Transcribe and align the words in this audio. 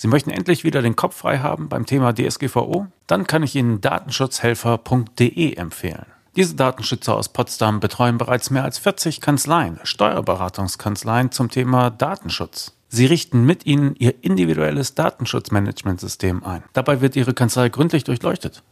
Sie 0.00 0.08
möchten 0.08 0.30
endlich 0.30 0.64
wieder 0.64 0.80
den 0.80 0.96
Kopf 0.96 1.14
frei 1.14 1.40
haben 1.40 1.68
beim 1.68 1.84
Thema 1.84 2.14
DSGVO? 2.14 2.86
Dann 3.06 3.26
kann 3.26 3.42
ich 3.42 3.54
Ihnen 3.54 3.82
datenschutzhelfer.de 3.82 5.56
empfehlen. 5.56 6.06
Diese 6.36 6.54
Datenschützer 6.54 7.14
aus 7.14 7.28
Potsdam 7.28 7.80
betreuen 7.80 8.16
bereits 8.16 8.48
mehr 8.48 8.64
als 8.64 8.78
40 8.78 9.20
Kanzleien, 9.20 9.78
Steuerberatungskanzleien 9.82 11.32
zum 11.32 11.50
Thema 11.50 11.90
Datenschutz. 11.90 12.72
Sie 12.88 13.04
richten 13.04 13.44
mit 13.44 13.66
Ihnen 13.66 13.94
Ihr 13.94 14.14
individuelles 14.24 14.94
Datenschutzmanagementsystem 14.94 16.44
ein. 16.44 16.62
Dabei 16.72 17.02
wird 17.02 17.14
Ihre 17.14 17.34
Kanzlei 17.34 17.68
gründlich 17.68 18.04
durchleuchtet. 18.04 18.62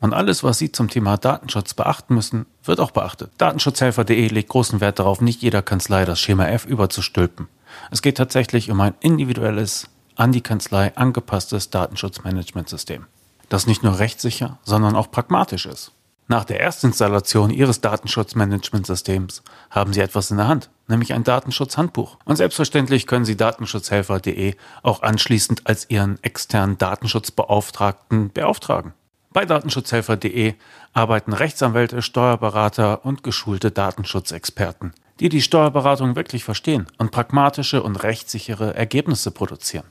Und 0.00 0.12
alles, 0.12 0.44
was 0.44 0.58
Sie 0.58 0.70
zum 0.70 0.90
Thema 0.90 1.16
Datenschutz 1.16 1.72
beachten 1.72 2.14
müssen, 2.14 2.44
wird 2.62 2.78
auch 2.78 2.90
beachtet. 2.90 3.30
Datenschutzhelfer.de 3.38 4.28
legt 4.28 4.50
großen 4.50 4.82
Wert 4.82 4.98
darauf, 4.98 5.22
nicht 5.22 5.40
jeder 5.40 5.62
Kanzlei 5.62 6.04
das 6.04 6.20
Schema 6.20 6.46
F 6.48 6.66
überzustülpen. 6.66 7.48
Es 7.90 8.02
geht 8.02 8.18
tatsächlich 8.18 8.70
um 8.70 8.82
ein 8.82 8.92
individuelles 9.00 9.88
an 10.16 10.32
die 10.32 10.40
Kanzlei 10.40 10.96
angepasstes 10.96 11.70
Datenschutzmanagementsystem, 11.70 13.06
das 13.48 13.66
nicht 13.66 13.82
nur 13.82 13.98
rechtssicher, 13.98 14.58
sondern 14.62 14.96
auch 14.96 15.10
pragmatisch 15.10 15.66
ist. 15.66 15.92
Nach 16.26 16.44
der 16.44 16.60
Erstinstallation 16.60 17.50
Ihres 17.50 17.82
Datenschutzmanagementsystems 17.82 19.42
haben 19.68 19.92
Sie 19.92 20.00
etwas 20.00 20.30
in 20.30 20.38
der 20.38 20.48
Hand, 20.48 20.70
nämlich 20.88 21.12
ein 21.12 21.22
Datenschutzhandbuch. 21.22 22.16
Und 22.24 22.36
selbstverständlich 22.36 23.06
können 23.06 23.26
Sie 23.26 23.36
Datenschutzhelfer.de 23.36 24.56
auch 24.82 25.02
anschließend 25.02 25.66
als 25.66 25.90
Ihren 25.90 26.22
externen 26.22 26.78
Datenschutzbeauftragten 26.78 28.32
beauftragen. 28.32 28.94
Bei 29.34 29.44
Datenschutzhelfer.de 29.44 30.54
arbeiten 30.94 31.32
Rechtsanwälte, 31.34 32.00
Steuerberater 32.00 33.04
und 33.04 33.22
geschulte 33.22 33.70
Datenschutzexperten, 33.70 34.94
die 35.20 35.28
die 35.28 35.42
Steuerberatung 35.42 36.16
wirklich 36.16 36.44
verstehen 36.44 36.86
und 36.96 37.10
pragmatische 37.10 37.82
und 37.82 37.96
rechtssichere 38.02 38.74
Ergebnisse 38.74 39.30
produzieren. 39.30 39.84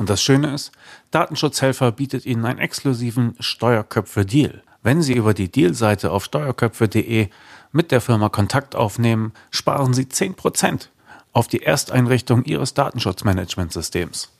Und 0.00 0.08
das 0.08 0.22
Schöne 0.22 0.54
ist, 0.54 0.72
Datenschutzhelfer 1.10 1.92
bietet 1.92 2.24
Ihnen 2.24 2.46
einen 2.46 2.58
exklusiven 2.58 3.34
Steuerköpfe-Deal. 3.38 4.62
Wenn 4.82 5.02
Sie 5.02 5.12
über 5.12 5.34
die 5.34 5.52
Deal-Seite 5.52 6.10
auf 6.10 6.24
steuerköpfe.de 6.24 7.28
mit 7.72 7.90
der 7.90 8.00
Firma 8.00 8.30
Kontakt 8.30 8.74
aufnehmen, 8.74 9.34
sparen 9.50 9.92
Sie 9.92 10.04
10% 10.04 10.88
auf 11.34 11.48
die 11.48 11.62
Ersteinrichtung 11.62 12.44
Ihres 12.44 12.72
Datenschutzmanagementsystems. 12.72 14.30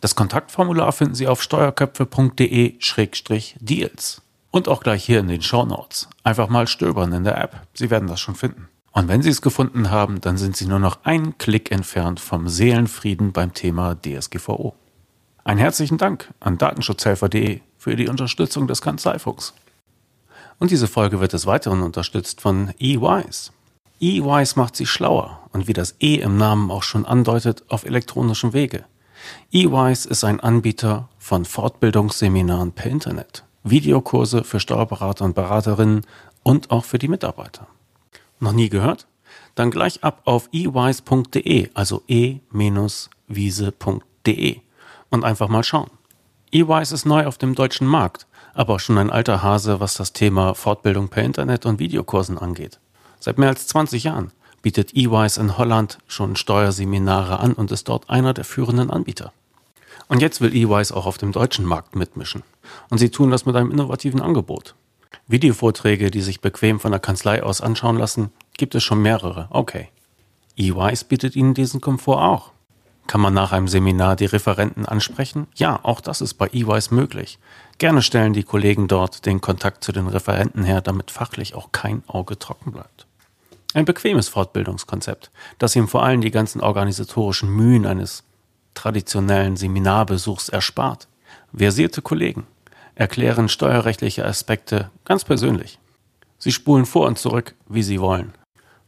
Das 0.00 0.16
Kontaktformular 0.16 0.90
finden 0.90 1.14
Sie 1.14 1.28
auf 1.28 1.40
steuerköpfe.de-deals. 1.40 4.22
Und 4.50 4.66
auch 4.66 4.82
gleich 4.82 5.04
hier 5.04 5.20
in 5.20 5.28
den 5.28 5.42
Show 5.42 5.64
Notes. 5.64 6.08
Einfach 6.24 6.48
mal 6.48 6.66
stöbern 6.66 7.12
in 7.12 7.22
der 7.22 7.40
App. 7.40 7.60
Sie 7.74 7.90
werden 7.90 8.08
das 8.08 8.18
schon 8.18 8.34
finden. 8.34 8.66
Und 8.90 9.06
wenn 9.06 9.22
Sie 9.22 9.30
es 9.30 9.40
gefunden 9.40 9.92
haben, 9.92 10.20
dann 10.20 10.36
sind 10.36 10.56
Sie 10.56 10.66
nur 10.66 10.80
noch 10.80 11.04
einen 11.04 11.38
Klick 11.38 11.70
entfernt 11.70 12.18
vom 12.18 12.48
Seelenfrieden 12.48 13.30
beim 13.30 13.54
Thema 13.54 13.94
DSGVO. 13.94 14.74
Einen 15.46 15.60
herzlichen 15.60 15.96
Dank 15.96 16.34
an 16.40 16.58
datenschutzhelfer.de 16.58 17.60
für 17.78 17.94
die 17.94 18.08
Unterstützung 18.08 18.66
des 18.66 18.82
Kanzleifunks. 18.82 19.54
Und 20.58 20.72
diese 20.72 20.88
Folge 20.88 21.20
wird 21.20 21.34
des 21.34 21.46
Weiteren 21.46 21.82
unterstützt 21.82 22.40
von 22.40 22.74
eWise. 22.80 23.52
eWise 24.00 24.58
macht 24.58 24.74
sie 24.74 24.86
schlauer 24.86 25.48
und 25.52 25.68
wie 25.68 25.72
das 25.72 25.94
E 26.00 26.16
im 26.16 26.36
Namen 26.36 26.72
auch 26.72 26.82
schon 26.82 27.06
andeutet, 27.06 27.62
auf 27.68 27.84
elektronischem 27.84 28.54
Wege. 28.54 28.86
eWise 29.52 30.08
ist 30.08 30.24
ein 30.24 30.40
Anbieter 30.40 31.08
von 31.16 31.44
Fortbildungsseminaren 31.44 32.72
per 32.72 32.90
Internet, 32.90 33.44
Videokurse 33.62 34.42
für 34.42 34.58
Steuerberater 34.58 35.24
und 35.24 35.36
Beraterinnen 35.36 36.04
und 36.42 36.72
auch 36.72 36.84
für 36.84 36.98
die 36.98 37.06
Mitarbeiter. 37.06 37.68
Noch 38.40 38.50
nie 38.52 38.68
gehört? 38.68 39.06
Dann 39.54 39.70
gleich 39.70 40.02
ab 40.02 40.22
auf 40.24 40.48
ewise.de, 40.50 41.70
also 41.72 42.02
e-wiese.de 42.08 42.40
und 45.10 45.24
einfach 45.24 45.48
mal 45.48 45.64
schauen. 45.64 45.90
eWise 46.52 46.94
ist 46.94 47.06
neu 47.06 47.26
auf 47.26 47.38
dem 47.38 47.54
deutschen 47.54 47.86
Markt, 47.86 48.26
aber 48.54 48.78
schon 48.80 48.98
ein 48.98 49.10
alter 49.10 49.42
Hase, 49.42 49.80
was 49.80 49.94
das 49.94 50.12
Thema 50.12 50.54
Fortbildung 50.54 51.08
per 51.08 51.24
Internet 51.24 51.66
und 51.66 51.78
Videokursen 51.78 52.38
angeht. 52.38 52.78
Seit 53.20 53.38
mehr 53.38 53.48
als 53.48 53.66
20 53.66 54.04
Jahren 54.04 54.32
bietet 54.62 54.94
eWise 54.94 55.40
in 55.40 55.58
Holland 55.58 55.98
schon 56.06 56.36
Steuerseminare 56.36 57.38
an 57.38 57.52
und 57.52 57.70
ist 57.70 57.88
dort 57.88 58.10
einer 58.10 58.34
der 58.34 58.44
führenden 58.44 58.90
Anbieter. 58.90 59.32
Und 60.08 60.22
jetzt 60.22 60.40
will 60.40 60.54
eWise 60.54 60.96
auch 60.96 61.06
auf 61.06 61.18
dem 61.18 61.32
deutschen 61.32 61.64
Markt 61.64 61.96
mitmischen. 61.96 62.42
Und 62.90 62.98
sie 62.98 63.10
tun 63.10 63.30
das 63.30 63.46
mit 63.46 63.56
einem 63.56 63.70
innovativen 63.70 64.20
Angebot. 64.20 64.74
Videovorträge, 65.28 66.10
die 66.10 66.20
sich 66.20 66.40
bequem 66.40 66.78
von 66.78 66.92
der 66.92 67.00
Kanzlei 67.00 67.42
aus 67.42 67.60
anschauen 67.60 67.98
lassen, 67.98 68.30
gibt 68.56 68.74
es 68.74 68.84
schon 68.84 69.02
mehrere. 69.02 69.48
Okay. 69.50 69.88
eWise 70.56 71.04
bietet 71.04 71.36
Ihnen 71.36 71.54
diesen 71.54 71.80
Komfort 71.80 72.22
auch. 72.22 72.52
Kann 73.06 73.20
man 73.20 73.34
nach 73.34 73.52
einem 73.52 73.68
Seminar 73.68 74.16
die 74.16 74.26
Referenten 74.26 74.86
ansprechen? 74.86 75.46
Ja, 75.54 75.78
auch 75.82 76.00
das 76.00 76.20
ist 76.20 76.34
bei 76.34 76.48
eWise 76.52 76.94
möglich. 76.94 77.38
Gerne 77.78 78.02
stellen 78.02 78.32
die 78.32 78.42
Kollegen 78.42 78.88
dort 78.88 79.26
den 79.26 79.40
Kontakt 79.40 79.84
zu 79.84 79.92
den 79.92 80.08
Referenten 80.08 80.64
her, 80.64 80.80
damit 80.80 81.10
fachlich 81.10 81.54
auch 81.54 81.72
kein 81.72 82.02
Auge 82.06 82.38
trocken 82.38 82.72
bleibt. 82.72 83.06
Ein 83.74 83.84
bequemes 83.84 84.28
Fortbildungskonzept, 84.28 85.30
das 85.58 85.76
ihm 85.76 85.86
vor 85.86 86.02
allem 86.02 86.20
die 86.20 86.30
ganzen 86.30 86.60
organisatorischen 86.60 87.50
Mühen 87.50 87.86
eines 87.86 88.24
traditionellen 88.74 89.56
Seminarbesuchs 89.56 90.48
erspart. 90.48 91.08
Versierte 91.52 92.02
Kollegen 92.02 92.46
erklären 92.94 93.48
steuerrechtliche 93.48 94.24
Aspekte 94.24 94.90
ganz 95.04 95.24
persönlich. 95.24 95.78
Sie 96.38 96.52
spulen 96.52 96.86
vor 96.86 97.06
und 97.06 97.18
zurück, 97.18 97.54
wie 97.68 97.82
sie 97.82 98.00
wollen. 98.00 98.32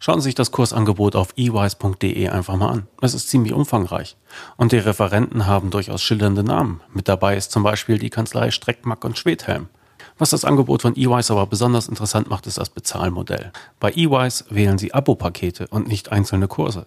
Schauen 0.00 0.20
Sie 0.20 0.26
sich 0.26 0.34
das 0.36 0.52
Kursangebot 0.52 1.16
auf 1.16 1.30
ewise.de 1.36 2.28
einfach 2.28 2.56
mal 2.56 2.70
an. 2.70 2.86
Es 3.00 3.14
ist 3.14 3.28
ziemlich 3.28 3.52
umfangreich. 3.52 4.16
Und 4.56 4.70
die 4.70 4.78
Referenten 4.78 5.46
haben 5.46 5.70
durchaus 5.70 6.02
schildernde 6.02 6.44
Namen. 6.44 6.80
Mit 6.94 7.08
dabei 7.08 7.36
ist 7.36 7.50
zum 7.50 7.64
Beispiel 7.64 7.98
die 7.98 8.10
Kanzlei 8.10 8.52
Streckmack 8.52 9.04
und 9.04 9.18
Schwedhelm. 9.18 9.68
Was 10.16 10.30
das 10.30 10.44
Angebot 10.44 10.82
von 10.82 10.96
eWise 10.96 11.32
aber 11.32 11.46
besonders 11.46 11.88
interessant 11.88 12.30
macht, 12.30 12.46
ist 12.46 12.58
das 12.58 12.70
Bezahlmodell. 12.70 13.52
Bei 13.80 13.92
eWise 13.92 14.44
wählen 14.50 14.78
Sie 14.78 14.94
Abo-Pakete 14.94 15.66
und 15.68 15.88
nicht 15.88 16.12
einzelne 16.12 16.46
Kurse. 16.46 16.86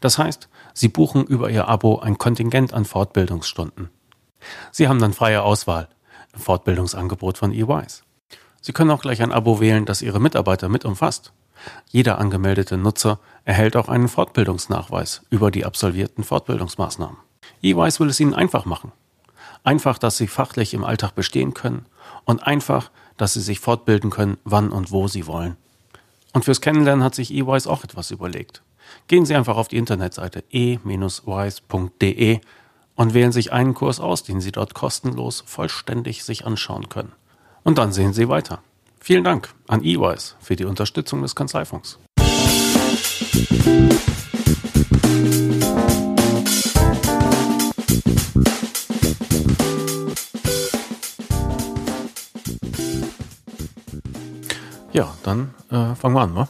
Das 0.00 0.18
heißt, 0.18 0.48
Sie 0.72 0.88
buchen 0.88 1.24
über 1.24 1.50
Ihr 1.50 1.68
Abo 1.68 1.98
ein 1.98 2.16
Kontingent 2.16 2.72
an 2.72 2.86
Fortbildungsstunden. 2.86 3.90
Sie 4.72 4.88
haben 4.88 4.98
dann 4.98 5.12
freie 5.12 5.42
Auswahl 5.42 5.88
im 6.32 6.40
Fortbildungsangebot 6.40 7.36
von 7.36 7.52
eWise. 7.52 8.02
Sie 8.62 8.72
können 8.72 8.90
auch 8.90 9.02
gleich 9.02 9.22
ein 9.22 9.32
Abo 9.32 9.60
wählen, 9.60 9.84
das 9.84 10.02
Ihre 10.02 10.20
Mitarbeiter 10.20 10.68
mit 10.70 10.84
umfasst. 10.84 11.32
Jeder 11.90 12.18
angemeldete 12.18 12.76
Nutzer 12.76 13.18
erhält 13.44 13.76
auch 13.76 13.88
einen 13.88 14.08
Fortbildungsnachweis 14.08 15.22
über 15.30 15.50
die 15.50 15.64
absolvierten 15.64 16.24
Fortbildungsmaßnahmen. 16.24 17.16
eWise 17.62 18.00
will 18.00 18.08
es 18.08 18.20
Ihnen 18.20 18.34
einfach 18.34 18.64
machen. 18.64 18.92
Einfach, 19.64 19.98
dass 19.98 20.16
Sie 20.16 20.26
fachlich 20.28 20.74
im 20.74 20.84
Alltag 20.84 21.14
bestehen 21.14 21.54
können 21.54 21.86
und 22.24 22.46
einfach, 22.46 22.90
dass 23.16 23.34
Sie 23.34 23.40
sich 23.40 23.60
fortbilden 23.60 24.10
können, 24.10 24.36
wann 24.44 24.70
und 24.70 24.90
wo 24.90 25.08
Sie 25.08 25.26
wollen. 25.26 25.56
Und 26.32 26.44
fürs 26.44 26.60
Kennenlernen 26.60 27.04
hat 27.04 27.14
sich 27.14 27.32
eWise 27.32 27.70
auch 27.70 27.82
etwas 27.82 28.10
überlegt. 28.10 28.62
Gehen 29.08 29.24
Sie 29.24 29.34
einfach 29.34 29.56
auf 29.56 29.68
die 29.68 29.78
Internetseite 29.78 30.44
e-wise.de 30.50 32.40
und 32.94 33.14
wählen 33.14 33.32
sich 33.32 33.52
einen 33.52 33.74
Kurs 33.74 34.00
aus, 34.00 34.22
den 34.22 34.40
Sie 34.40 34.52
dort 34.52 34.74
kostenlos 34.74 35.42
vollständig 35.46 36.24
sich 36.24 36.46
anschauen 36.46 36.88
können. 36.88 37.12
Und 37.62 37.78
dann 37.78 37.92
sehen 37.92 38.12
Sie 38.12 38.28
weiter. 38.28 38.62
Vielen 39.06 39.22
Dank 39.22 39.50
an 39.68 39.84
eWise 39.84 40.34
für 40.40 40.56
die 40.56 40.64
Unterstützung 40.64 41.22
des 41.22 41.36
Kanzleifunks. 41.36 42.00
Ja, 54.92 55.14
dann 55.22 55.54
äh, 55.70 55.94
fangen 55.94 56.14
wir 56.16 56.22
an, 56.22 56.34
wa? 56.34 56.48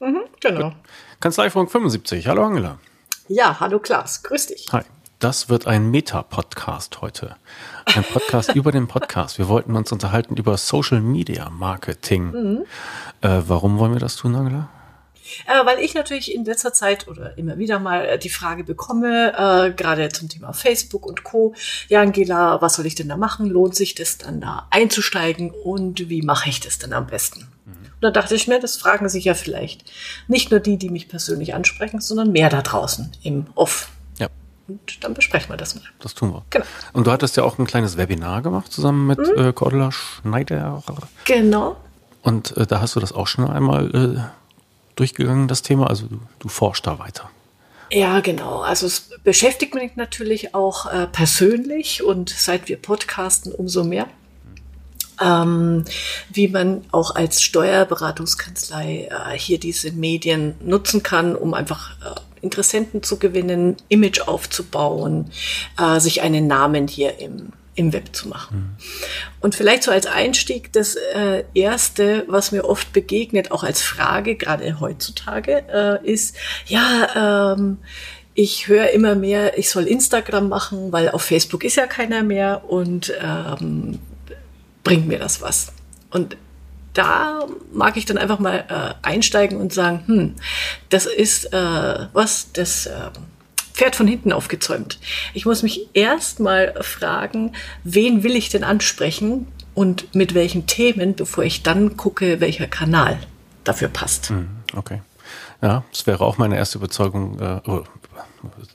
Mhm, 0.00 0.22
genau. 0.40 0.72
Kanzleifunk 1.20 1.70
75. 1.70 2.26
Hallo 2.26 2.44
Angela. 2.44 2.80
Ja, 3.28 3.60
hallo 3.60 3.78
Klaas. 3.78 4.24
Grüß 4.24 4.48
dich. 4.48 4.66
Hi. 4.72 4.82
Das 5.22 5.48
wird 5.48 5.68
ein 5.68 5.88
Meta-Podcast 5.88 7.00
heute. 7.00 7.36
Ein 7.84 8.02
Podcast 8.02 8.50
über 8.56 8.72
den 8.72 8.88
Podcast. 8.88 9.38
Wir 9.38 9.46
wollten 9.46 9.76
uns 9.76 9.92
unterhalten 9.92 10.36
über 10.36 10.56
Social 10.56 11.00
Media 11.00 11.48
Marketing. 11.48 12.32
Mhm. 12.32 12.64
Äh, 13.20 13.42
warum 13.46 13.78
wollen 13.78 13.92
wir 13.92 14.00
das 14.00 14.16
tun, 14.16 14.34
Angela? 14.34 14.68
Äh, 15.46 15.64
weil 15.64 15.78
ich 15.78 15.94
natürlich 15.94 16.34
in 16.34 16.44
letzter 16.44 16.72
Zeit 16.72 17.06
oder 17.06 17.38
immer 17.38 17.56
wieder 17.56 17.78
mal 17.78 18.04
äh, 18.04 18.18
die 18.18 18.30
Frage 18.30 18.64
bekomme, 18.64 19.32
äh, 19.68 19.70
gerade 19.70 20.08
zum 20.08 20.28
Thema 20.28 20.52
Facebook 20.52 21.06
und 21.06 21.22
Co. 21.22 21.54
Ja, 21.88 22.00
Angela, 22.00 22.60
was 22.60 22.74
soll 22.74 22.86
ich 22.86 22.96
denn 22.96 23.08
da 23.08 23.16
machen? 23.16 23.46
Lohnt 23.46 23.76
sich 23.76 23.94
das 23.94 24.18
dann 24.18 24.40
da 24.40 24.66
einzusteigen 24.70 25.52
und 25.52 26.08
wie 26.08 26.22
mache 26.22 26.48
ich 26.48 26.58
das 26.58 26.80
denn 26.80 26.92
am 26.92 27.06
besten? 27.06 27.46
Mhm. 27.64 27.72
Und 27.76 28.02
da 28.02 28.10
dachte 28.10 28.34
ich 28.34 28.48
mir, 28.48 28.58
das 28.58 28.76
fragen 28.76 29.08
sich 29.08 29.26
ja 29.26 29.34
vielleicht 29.34 29.84
nicht 30.26 30.50
nur 30.50 30.58
die, 30.58 30.78
die 30.78 30.90
mich 30.90 31.08
persönlich 31.08 31.54
ansprechen, 31.54 32.00
sondern 32.00 32.32
mehr 32.32 32.48
da 32.48 32.60
draußen 32.60 33.12
im 33.22 33.46
Off. 33.54 33.88
Und 34.68 35.04
dann 35.04 35.14
besprechen 35.14 35.50
wir 35.50 35.56
das 35.56 35.74
mal. 35.74 35.84
Das 36.00 36.14
tun 36.14 36.32
wir. 36.32 36.44
Genau. 36.50 36.64
Und 36.92 37.06
du 37.06 37.10
hattest 37.10 37.36
ja 37.36 37.42
auch 37.42 37.58
ein 37.58 37.66
kleines 37.66 37.96
Webinar 37.96 38.42
gemacht 38.42 38.72
zusammen 38.72 39.06
mit 39.06 39.18
mhm. 39.18 39.48
äh, 39.48 39.52
Cordula 39.52 39.90
Schneider. 39.92 40.82
Genau. 41.24 41.76
Und 42.22 42.56
äh, 42.56 42.66
da 42.66 42.80
hast 42.80 42.96
du 42.96 43.00
das 43.00 43.12
auch 43.12 43.26
schon 43.26 43.50
einmal 43.50 43.90
äh, 43.94 44.20
durchgegangen, 44.96 45.48
das 45.48 45.62
Thema. 45.62 45.88
Also 45.88 46.06
du, 46.06 46.20
du 46.38 46.48
forschst 46.48 46.86
da 46.86 46.98
weiter. 46.98 47.28
Ja, 47.90 48.20
genau. 48.20 48.60
Also 48.60 48.86
es 48.86 49.10
beschäftigt 49.22 49.74
mich 49.74 49.96
natürlich 49.96 50.54
auch 50.54 50.90
äh, 50.90 51.06
persönlich 51.06 52.02
und 52.02 52.30
seit 52.30 52.68
wir 52.68 52.78
podcasten 52.78 53.52
umso 53.52 53.84
mehr. 53.84 54.06
Ähm, 55.20 55.84
wie 56.30 56.48
man 56.48 56.84
auch 56.90 57.14
als 57.14 57.42
Steuerberatungskanzlei 57.42 59.10
äh, 59.10 59.38
hier 59.38 59.60
diese 59.60 59.92
Medien 59.92 60.54
nutzen 60.60 61.02
kann, 61.02 61.36
um 61.36 61.52
einfach 61.52 61.90
äh, 62.00 62.20
Interessenten 62.42 63.02
zu 63.02 63.18
gewinnen, 63.18 63.76
Image 63.88 64.20
aufzubauen, 64.28 65.30
äh, 65.78 65.98
sich 66.00 66.22
einen 66.22 66.46
Namen 66.46 66.88
hier 66.88 67.18
im 67.18 67.52
im 67.74 67.92
Web 67.92 68.14
zu 68.14 68.28
machen. 68.28 68.76
Mhm. 68.76 68.84
Und 69.40 69.54
vielleicht 69.54 69.82
so 69.82 69.90
als 69.90 70.06
Einstieg 70.06 70.72
das 70.72 70.94
äh, 70.94 71.44
Erste, 71.54 72.24
was 72.28 72.52
mir 72.52 72.64
oft 72.64 72.92
begegnet, 72.92 73.50
auch 73.50 73.64
als 73.64 73.82
Frage, 73.82 74.36
gerade 74.36 74.78
heutzutage, 74.80 75.64
äh, 75.72 76.06
ist, 76.10 76.36
ja, 76.66 77.54
ähm, 77.54 77.78
ich 78.34 78.68
höre 78.68 78.90
immer 78.90 79.14
mehr, 79.14 79.58
ich 79.58 79.70
soll 79.70 79.84
Instagram 79.84 80.48
machen, 80.48 80.92
weil 80.92 81.10
auf 81.10 81.22
Facebook 81.22 81.64
ist 81.64 81.76
ja 81.76 81.86
keiner 81.86 82.22
mehr 82.22 82.64
und 82.68 83.12
ähm, 83.22 83.98
bringt 84.84 85.06
mir 85.06 85.18
das 85.18 85.40
was. 85.42 85.72
Und 86.10 86.36
da 86.94 87.46
mag 87.72 87.96
ich 87.96 88.04
dann 88.04 88.18
einfach 88.18 88.38
mal 88.38 88.64
äh, 88.68 89.06
einsteigen 89.06 89.60
und 89.60 89.72
sagen, 89.72 90.02
hm, 90.06 90.34
das 90.90 91.06
ist 91.06 91.52
äh, 91.52 92.06
was, 92.12 92.52
das 92.52 92.86
äh, 92.86 93.10
Pferd 93.72 93.96
von 93.96 94.06
hinten 94.06 94.32
aufgezäumt. 94.32 94.98
Ich 95.32 95.46
muss 95.46 95.62
mich 95.62 95.88
erst 95.94 96.40
mal 96.40 96.74
fragen, 96.82 97.52
wen 97.84 98.22
will 98.22 98.36
ich 98.36 98.50
denn 98.50 98.64
ansprechen 98.64 99.46
und 99.74 100.14
mit 100.14 100.34
welchen 100.34 100.66
Themen, 100.66 101.14
bevor 101.14 101.44
ich 101.44 101.62
dann 101.62 101.96
gucke, 101.96 102.40
welcher 102.40 102.66
Kanal 102.66 103.18
dafür 103.64 103.88
passt. 103.88 104.28
Hm, 104.28 104.48
okay. 104.76 105.00
Ja, 105.62 105.84
das 105.90 106.06
wäre 106.06 106.24
auch 106.24 106.38
meine 106.38 106.56
erste 106.56 106.78
Überzeugung, 106.78 107.38
äh, 107.40 107.60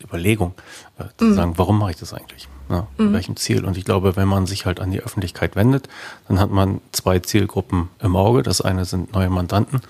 Überlegung, 0.04 0.54
äh, 0.98 1.04
zu 1.18 1.26
mhm. 1.26 1.34
sagen, 1.36 1.54
warum 1.58 1.78
mache 1.78 1.92
ich 1.92 1.98
das 1.98 2.14
eigentlich? 2.14 2.48
Ja, 2.70 2.88
mhm. 2.98 3.14
welchem 3.14 3.36
Ziel? 3.36 3.66
Und 3.66 3.78
ich 3.78 3.86
glaube, 3.86 4.16
wenn 4.16 4.28
man 4.28 4.46
sich 4.46 4.66
halt 4.66 4.80
an 4.80 4.92
die 4.92 5.02
Öffentlichkeit 5.02 5.56
wendet, 5.56 5.88
dann 6.28 6.40
hat 6.40 6.52
man 6.52 6.82
zwei 6.92 7.20
Zielgruppen 7.20 7.90
im 8.00 8.16
Auge. 8.16 8.44
Das 8.44 8.62
eine 8.62 8.86
sind 8.86 9.14
neue 9.14 9.30
Mandanten 9.30 9.82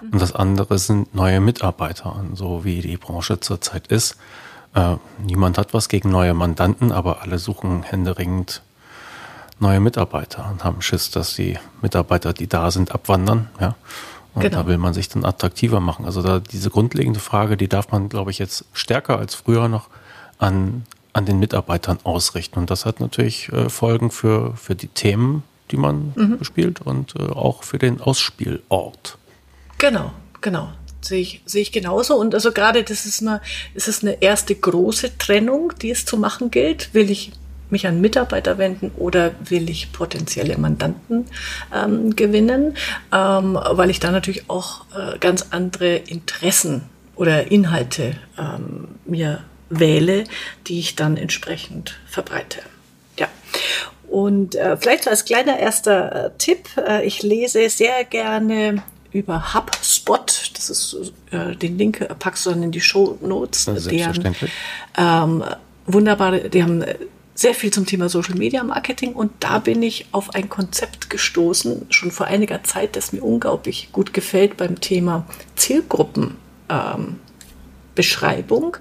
mhm. 0.00 0.10
und 0.10 0.22
das 0.22 0.34
andere 0.34 0.78
sind 0.78 1.14
neue 1.14 1.40
Mitarbeiter. 1.40 2.14
Und 2.14 2.36
so 2.36 2.64
wie 2.64 2.80
die 2.80 2.96
Branche 2.96 3.40
zurzeit 3.40 3.88
ist, 3.88 4.16
äh, 4.74 4.96
niemand 5.24 5.58
hat 5.58 5.74
was 5.74 5.88
gegen 5.88 6.10
neue 6.10 6.34
Mandanten, 6.34 6.92
aber 6.92 7.22
alle 7.22 7.38
suchen 7.38 7.82
händeringend 7.82 8.62
neue 9.58 9.80
Mitarbeiter 9.80 10.48
und 10.50 10.64
haben 10.64 10.82
Schiss, 10.82 11.10
dass 11.10 11.34
die 11.34 11.58
Mitarbeiter, 11.80 12.32
die 12.32 12.48
da 12.48 12.70
sind, 12.70 12.92
abwandern. 12.92 13.48
Ja. 13.60 13.76
Und 14.34 14.42
genau. 14.42 14.62
da 14.62 14.66
will 14.66 14.78
man 14.78 14.94
sich 14.94 15.08
dann 15.08 15.24
attraktiver 15.24 15.80
machen. 15.80 16.04
Also 16.04 16.22
da 16.22 16.40
diese 16.40 16.70
grundlegende 16.70 17.20
Frage, 17.20 17.56
die 17.56 17.68
darf 17.68 17.90
man, 17.90 18.08
glaube 18.08 18.30
ich, 18.30 18.38
jetzt 18.38 18.64
stärker 18.72 19.18
als 19.18 19.34
früher 19.34 19.68
noch 19.68 19.88
an, 20.38 20.84
an 21.12 21.26
den 21.26 21.38
Mitarbeitern 21.38 21.98
ausrichten. 22.04 22.58
Und 22.58 22.70
das 22.70 22.86
hat 22.86 23.00
natürlich 23.00 23.50
äh, 23.52 23.68
Folgen 23.68 24.10
für, 24.10 24.56
für 24.56 24.74
die 24.74 24.88
Themen, 24.88 25.42
die 25.70 25.76
man 25.76 26.12
mhm. 26.16 26.38
bespielt 26.38 26.80
und 26.80 27.14
äh, 27.16 27.22
auch 27.22 27.62
für 27.64 27.78
den 27.78 28.00
Ausspielort. 28.00 29.18
Genau, 29.78 30.12
genau 30.40 30.68
sehe 31.04 31.20
ich, 31.20 31.42
sehe 31.44 31.62
ich 31.62 31.72
genauso. 31.72 32.16
Und 32.16 32.34
also 32.34 32.52
gerade 32.52 32.82
das 32.82 33.06
ist 33.06 33.22
eine, 33.22 33.40
das 33.74 33.88
ist 33.88 34.02
eine 34.02 34.22
erste 34.22 34.54
große 34.54 35.18
Trennung, 35.18 35.72
die 35.80 35.90
es 35.90 36.04
zu 36.04 36.16
machen 36.16 36.50
gilt. 36.50 36.94
Will 36.94 37.10
ich 37.10 37.32
mich 37.70 37.86
an 37.86 38.00
Mitarbeiter 38.00 38.58
wenden 38.58 38.90
oder 38.96 39.32
will 39.48 39.70
ich 39.70 39.92
potenzielle 39.92 40.58
Mandanten 40.58 41.26
ähm, 41.74 42.14
gewinnen, 42.14 42.74
ähm, 43.12 43.58
weil 43.70 43.88
ich 43.88 43.98
da 43.98 44.10
natürlich 44.10 44.50
auch 44.50 44.84
äh, 44.94 45.18
ganz 45.18 45.46
andere 45.50 45.96
Interessen 45.96 46.82
oder 47.16 47.50
Inhalte 47.50 48.16
ähm, 48.38 48.88
mir 49.06 49.42
wähle, 49.78 50.24
die 50.66 50.78
ich 50.78 50.96
dann 50.96 51.16
entsprechend 51.16 51.98
verbreite. 52.06 52.60
Ja. 53.18 53.28
Und 54.08 54.54
äh, 54.54 54.76
vielleicht 54.76 55.08
als 55.08 55.24
kleiner 55.24 55.58
erster 55.58 56.26
äh, 56.26 56.30
Tipp, 56.38 56.68
äh, 56.76 57.04
ich 57.06 57.22
lese 57.22 57.68
sehr 57.70 58.04
gerne 58.04 58.82
über 59.12 59.54
HubSpot. 59.54 60.50
Das 60.54 60.70
ist 60.70 61.12
äh, 61.30 61.56
den 61.56 61.78
Link 61.78 62.00
äh, 62.00 62.14
packst 62.14 62.46
du 62.46 62.50
dann 62.50 62.62
in 62.62 62.72
die 62.72 62.80
Show 62.80 63.18
Notes. 63.20 63.64
Selbstverständlich. 63.64 64.50
ähm, 64.96 65.44
wunderbare, 65.86 66.50
die 66.50 66.62
haben 66.62 66.82
äh, 66.82 66.96
sehr 67.34 67.54
viel 67.54 67.72
zum 67.72 67.86
Thema 67.86 68.08
Social 68.08 68.34
Media 68.34 68.62
Marketing 68.62 69.14
und 69.14 69.32
da 69.40 69.58
bin 69.58 69.82
ich 69.82 70.06
auf 70.12 70.34
ein 70.34 70.48
Konzept 70.48 71.08
gestoßen, 71.08 71.86
schon 71.88 72.10
vor 72.10 72.26
einiger 72.26 72.62
Zeit, 72.62 72.96
das 72.96 73.12
mir 73.12 73.22
unglaublich 73.22 73.90
gut 73.92 74.12
gefällt 74.12 74.56
beim 74.56 74.80
Thema 74.80 75.26
Zielgruppen. 75.56 76.36
Ähm, 76.68 77.20
Beschreibung. 77.94 78.76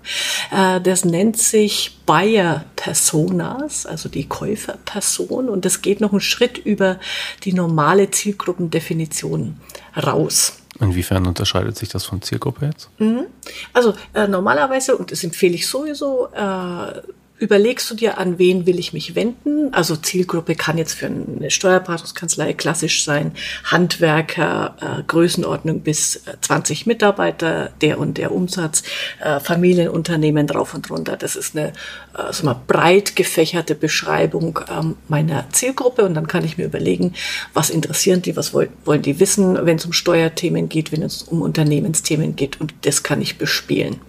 Äh, 0.52 0.81
das 0.81 1.06
nennt 1.06 1.38
sich 1.38 2.00
Buyer 2.06 2.66
Personas, 2.75 3.86
also 3.86 4.10
die 4.10 4.28
Käuferperson. 4.28 5.50
Und 5.50 5.66
das 5.66 5.81
geht 5.81 6.02
noch 6.02 6.12
einen 6.12 6.22
Schritt 6.22 6.58
über 6.58 7.00
die 7.44 7.54
normale 7.54 8.12
Zielgruppendefinition 8.12 9.58
raus. 9.96 10.58
Inwiefern 10.80 11.28
unterscheidet 11.28 11.78
sich 11.78 11.90
das 11.90 12.06
von 12.06 12.22
Zielgruppe 12.22 12.66
jetzt? 12.66 12.90
Mhm. 12.98 13.25
Also 13.74 13.94
äh, 14.13 14.28
normalerweise, 14.28 14.98
und 14.98 15.12
das 15.12 15.24
empfehle 15.24 15.54
ich 15.54 15.68
sowieso, 15.68 16.30
äh, 16.34 17.02
überlegst 17.42 17.90
du 17.90 17.96
dir, 17.96 18.20
an 18.20 18.38
wen 18.38 18.68
will 18.68 18.78
ich 18.78 18.94
mich 18.94 19.16
wenden? 19.16 19.74
Also 19.74 19.96
Zielgruppe 19.96 20.54
kann 20.54 20.78
jetzt 20.78 20.94
für 20.94 21.08
eine 21.08 21.50
Steuerberatungskanzlei 21.50 22.54
klassisch 22.54 23.04
sein, 23.04 23.32
Handwerker, 23.64 24.76
äh, 24.80 25.04
Größenordnung 25.08 25.82
bis 25.82 26.22
20 26.42 26.86
äh, 26.86 26.90
Mitarbeiter, 26.90 27.72
der 27.82 27.98
und 27.98 28.20
der 28.20 28.32
Umsatz, 28.32 28.84
äh, 29.20 29.40
Familienunternehmen 29.40 30.46
drauf 30.46 30.76
und 30.76 30.92
runter. 30.92 31.18
Das 31.18 31.36
ist 31.36 31.58
eine 31.58 31.74
äh, 32.16 32.32
so 32.32 32.46
mal 32.46 32.62
breit 32.68 33.16
gefächerte 33.16 33.74
Beschreibung 33.74 34.60
ähm, 34.70 34.96
meiner 35.08 35.50
Zielgruppe. 35.52 36.04
Und 36.04 36.14
dann 36.14 36.28
kann 36.28 36.46
ich 36.46 36.60
mir 36.60 36.66
überlegen, 36.66 37.16
was 37.56 37.72
interessieren 37.72 38.22
die, 38.22 38.38
was 38.38 38.54
wollen, 38.54 38.70
wollen 38.86 39.02
die 39.02 39.20
wissen, 39.20 39.66
wenn 39.66 39.78
es 39.78 39.86
um 39.86 39.94
Steuerthemen 39.94 40.70
geht, 40.70 40.92
wenn 40.92 41.02
es 41.02 41.24
um 41.24 41.42
Unternehmensthemen 41.42 42.36
geht. 42.36 42.62
Und 42.62 42.76
das 42.84 43.02
kann 43.02 43.20
ich 43.20 43.40
bespielen 43.40 44.00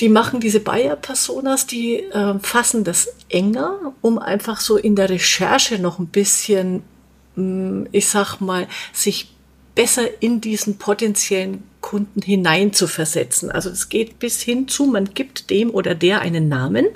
die 0.00 0.08
machen 0.08 0.40
diese 0.40 0.60
Bayer-Personas, 0.60 1.66
die 1.66 2.00
äh, 2.00 2.38
fassen 2.40 2.84
das 2.84 3.14
enger, 3.28 3.94
um 4.00 4.18
einfach 4.18 4.60
so 4.60 4.76
in 4.76 4.96
der 4.96 5.10
Recherche 5.10 5.78
noch 5.78 5.98
ein 5.98 6.06
bisschen, 6.08 6.82
mh, 7.36 7.42
mm, 7.44 7.88
ich 7.92 8.08
sag 8.08 8.40
mal, 8.40 8.66
sich 8.92 9.34
besser 9.74 10.22
in 10.22 10.40
diesen 10.40 10.78
potenziellen 10.78 11.64
Kunden 11.80 12.22
hineinzuversetzen. 12.22 13.50
Also 13.50 13.70
es 13.70 13.88
geht 13.88 14.18
bis 14.18 14.40
hin 14.40 14.68
zu, 14.68 14.86
man 14.86 15.12
gibt 15.12 15.50
dem 15.50 15.70
oder 15.70 15.94
der 15.94 16.20
einen 16.20 16.48
Namen. 16.48 16.86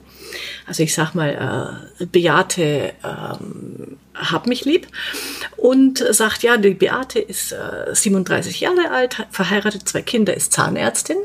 Also 0.67 0.83
ich 0.83 0.95
sag 0.95 1.15
mal, 1.15 1.85
äh, 2.01 2.07
Beate 2.07 2.95
ähm, 3.05 3.78
hab 4.19 4.47
mich 4.47 4.65
lieb 4.65 4.87
und 5.57 5.99
sagt, 6.11 6.43
ja, 6.43 6.57
die 6.57 6.75
Beate 6.75 7.19
ist 7.19 7.53
äh, 7.53 7.95
37 7.95 8.61
Jahre 8.61 8.91
alt, 8.91 9.27
verheiratet, 9.31 9.89
zwei 9.89 10.03
Kinder, 10.03 10.35
ist 10.35 10.53
Zahnärztin. 10.53 11.19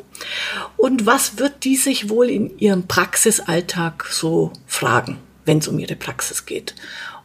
Und 0.77 1.05
was 1.05 1.37
wird 1.37 1.63
die 1.63 1.75
sich 1.75 2.09
wohl 2.09 2.29
in 2.29 2.57
ihrem 2.59 2.87
Praxisalltag 2.87 4.07
so 4.09 4.53
fragen, 4.67 5.19
wenn 5.45 5.59
es 5.59 5.67
um 5.67 5.79
ihre 5.79 5.95
Praxis 5.95 6.45
geht? 6.45 6.75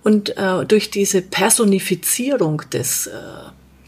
Und 0.03 0.37
äh, 0.37 0.65
durch 0.65 0.91
diese 0.91 1.23
Personifizierung 1.23 2.63
des 2.71 3.09
äh, 3.09 3.13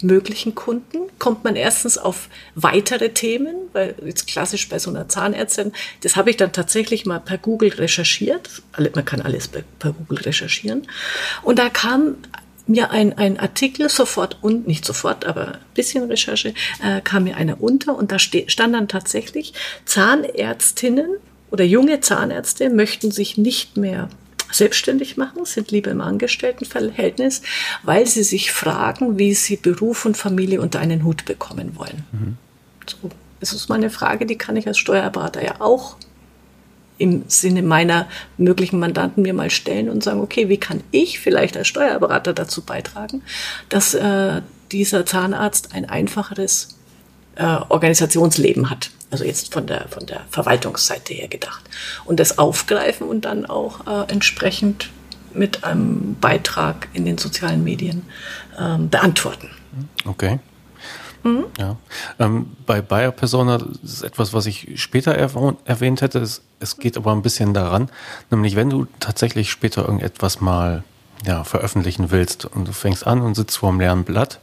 möglichen 0.03 0.55
Kunden 0.55 0.97
kommt 1.19 1.43
man 1.43 1.55
erstens 1.55 1.97
auf 1.97 2.29
weitere 2.55 3.09
Themen, 3.09 3.55
weil 3.73 3.95
jetzt 4.05 4.27
klassisch 4.27 4.67
bei 4.69 4.79
so 4.79 4.89
einer 4.89 5.07
Zahnärztin, 5.07 5.71
das 6.01 6.15
habe 6.15 6.29
ich 6.29 6.37
dann 6.37 6.51
tatsächlich 6.51 7.05
mal 7.05 7.19
per 7.19 7.37
Google 7.37 7.69
recherchiert. 7.69 8.61
Man 8.77 9.05
kann 9.05 9.21
alles 9.21 9.47
per 9.47 9.93
Google 9.93 10.19
recherchieren. 10.19 10.87
Und 11.43 11.59
da 11.59 11.69
kam 11.69 12.15
mir 12.67 12.91
ein, 12.91 13.17
ein 13.17 13.39
Artikel 13.39 13.89
sofort 13.89 14.37
und 14.41 14.67
nicht 14.67 14.85
sofort, 14.85 15.25
aber 15.25 15.53
ein 15.53 15.59
bisschen 15.73 16.05
Recherche, 16.05 16.53
äh, 16.83 17.01
kam 17.01 17.25
mir 17.25 17.35
einer 17.37 17.61
unter 17.61 17.95
und 17.95 18.11
da 18.11 18.19
stand 18.19 18.73
dann 18.73 18.87
tatsächlich, 18.87 19.53
Zahnärztinnen 19.85 21.17
oder 21.51 21.63
junge 21.63 21.99
Zahnärzte 21.99 22.69
möchten 22.69 23.11
sich 23.11 23.37
nicht 23.37 23.77
mehr 23.77 24.09
selbstständig 24.51 25.17
machen, 25.17 25.45
sind 25.45 25.71
lieber 25.71 25.91
im 25.91 26.01
Angestelltenverhältnis, 26.01 27.41
weil 27.83 28.07
sie 28.07 28.23
sich 28.23 28.51
fragen, 28.51 29.17
wie 29.17 29.33
sie 29.33 29.57
Beruf 29.57 30.05
und 30.05 30.17
Familie 30.17 30.61
unter 30.61 30.79
einen 30.79 31.03
Hut 31.03 31.25
bekommen 31.25 31.75
wollen. 31.75 32.05
Mhm. 32.11 32.37
So, 32.87 33.09
das 33.39 33.53
ist 33.53 33.69
meine 33.69 33.89
Frage, 33.89 34.25
die 34.25 34.37
kann 34.37 34.55
ich 34.55 34.67
als 34.67 34.77
Steuerberater 34.77 35.43
ja 35.43 35.55
auch 35.59 35.97
im 36.97 37.23
Sinne 37.27 37.63
meiner 37.63 38.07
möglichen 38.37 38.79
Mandanten 38.79 39.23
mir 39.23 39.33
mal 39.33 39.49
stellen 39.49 39.89
und 39.89 40.03
sagen, 40.03 40.21
okay, 40.21 40.49
wie 40.49 40.57
kann 40.57 40.83
ich 40.91 41.19
vielleicht 41.19 41.57
als 41.57 41.67
Steuerberater 41.67 42.33
dazu 42.33 42.61
beitragen, 42.61 43.23
dass 43.69 43.95
äh, 43.95 44.41
dieser 44.71 45.05
Zahnarzt 45.05 45.73
ein 45.73 45.89
einfacheres 45.89 46.77
äh, 47.35 47.43
Organisationsleben 47.69 48.69
hat. 48.69 48.91
Also 49.11 49.25
jetzt 49.25 49.53
von 49.53 49.67
der, 49.67 49.87
von 49.89 50.05
der 50.05 50.21
Verwaltungsseite 50.29 51.13
her 51.13 51.27
gedacht. 51.27 51.61
Und 52.05 52.19
das 52.19 52.37
aufgreifen 52.37 53.07
und 53.07 53.25
dann 53.25 53.45
auch 53.45 53.85
äh, 53.85 54.11
entsprechend 54.11 54.89
mit 55.33 55.63
einem 55.63 56.15
Beitrag 56.19 56.87
in 56.93 57.05
den 57.05 57.17
sozialen 57.17 57.63
Medien 57.63 58.03
ähm, 58.59 58.89
beantworten. 58.89 59.49
Okay. 60.05 60.39
Mhm. 61.23 61.45
Ja. 61.59 61.77
Ähm, 62.19 62.55
bei 62.65 62.81
Bayer 62.81 63.11
Persona 63.11 63.59
ist 63.83 64.03
etwas, 64.03 64.33
was 64.33 64.45
ich 64.45 64.81
später 64.81 65.13
erwähnt 65.13 66.01
hätte. 66.01 66.19
Es, 66.19 66.41
es, 66.59 66.77
geht 66.77 66.97
aber 66.97 67.11
ein 67.11 67.21
bisschen 67.21 67.53
daran, 67.53 67.89
nämlich 68.31 68.55
wenn 68.55 68.69
du 68.69 68.87
tatsächlich 68.99 69.51
später 69.51 69.83
irgendetwas 69.83 70.41
mal 70.41 70.83
ja, 71.25 71.43
veröffentlichen 71.43 72.09
willst 72.09 72.45
und 72.45 72.67
du 72.67 72.73
fängst 72.73 73.05
an 73.05 73.21
und 73.21 73.35
sitzt 73.35 73.57
vor 73.57 73.69
einem 73.69 73.79
leeren 73.79 74.03
Blatt, 74.03 74.39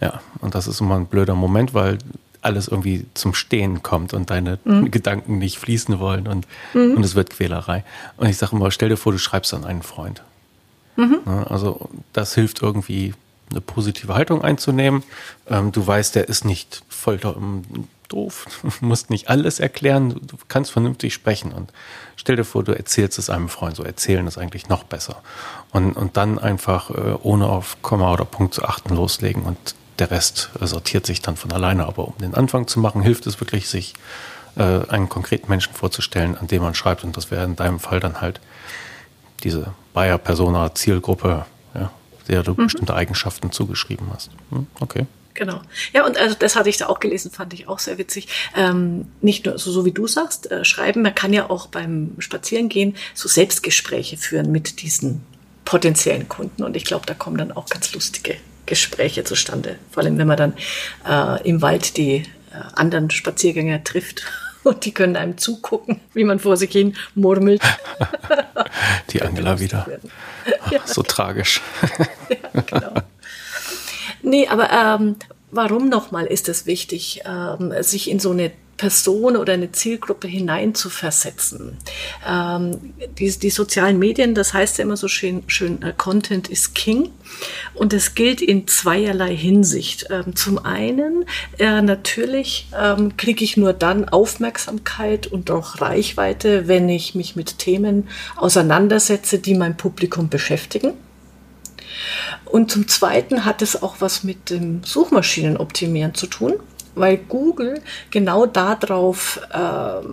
ja, 0.00 0.20
und 0.40 0.54
das 0.54 0.66
ist 0.66 0.80
immer 0.80 0.96
ein 0.96 1.06
blöder 1.06 1.34
Moment, 1.34 1.72
weil 1.72 1.98
alles 2.46 2.68
irgendwie 2.68 3.04
zum 3.14 3.34
Stehen 3.34 3.82
kommt 3.82 4.14
und 4.14 4.30
deine 4.30 4.58
mhm. 4.64 4.90
Gedanken 4.90 5.38
nicht 5.38 5.58
fließen 5.58 5.98
wollen 5.98 6.26
und, 6.26 6.46
mhm. 6.72 6.94
und 6.96 7.04
es 7.04 7.14
wird 7.14 7.30
Quälerei. 7.30 7.84
Und 8.16 8.28
ich 8.28 8.38
sage 8.38 8.56
immer, 8.56 8.70
stell 8.70 8.88
dir 8.88 8.96
vor, 8.96 9.12
du 9.12 9.18
schreibst 9.18 9.52
an 9.52 9.64
einen 9.64 9.82
Freund. 9.82 10.22
Mhm. 10.96 11.20
Also 11.26 11.90
das 12.12 12.34
hilft 12.34 12.62
irgendwie, 12.62 13.12
eine 13.50 13.60
positive 13.60 14.14
Haltung 14.14 14.42
einzunehmen. 14.42 15.02
Ähm, 15.48 15.72
du 15.72 15.86
weißt, 15.86 16.14
der 16.14 16.28
ist 16.28 16.44
nicht 16.44 16.82
voll 16.88 17.18
doof, 18.08 18.46
du 18.62 18.70
musst 18.86 19.10
nicht 19.10 19.28
alles 19.28 19.60
erklären, 19.60 20.10
du 20.10 20.36
kannst 20.48 20.70
vernünftig 20.70 21.14
sprechen 21.14 21.52
und 21.52 21.72
stell 22.16 22.36
dir 22.36 22.44
vor, 22.44 22.64
du 22.64 22.72
erzählst 22.72 23.18
es 23.18 23.30
einem 23.30 23.48
Freund, 23.48 23.76
so 23.76 23.84
erzählen 23.84 24.26
ist 24.26 24.38
eigentlich 24.38 24.68
noch 24.68 24.84
besser. 24.84 25.22
Und, 25.70 25.92
und 25.96 26.16
dann 26.16 26.38
einfach 26.38 26.90
äh, 26.90 27.14
ohne 27.22 27.46
auf 27.46 27.76
Komma 27.82 28.12
oder 28.12 28.24
Punkt 28.24 28.54
zu 28.54 28.64
achten 28.64 28.94
loslegen 28.94 29.42
und 29.42 29.74
der 29.98 30.10
Rest 30.10 30.50
sortiert 30.60 31.06
sich 31.06 31.22
dann 31.22 31.36
von 31.36 31.52
alleine. 31.52 31.86
Aber 31.86 32.08
um 32.08 32.18
den 32.18 32.34
Anfang 32.34 32.66
zu 32.66 32.80
machen, 32.80 33.02
hilft 33.02 33.26
es 33.26 33.40
wirklich, 33.40 33.68
sich 33.68 33.94
äh, 34.56 34.62
einen 34.88 35.08
konkreten 35.08 35.48
Menschen 35.48 35.74
vorzustellen, 35.74 36.36
an 36.36 36.46
dem 36.46 36.62
man 36.62 36.74
schreibt. 36.74 37.04
Und 37.04 37.16
das 37.16 37.30
wäre 37.30 37.44
in 37.44 37.56
deinem 37.56 37.80
Fall 37.80 38.00
dann 38.00 38.20
halt 38.20 38.40
diese 39.42 39.72
Bayer-Persona-Zielgruppe, 39.94 41.46
ja, 41.74 41.92
der 42.28 42.42
du 42.42 42.52
mhm. 42.52 42.64
bestimmte 42.64 42.94
Eigenschaften 42.94 43.52
zugeschrieben 43.52 44.08
hast. 44.12 44.30
Hm, 44.50 44.66
okay. 44.80 45.06
Genau. 45.34 45.60
Ja, 45.92 46.06
und 46.06 46.16
also 46.16 46.34
das 46.38 46.56
hatte 46.56 46.70
ich 46.70 46.78
da 46.78 46.86
auch 46.86 46.98
gelesen, 46.98 47.30
fand 47.30 47.52
ich 47.52 47.68
auch 47.68 47.78
sehr 47.78 47.98
witzig. 47.98 48.28
Ähm, 48.56 49.06
nicht 49.20 49.44
nur 49.44 49.58
so, 49.58 49.70
so 49.70 49.84
wie 49.84 49.92
du 49.92 50.06
sagst, 50.06 50.50
äh, 50.50 50.64
schreiben, 50.64 51.02
man 51.02 51.14
kann 51.14 51.34
ja 51.34 51.50
auch 51.50 51.66
beim 51.66 52.12
Spazierengehen 52.18 52.96
so 53.12 53.28
Selbstgespräche 53.28 54.16
führen 54.16 54.50
mit 54.50 54.80
diesen 54.80 55.22
potenziellen 55.66 56.28
Kunden. 56.28 56.62
Und 56.64 56.74
ich 56.74 56.84
glaube, 56.84 57.04
da 57.04 57.12
kommen 57.12 57.36
dann 57.36 57.52
auch 57.52 57.66
ganz 57.66 57.92
lustige 57.92 58.36
Gespräche 58.66 59.24
zustande. 59.24 59.76
Vor 59.90 60.02
allem, 60.02 60.18
wenn 60.18 60.26
man 60.26 60.36
dann 60.36 60.52
äh, 61.08 61.48
im 61.48 61.62
Wald 61.62 61.96
die 61.96 62.16
äh, 62.16 62.24
anderen 62.74 63.10
Spaziergänger 63.10 63.84
trifft 63.84 64.22
und 64.64 64.84
die 64.84 64.92
können 64.92 65.16
einem 65.16 65.38
zugucken, 65.38 66.00
wie 66.12 66.24
man 66.24 66.38
vor 66.38 66.56
sich 66.56 66.72
hin 66.72 66.96
murmelt. 67.14 67.62
die 69.10 69.22
Angela 69.22 69.60
wieder. 69.60 69.86
Ja. 70.70 70.80
So 70.84 71.02
tragisch. 71.02 71.60
ja, 72.28 72.62
genau. 72.62 72.92
Nee, 74.22 74.48
aber 74.48 74.70
ähm, 74.72 75.16
warum 75.50 75.88
nochmal 75.88 76.26
ist 76.26 76.48
es 76.48 76.66
wichtig, 76.66 77.22
ähm, 77.24 77.72
sich 77.82 78.10
in 78.10 78.18
so 78.18 78.32
eine 78.32 78.50
Person 78.76 79.36
oder 79.36 79.54
eine 79.54 79.72
Zielgruppe 79.72 80.28
hineinzuversetzen. 80.28 81.76
Ähm, 82.28 82.94
die, 83.18 83.30
die, 83.30 83.50
sozialen 83.50 83.98
Medien, 83.98 84.34
das 84.34 84.52
heißt 84.52 84.78
ja 84.78 84.84
immer 84.84 84.96
so 84.96 85.08
schön, 85.08 85.42
schön 85.46 85.80
uh, 85.84 85.92
Content 85.96 86.48
is 86.48 86.74
King. 86.74 87.10
Und 87.74 87.92
es 87.92 88.14
gilt 88.14 88.40
in 88.40 88.66
zweierlei 88.66 89.34
Hinsicht. 89.34 90.06
Ähm, 90.10 90.36
zum 90.36 90.58
einen, 90.58 91.24
äh, 91.58 91.82
natürlich 91.82 92.68
ähm, 92.78 93.16
kriege 93.16 93.44
ich 93.44 93.56
nur 93.56 93.72
dann 93.72 94.08
Aufmerksamkeit 94.08 95.26
und 95.26 95.50
auch 95.50 95.80
Reichweite, 95.80 96.68
wenn 96.68 96.88
ich 96.88 97.14
mich 97.14 97.36
mit 97.36 97.58
Themen 97.58 98.08
auseinandersetze, 98.36 99.38
die 99.38 99.54
mein 99.54 99.76
Publikum 99.76 100.28
beschäftigen. 100.28 100.92
Und 102.44 102.70
zum 102.70 102.88
Zweiten 102.88 103.44
hat 103.44 103.62
es 103.62 103.82
auch 103.82 103.96
was 104.00 104.22
mit 104.22 104.50
dem 104.50 104.84
Suchmaschinenoptimieren 104.84 106.14
zu 106.14 106.26
tun 106.26 106.54
weil 106.96 107.18
Google 107.18 107.80
genau 108.10 108.46
darauf 108.46 109.40
äh, 109.52 110.06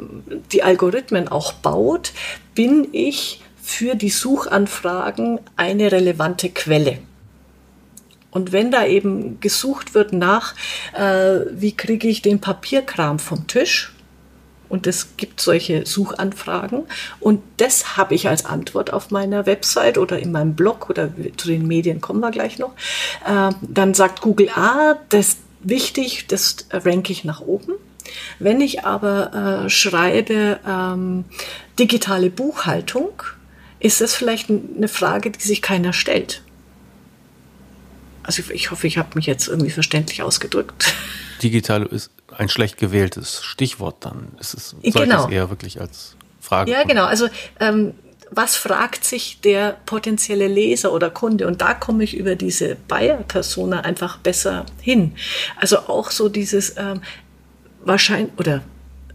die 0.51 0.61
Algorithmen 0.61 1.27
auch 1.27 1.53
baut, 1.53 2.11
bin 2.53 2.87
ich 2.91 3.41
für 3.61 3.95
die 3.95 4.09
Suchanfragen 4.09 5.39
eine 5.55 5.91
relevante 5.91 6.49
Quelle. 6.49 6.99
Und 8.29 8.51
wenn 8.51 8.71
da 8.71 8.85
eben 8.85 9.39
gesucht 9.39 9.93
wird 9.93 10.11
nach, 10.11 10.55
äh, 10.93 11.39
wie 11.51 11.75
kriege 11.75 12.07
ich 12.07 12.21
den 12.21 12.41
Papierkram 12.41 13.19
vom 13.19 13.47
Tisch, 13.47 13.93
und 14.73 14.87
es 14.87 15.17
gibt 15.17 15.39
solche 15.39 15.85
Suchanfragen. 15.85 16.85
Und 17.19 17.43
das 17.57 17.95
habe 17.95 18.15
ich 18.15 18.27
als 18.27 18.43
Antwort 18.43 18.91
auf 18.91 19.11
meiner 19.11 19.45
Website 19.45 19.99
oder 19.99 20.17
in 20.17 20.31
meinem 20.31 20.55
Blog 20.55 20.89
oder 20.89 21.11
zu 21.37 21.47
den 21.47 21.67
Medien 21.67 22.01
kommen 22.01 22.21
wir 22.21 22.31
gleich 22.31 22.57
noch. 22.57 22.71
Äh, 23.23 23.51
dann 23.61 23.93
sagt 23.93 24.21
Google, 24.21 24.49
ah, 24.55 24.95
das, 25.09 25.37
wichtig, 25.63 26.27
das 26.27 26.67
ranke 26.71 27.11
ich 27.11 27.23
nach 27.23 27.41
oben. 27.41 27.73
Wenn 28.39 28.61
ich 28.61 28.85
aber 28.85 29.65
äh, 29.65 29.69
schreibe 29.69 30.59
ähm, 30.67 31.25
digitale 31.79 32.29
Buchhaltung, 32.29 33.23
ist 33.79 34.01
das 34.01 34.15
vielleicht 34.15 34.49
eine 34.49 34.87
Frage, 34.87 35.31
die 35.31 35.41
sich 35.41 35.61
keiner 35.61 35.93
stellt. 35.93 36.41
Also 38.23 38.41
ich 38.51 38.71
hoffe, 38.71 38.87
ich 38.87 38.97
habe 38.97 39.09
mich 39.15 39.25
jetzt 39.25 39.47
irgendwie 39.47 39.71
verständlich 39.71 40.21
ausgedrückt. 40.21 40.93
Digital 41.43 41.85
ist 41.85 42.09
ein 42.37 42.47
schlecht 42.47 42.77
gewähltes 42.77 43.43
Stichwort 43.43 43.97
dann. 43.99 44.29
Ist 44.39 44.53
es, 44.53 44.69
sollte 44.69 44.91
genau. 44.91 45.25
es 45.25 45.31
eher 45.31 45.49
wirklich 45.49 45.81
als 45.81 46.15
Frage. 46.39 46.71
Ja, 46.71 46.83
genau. 46.83 47.05
Also 47.05 47.27
ähm, 47.59 47.93
was 48.35 48.55
fragt 48.55 49.03
sich 49.05 49.41
der 49.41 49.77
potenzielle 49.85 50.47
Leser 50.47 50.91
oder 50.91 51.09
Kunde? 51.09 51.47
Und 51.47 51.61
da 51.61 51.73
komme 51.73 52.03
ich 52.03 52.15
über 52.15 52.35
diese 52.35 52.75
Buyer-Persona 52.87 53.81
einfach 53.81 54.17
besser 54.17 54.65
hin. 54.81 55.15
Also 55.57 55.79
auch 55.79 56.11
so 56.11 56.29
dieses 56.29 56.75
ähm, 56.77 57.01
wahrscheinlich 57.83 58.33
oder 58.37 58.61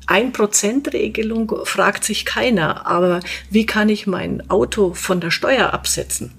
1%-Regelung 0.07 1.65
fragt 1.65 2.05
sich 2.05 2.25
keiner, 2.25 2.87
aber 2.87 3.21
wie 3.51 3.67
kann 3.67 3.89
ich 3.89 4.07
mein 4.07 4.49
Auto 4.49 4.95
von 4.95 5.21
der 5.21 5.31
Steuer 5.31 5.75
absetzen? 5.75 6.33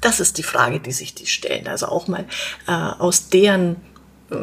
Das 0.00 0.20
ist 0.20 0.38
die 0.38 0.44
Frage, 0.44 0.78
die 0.78 0.92
sich 0.92 1.14
die 1.14 1.26
stellen. 1.26 1.66
Also 1.66 1.86
auch 1.86 2.06
mal 2.06 2.24
äh, 2.68 2.72
aus 2.72 3.30
deren 3.30 3.76
äh, 4.30 4.36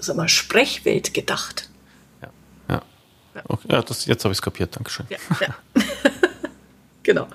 sag 0.00 0.16
mal, 0.16 0.28
Sprechwelt 0.28 1.14
gedacht. 1.14 1.68
Ja, 2.22 2.28
ja. 2.68 3.42
Okay, 3.46 3.68
ja 3.70 3.82
das, 3.82 4.06
jetzt 4.06 4.24
habe 4.24 4.32
ich 4.32 4.38
es 4.38 4.42
kapiert, 4.42 4.74
Dankeschön. 4.74 5.06
Ja, 5.10 5.18
ja. 5.40 5.54
Genau. 7.04 7.28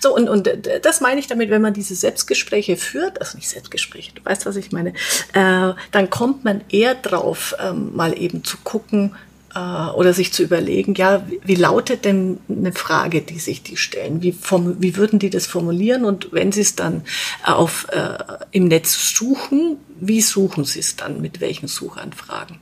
So, 0.00 0.14
und, 0.14 0.28
und 0.28 0.48
das 0.82 1.00
meine 1.00 1.20
ich 1.20 1.26
damit, 1.26 1.50
wenn 1.50 1.60
man 1.60 1.74
diese 1.74 1.94
Selbstgespräche 1.94 2.76
führt, 2.76 3.20
also 3.20 3.36
nicht 3.36 3.48
Selbstgespräche, 3.48 4.12
du 4.14 4.24
weißt, 4.24 4.46
was 4.46 4.56
ich 4.56 4.72
meine, 4.72 4.90
äh, 5.34 5.74
dann 5.90 6.08
kommt 6.08 6.44
man 6.44 6.62
eher 6.70 6.94
drauf, 6.94 7.54
ähm, 7.60 7.94
mal 7.94 8.16
eben 8.16 8.44
zu 8.44 8.56
gucken 8.62 9.16
äh, 9.54 9.58
oder 9.58 10.12
sich 10.12 10.32
zu 10.32 10.44
überlegen, 10.44 10.94
ja, 10.94 11.28
wie, 11.28 11.40
wie, 11.42 11.56
lautet 11.56 12.04
denn 12.04 12.38
eine 12.48 12.72
Frage, 12.72 13.22
die 13.22 13.40
sich 13.40 13.64
die 13.64 13.76
stellen? 13.76 14.22
Wie, 14.22 14.32
form, 14.32 14.76
wie 14.78 14.96
würden 14.96 15.18
die 15.18 15.30
das 15.30 15.46
formulieren? 15.46 16.04
Und 16.04 16.28
wenn 16.32 16.52
sie 16.52 16.60
es 16.60 16.76
dann 16.76 17.02
auf, 17.42 17.88
äh, 17.90 18.18
im 18.52 18.68
Netz 18.68 19.16
suchen, 19.16 19.78
wie 19.98 20.20
suchen 20.20 20.64
sie 20.64 20.78
es 20.78 20.94
dann? 20.94 21.20
Mit 21.20 21.40
welchen 21.40 21.66
Suchanfragen? 21.66 22.60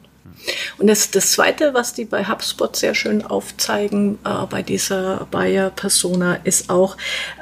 Und 0.78 0.86
das, 0.86 1.10
das 1.10 1.32
Zweite, 1.32 1.74
was 1.74 1.94
die 1.94 2.04
bei 2.04 2.24
HubSpot 2.24 2.74
sehr 2.76 2.94
schön 2.94 3.24
aufzeigen, 3.24 4.18
äh, 4.24 4.46
bei 4.48 4.62
dieser 4.62 5.26
Buyer-Persona, 5.30 6.40
ist 6.44 6.70
auch, 6.70 6.96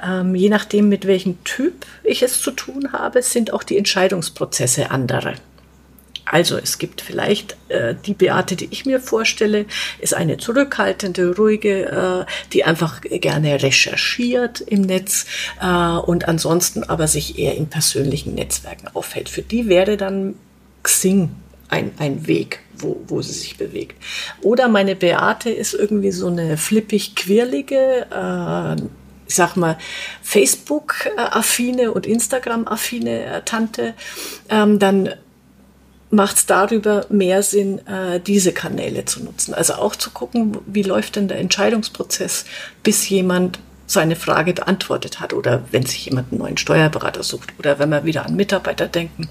ähm, 0.04 0.34
je 0.34 0.48
nachdem, 0.48 0.88
mit 0.88 1.06
welchem 1.06 1.42
Typ 1.44 1.86
ich 2.02 2.22
es 2.22 2.40
zu 2.40 2.50
tun 2.50 2.92
habe, 2.92 3.22
sind 3.22 3.52
auch 3.52 3.62
die 3.62 3.78
Entscheidungsprozesse 3.78 4.90
andere. 4.90 5.34
Also 6.24 6.56
es 6.56 6.78
gibt 6.78 7.00
vielleicht 7.02 7.56
äh, 7.68 7.94
die 7.94 8.14
Beate, 8.14 8.56
die 8.56 8.68
ich 8.70 8.86
mir 8.86 8.98
vorstelle, 8.98 9.66
ist 9.98 10.14
eine 10.14 10.38
zurückhaltende, 10.38 11.36
ruhige, 11.36 12.26
äh, 12.26 12.50
die 12.52 12.64
einfach 12.64 13.02
gerne 13.02 13.62
recherchiert 13.62 14.60
im 14.60 14.82
Netz 14.82 15.26
äh, 15.60 15.66
und 15.66 16.26
ansonsten 16.26 16.82
aber 16.84 17.08
sich 17.08 17.38
eher 17.38 17.56
in 17.56 17.68
persönlichen 17.68 18.34
Netzwerken 18.34 18.88
aufhält. 18.94 19.28
Für 19.28 19.42
die 19.42 19.68
wäre 19.68 19.96
dann 19.96 20.34
Xing 20.82 21.30
ein, 21.68 21.92
ein 21.98 22.26
Weg, 22.26 22.60
wo, 22.78 23.00
wo 23.06 23.22
sie 23.22 23.32
sich 23.32 23.56
bewegt. 23.56 24.02
Oder 24.42 24.68
meine 24.68 24.96
Beate 24.96 25.50
ist 25.50 25.74
irgendwie 25.74 26.12
so 26.12 26.28
eine 26.28 26.56
flippig-quirlige, 26.56 28.06
äh, 28.10 28.82
ich 29.26 29.34
sag 29.34 29.56
mal, 29.56 29.78
Facebook-affine 30.22 31.92
und 31.92 32.06
Instagram-affine 32.06 33.24
äh, 33.24 33.42
Tante, 33.44 33.94
ähm, 34.48 34.78
dann 34.78 35.10
macht 36.10 36.36
es 36.36 36.46
darüber 36.46 37.06
mehr 37.08 37.42
Sinn, 37.42 37.84
äh, 37.86 38.20
diese 38.20 38.52
Kanäle 38.52 39.04
zu 39.04 39.22
nutzen. 39.22 39.52
Also 39.52 39.74
auch 39.74 39.96
zu 39.96 40.10
gucken, 40.10 40.58
wie 40.66 40.82
läuft 40.82 41.16
denn 41.16 41.28
der 41.28 41.38
Entscheidungsprozess, 41.38 42.44
bis 42.82 43.08
jemand 43.08 43.58
seine 43.86 44.16
Frage 44.16 44.54
beantwortet 44.54 45.20
hat 45.20 45.32
oder 45.32 45.64
wenn 45.70 45.84
sich 45.84 46.06
jemand 46.06 46.32
einen 46.32 46.40
neuen 46.40 46.56
Steuerberater 46.56 47.22
sucht 47.22 47.52
oder 47.58 47.78
wenn 47.78 47.90
wir 47.90 48.04
wieder 48.04 48.24
an 48.24 48.36
Mitarbeiter 48.36 48.86
denken, 48.86 49.28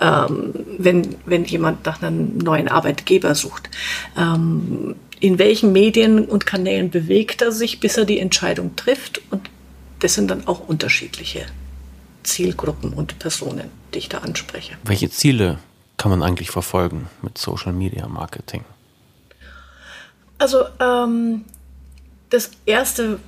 ähm, 0.00 0.54
wenn, 0.78 1.16
wenn 1.26 1.44
jemand 1.44 1.84
nach 1.84 2.00
einem 2.02 2.38
neuen 2.38 2.68
Arbeitgeber 2.68 3.34
sucht. 3.34 3.68
Ähm, 4.16 4.94
in 5.20 5.38
welchen 5.38 5.72
Medien 5.72 6.26
und 6.26 6.46
Kanälen 6.46 6.90
bewegt 6.90 7.42
er 7.42 7.50
sich, 7.50 7.80
bis 7.80 7.96
er 7.96 8.04
die 8.04 8.20
Entscheidung 8.20 8.76
trifft 8.76 9.20
und 9.30 9.50
das 9.98 10.14
sind 10.14 10.30
dann 10.30 10.46
auch 10.46 10.68
unterschiedliche 10.68 11.46
Zielgruppen 12.22 12.92
und 12.92 13.18
Personen, 13.18 13.70
die 13.94 13.98
ich 13.98 14.08
da 14.08 14.18
anspreche. 14.18 14.76
Welche 14.84 15.10
Ziele 15.10 15.58
kann 15.96 16.10
man 16.12 16.22
eigentlich 16.22 16.50
verfolgen 16.50 17.08
mit 17.22 17.36
Social 17.36 17.72
Media 17.72 18.06
Marketing? 18.06 18.64
Also 20.38 20.64
ähm, 20.78 21.44
das 22.30 22.50
erste 22.64 23.18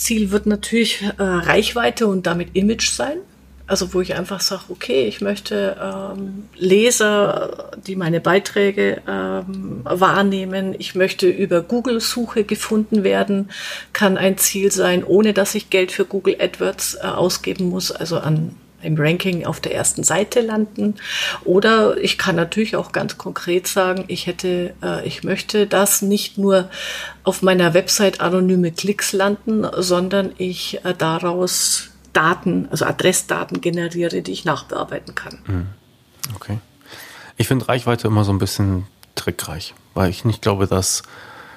Ziel 0.00 0.30
wird 0.30 0.46
natürlich 0.46 1.02
äh, 1.02 1.22
Reichweite 1.22 2.06
und 2.06 2.26
damit 2.26 2.50
Image 2.54 2.90
sein. 2.90 3.18
Also 3.66 3.94
wo 3.94 4.00
ich 4.00 4.14
einfach 4.16 4.40
sage, 4.40 4.64
okay, 4.70 5.06
ich 5.06 5.20
möchte 5.20 5.76
ähm, 5.80 6.48
Leser, 6.56 7.70
die 7.86 7.94
meine 7.94 8.20
Beiträge 8.20 9.00
ähm, 9.06 9.82
wahrnehmen. 9.84 10.74
Ich 10.76 10.96
möchte 10.96 11.28
über 11.28 11.62
Google-Suche 11.62 12.42
gefunden 12.42 13.04
werden, 13.04 13.48
kann 13.92 14.16
ein 14.16 14.38
Ziel 14.38 14.72
sein, 14.72 15.04
ohne 15.04 15.34
dass 15.34 15.54
ich 15.54 15.70
Geld 15.70 15.92
für 15.92 16.04
Google 16.04 16.38
AdWords 16.40 16.96
äh, 16.96 17.06
ausgeben 17.06 17.68
muss, 17.68 17.92
also 17.92 18.18
an 18.18 18.56
im 18.82 18.96
Ranking 18.98 19.46
auf 19.46 19.60
der 19.60 19.74
ersten 19.74 20.04
Seite 20.04 20.40
landen. 20.40 20.96
Oder 21.44 21.96
ich 21.98 22.18
kann 22.18 22.36
natürlich 22.36 22.76
auch 22.76 22.92
ganz 22.92 23.18
konkret 23.18 23.66
sagen, 23.66 24.04
ich 24.08 24.26
hätte, 24.26 24.74
äh, 24.82 25.06
ich 25.06 25.24
möchte 25.24 25.66
das 25.66 26.02
nicht 26.02 26.38
nur 26.38 26.70
auf 27.24 27.42
meiner 27.42 27.74
Website 27.74 28.20
anonyme 28.20 28.72
Klicks 28.72 29.12
landen, 29.12 29.66
sondern 29.76 30.32
ich 30.38 30.84
äh, 30.84 30.94
daraus 30.96 31.90
Daten, 32.12 32.68
also 32.70 32.84
Adressdaten 32.84 33.60
generiere, 33.60 34.22
die 34.22 34.32
ich 34.32 34.44
nachbearbeiten 34.44 35.14
kann. 35.14 35.38
Hm. 35.44 35.66
Okay. 36.34 36.58
Ich 37.36 37.48
finde 37.48 37.68
Reichweite 37.68 38.08
immer 38.08 38.24
so 38.24 38.32
ein 38.32 38.38
bisschen 38.38 38.86
trickreich, 39.14 39.74
weil 39.94 40.10
ich 40.10 40.24
nicht 40.24 40.42
glaube, 40.42 40.66
dass, 40.66 41.02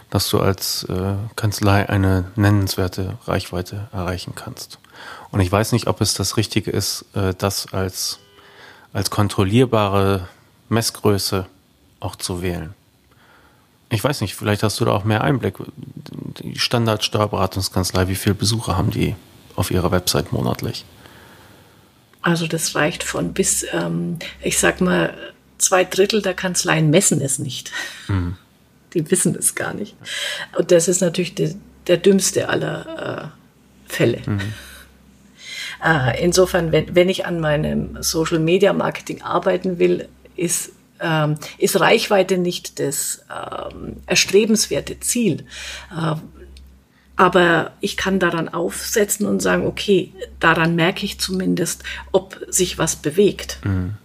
dass 0.09 0.29
du 0.29 0.39
als 0.39 0.83
äh, 0.83 1.15
Kanzlei 1.35 1.89
eine 1.89 2.31
nennenswerte 2.35 3.17
Reichweite 3.25 3.87
erreichen 3.91 4.33
kannst. 4.35 4.79
Und 5.33 5.39
ich 5.39 5.51
weiß 5.51 5.71
nicht, 5.71 5.87
ob 5.87 5.99
es 5.99 6.13
das 6.13 6.37
Richtige 6.37 6.69
ist, 6.69 7.05
äh, 7.15 7.33
das 7.35 7.73
als, 7.73 8.19
als 8.93 9.09
kontrollierbare 9.09 10.27
Messgröße 10.69 11.47
auch 11.99 12.15
zu 12.15 12.43
wählen. 12.43 12.75
Ich 13.89 14.03
weiß 14.03 14.21
nicht, 14.21 14.35
vielleicht 14.35 14.61
hast 14.61 14.79
du 14.79 14.85
da 14.85 14.91
auch 14.91 15.05
mehr 15.05 15.23
Einblick. 15.23 15.55
Die 16.37 16.59
Standardsteuerberatungskanzlei, 16.59 18.07
wie 18.09 18.15
viele 18.15 18.35
Besucher 18.35 18.77
haben 18.77 18.91
die 18.91 19.15
auf 19.55 19.71
ihrer 19.71 19.89
Website 19.89 20.31
monatlich? 20.31 20.85
Also 22.21 22.45
das 22.45 22.75
reicht 22.75 23.03
von 23.03 23.33
bis, 23.33 23.65
ähm, 23.73 24.19
ich 24.39 24.59
sag 24.59 24.81
mal, 24.81 25.17
zwei 25.57 25.83
Drittel 25.83 26.21
der 26.21 26.35
Kanzleien 26.35 26.91
messen 26.91 27.21
es 27.21 27.39
nicht. 27.39 27.71
Mhm. 28.07 28.37
Die 28.93 29.09
wissen 29.09 29.35
es 29.35 29.55
gar 29.55 29.73
nicht. 29.73 29.95
Und 30.55 30.69
das 30.69 30.87
ist 30.87 31.01
natürlich 31.01 31.33
de, 31.33 31.55
der 31.87 31.97
dümmste 31.97 32.49
aller 32.49 33.31
äh, 33.87 33.91
Fälle. 33.91 34.21
Mhm. 34.27 34.53
Äh, 35.83 36.23
insofern, 36.23 36.71
wenn, 36.71 36.95
wenn 36.95 37.09
ich 37.09 37.25
an 37.25 37.39
meinem 37.39 38.01
Social 38.01 38.39
Media 38.39 38.73
Marketing 38.73 39.21
arbeiten 39.21 39.79
will, 39.79 40.07
ist 40.35 40.71
ähm, 41.03 41.35
ist 41.57 41.79
Reichweite 41.79 42.37
nicht 42.37 42.79
das 42.79 43.25
ähm, 43.29 43.97
erstrebenswerte 44.07 44.99
Ziel. 44.99 45.45
Äh, 45.91 46.15
aber 47.15 47.71
ich 47.79 47.95
kann 47.97 48.19
daran 48.19 48.49
aufsetzen 48.49 49.27
und 49.27 49.41
sagen, 49.41 49.67
okay, 49.67 50.11
daran 50.39 50.75
merke 50.75 51.05
ich 51.05 51.19
zumindest, 51.19 51.83
ob 52.11 52.39
sich 52.47 52.77
was 52.79 52.95
bewegt. 52.95 53.59
Mhm. 53.63 53.95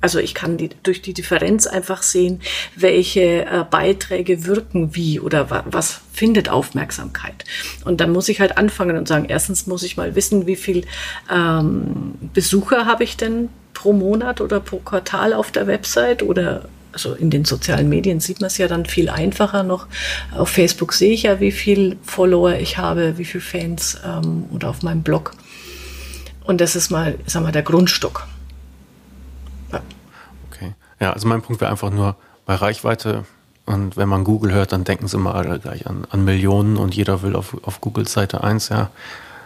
Also 0.00 0.18
ich 0.18 0.34
kann 0.34 0.56
die, 0.56 0.70
durch 0.82 1.02
die 1.02 1.14
Differenz 1.14 1.66
einfach 1.66 2.02
sehen, 2.02 2.40
welche 2.76 3.46
äh, 3.46 3.64
Beiträge 3.68 4.44
wirken 4.46 4.94
wie 4.94 5.20
oder 5.20 5.50
wa 5.50 5.64
was 5.66 6.00
findet 6.12 6.48
Aufmerksamkeit. 6.48 7.44
Und 7.84 8.00
dann 8.00 8.12
muss 8.12 8.28
ich 8.28 8.40
halt 8.40 8.58
anfangen 8.58 8.96
und 8.96 9.08
sagen, 9.08 9.26
erstens 9.28 9.66
muss 9.66 9.82
ich 9.82 9.96
mal 9.96 10.14
wissen, 10.14 10.46
wie 10.46 10.56
viel 10.56 10.84
ähm, 11.32 12.14
Besucher 12.32 12.86
habe 12.86 13.04
ich 13.04 13.16
denn 13.16 13.48
pro 13.74 13.92
Monat 13.92 14.40
oder 14.40 14.60
pro 14.60 14.78
Quartal 14.78 15.32
auf 15.32 15.50
der 15.50 15.66
Website 15.66 16.22
oder 16.22 16.68
also 16.92 17.12
in 17.12 17.28
den 17.28 17.44
sozialen 17.44 17.90
Medien 17.90 18.20
sieht 18.20 18.40
man 18.40 18.46
es 18.46 18.56
ja 18.56 18.68
dann 18.68 18.86
viel 18.86 19.10
einfacher 19.10 19.62
noch. 19.62 19.86
Auf 20.34 20.48
Facebook 20.48 20.94
sehe 20.94 21.12
ich 21.12 21.24
ja, 21.24 21.40
wie 21.40 21.52
viel 21.52 21.98
Follower 22.02 22.54
ich 22.54 22.78
habe, 22.78 23.18
wie 23.18 23.26
viele 23.26 23.42
Fans 23.42 23.98
ähm, 24.02 24.44
oder 24.50 24.70
auf 24.70 24.82
meinem 24.82 25.02
Blog. 25.02 25.32
Und 26.44 26.62
das 26.62 26.74
ist 26.74 26.88
mal, 26.90 27.18
sag 27.26 27.42
mal, 27.42 27.52
der 27.52 27.62
Grundstock. 27.62 28.26
Ja, 31.00 31.12
also 31.12 31.28
mein 31.28 31.42
Punkt 31.42 31.60
wäre 31.60 31.70
einfach 31.70 31.90
nur 31.90 32.16
bei 32.46 32.54
Reichweite 32.54 33.24
und 33.66 33.96
wenn 33.96 34.08
man 34.08 34.24
Google 34.24 34.52
hört, 34.52 34.72
dann 34.72 34.84
denken 34.84 35.08
sie 35.08 35.16
immer 35.16 35.34
alle 35.34 35.58
gleich 35.58 35.86
an, 35.86 36.06
an 36.10 36.24
Millionen 36.24 36.76
und 36.76 36.94
jeder 36.94 37.22
will 37.22 37.34
auf, 37.34 37.56
auf 37.62 37.80
Googles 37.80 38.12
Seite 38.12 38.44
1, 38.44 38.68
ja. 38.68 38.90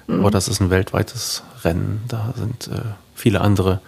Mhm. 0.07 0.21
Aber 0.21 0.31
das 0.31 0.47
ist 0.47 0.61
ein 0.61 0.71
weltweites 0.71 1.43
Rennen. 1.65 2.05
Da 2.07 2.35
sind 2.37 2.69
äh, 2.69 2.83
viele 3.15 3.41
andere, 3.41 3.81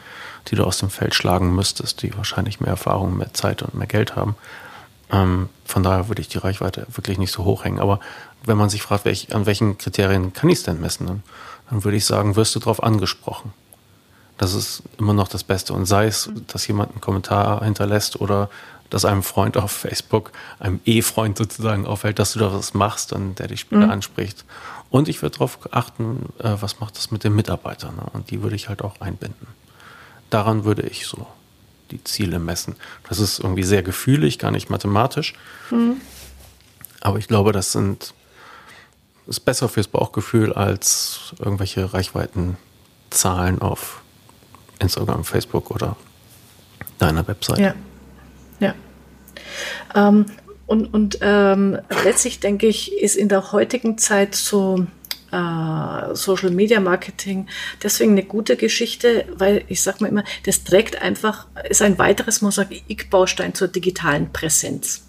die 0.49 0.57
du 0.57 0.65
aus 0.65 0.79
dem 0.79 0.91
Feld 0.91 1.15
schlagen 1.15 1.55
müsstest, 1.55 2.03
die 2.03 2.17
wahrscheinlich 2.17 2.61
mehr 2.61 2.71
Erfahrung, 2.71 3.17
mehr 3.17 3.35
Zeit 3.35 3.63
und 3.63 3.75
mehr 3.75 3.87
Geld 3.87 4.17
haben. 4.17 4.35
Ähm, 5.11 5.51
von 5.67 5.83
daher 5.83 6.09
würde 6.09 6.23
ich 6.23 6.29
die 6.29 6.39
Reichweite 6.39 6.87
wirklich 6.91 7.19
nicht 7.19 7.33
so 7.33 7.45
hoch 7.45 7.65
hängen. 7.65 7.79
Aber 7.79 8.01
wenn 8.45 8.57
man 8.57 8.71
sich 8.71 8.83
fragt, 8.83 9.05
welch, 9.05 9.35
an 9.35 9.45
welchen 9.45 9.77
Kriterien 9.77 10.33
kann 10.33 10.49
ich 10.49 10.59
es 10.59 10.65
denn 10.65 10.81
messen, 10.81 11.07
dann, 11.07 11.23
dann 11.69 11.85
würde 11.85 11.99
ich 11.99 12.07
sagen, 12.07 12.37
wirst 12.37 12.55
du 12.55 12.59
darauf 12.59 12.83
angesprochen. 12.83 13.53
Das 14.39 14.55
ist 14.55 14.83
immer 14.99 15.15
noch 15.15 15.29
das 15.29 15.45
Beste. 15.45 15.73
Und 15.73 15.87
sei 15.87 16.07
es, 16.07 16.31
dass 16.49 16.67
jemand 16.67 16.93
einen 16.93 17.01
Kommentar 17.01 17.63
hinterlässt 17.65 18.21
oder 18.21 18.51
dass 18.91 19.05
einem 19.05 19.23
Freund 19.23 19.57
auf 19.57 19.73
Facebook, 19.73 20.33
einem 20.59 20.81
E-Freund 20.85 21.39
sozusagen 21.39 21.87
auffällt, 21.87 22.19
dass 22.19 22.35
du 22.35 22.41
da 22.41 22.53
was 22.53 22.75
machst 22.75 23.13
und 23.13 23.39
der 23.39 23.49
dich 23.49 23.61
später 23.61 23.87
mhm. 23.87 23.91
anspricht. 23.91 24.45
Und 24.91 25.09
ich 25.09 25.23
würde 25.23 25.39
darauf 25.39 25.59
achten, 25.71 26.29
äh, 26.39 26.57
was 26.61 26.81
macht 26.81 26.99
das 26.99 27.11
mit 27.11 27.25
den 27.25 27.35
Mitarbeitern. 27.35 27.97
Ne? 27.97 28.03
Und 28.13 28.31
die 28.31 28.43
würde 28.43 28.55
ich 28.55 28.69
halt 28.69 28.83
auch 28.83 29.01
einbinden. 29.01 29.47
Daran 30.29 30.65
würde 30.65 30.83
ich 30.83 31.07
so 31.07 31.27
die 31.91 32.05
Ziele 32.05 32.39
messen. 32.39 32.77
Das 33.09 33.19
ist 33.19 33.39
irgendwie 33.39 33.63
sehr 33.63 33.83
gefühlig, 33.83 34.39
gar 34.39 34.51
nicht 34.51 34.69
mathematisch. 34.69 35.35
Mhm. 35.71 35.97
Aber 37.01 37.19
ich 37.19 37.29
glaube, 37.29 37.53
das 37.53 37.73
sind 37.73 38.13
ist 39.27 39.41
besser 39.41 39.69
fürs 39.69 39.89
Bauchgefühl 39.89 40.53
als 40.53 41.33
irgendwelche 41.39 41.95
Reichweitenzahlen 41.95 43.63
auf 43.63 44.02
Instagram, 44.83 45.25
Facebook 45.25 45.71
oder 45.71 45.97
deiner 46.99 47.27
Website. 47.27 47.59
Ja. 47.59 47.75
Ja. 48.61 48.75
Ähm, 49.95 50.27
und 50.67 50.87
und 50.93 51.19
ähm, 51.21 51.79
letztlich 52.05 52.41
denke 52.41 52.67
ich, 52.67 52.93
ist 52.93 53.17
in 53.17 53.29
der 53.29 53.53
heutigen 53.53 53.99
Zeit 53.99 54.35
so 54.35 54.87
äh, 55.33 56.15
Social 56.15 56.51
Media 56.51 56.81
Marketing 56.81 57.49
deswegen 57.83 58.13
eine 58.13 58.23
gute 58.23 58.57
Geschichte, 58.57 59.27
weil 59.35 59.65
ich 59.69 59.83
sage 59.83 59.99
mal 60.01 60.09
immer, 60.09 60.25
das 60.45 60.65
trägt 60.65 61.01
einfach, 61.03 61.47
ist 61.69 61.83
ein 61.83 61.99
weiteres 61.99 62.43
Mosaikbaustein 62.43 63.55
zur 63.55 63.69
digitalen 63.69 64.33
Präsenz. 64.33 65.05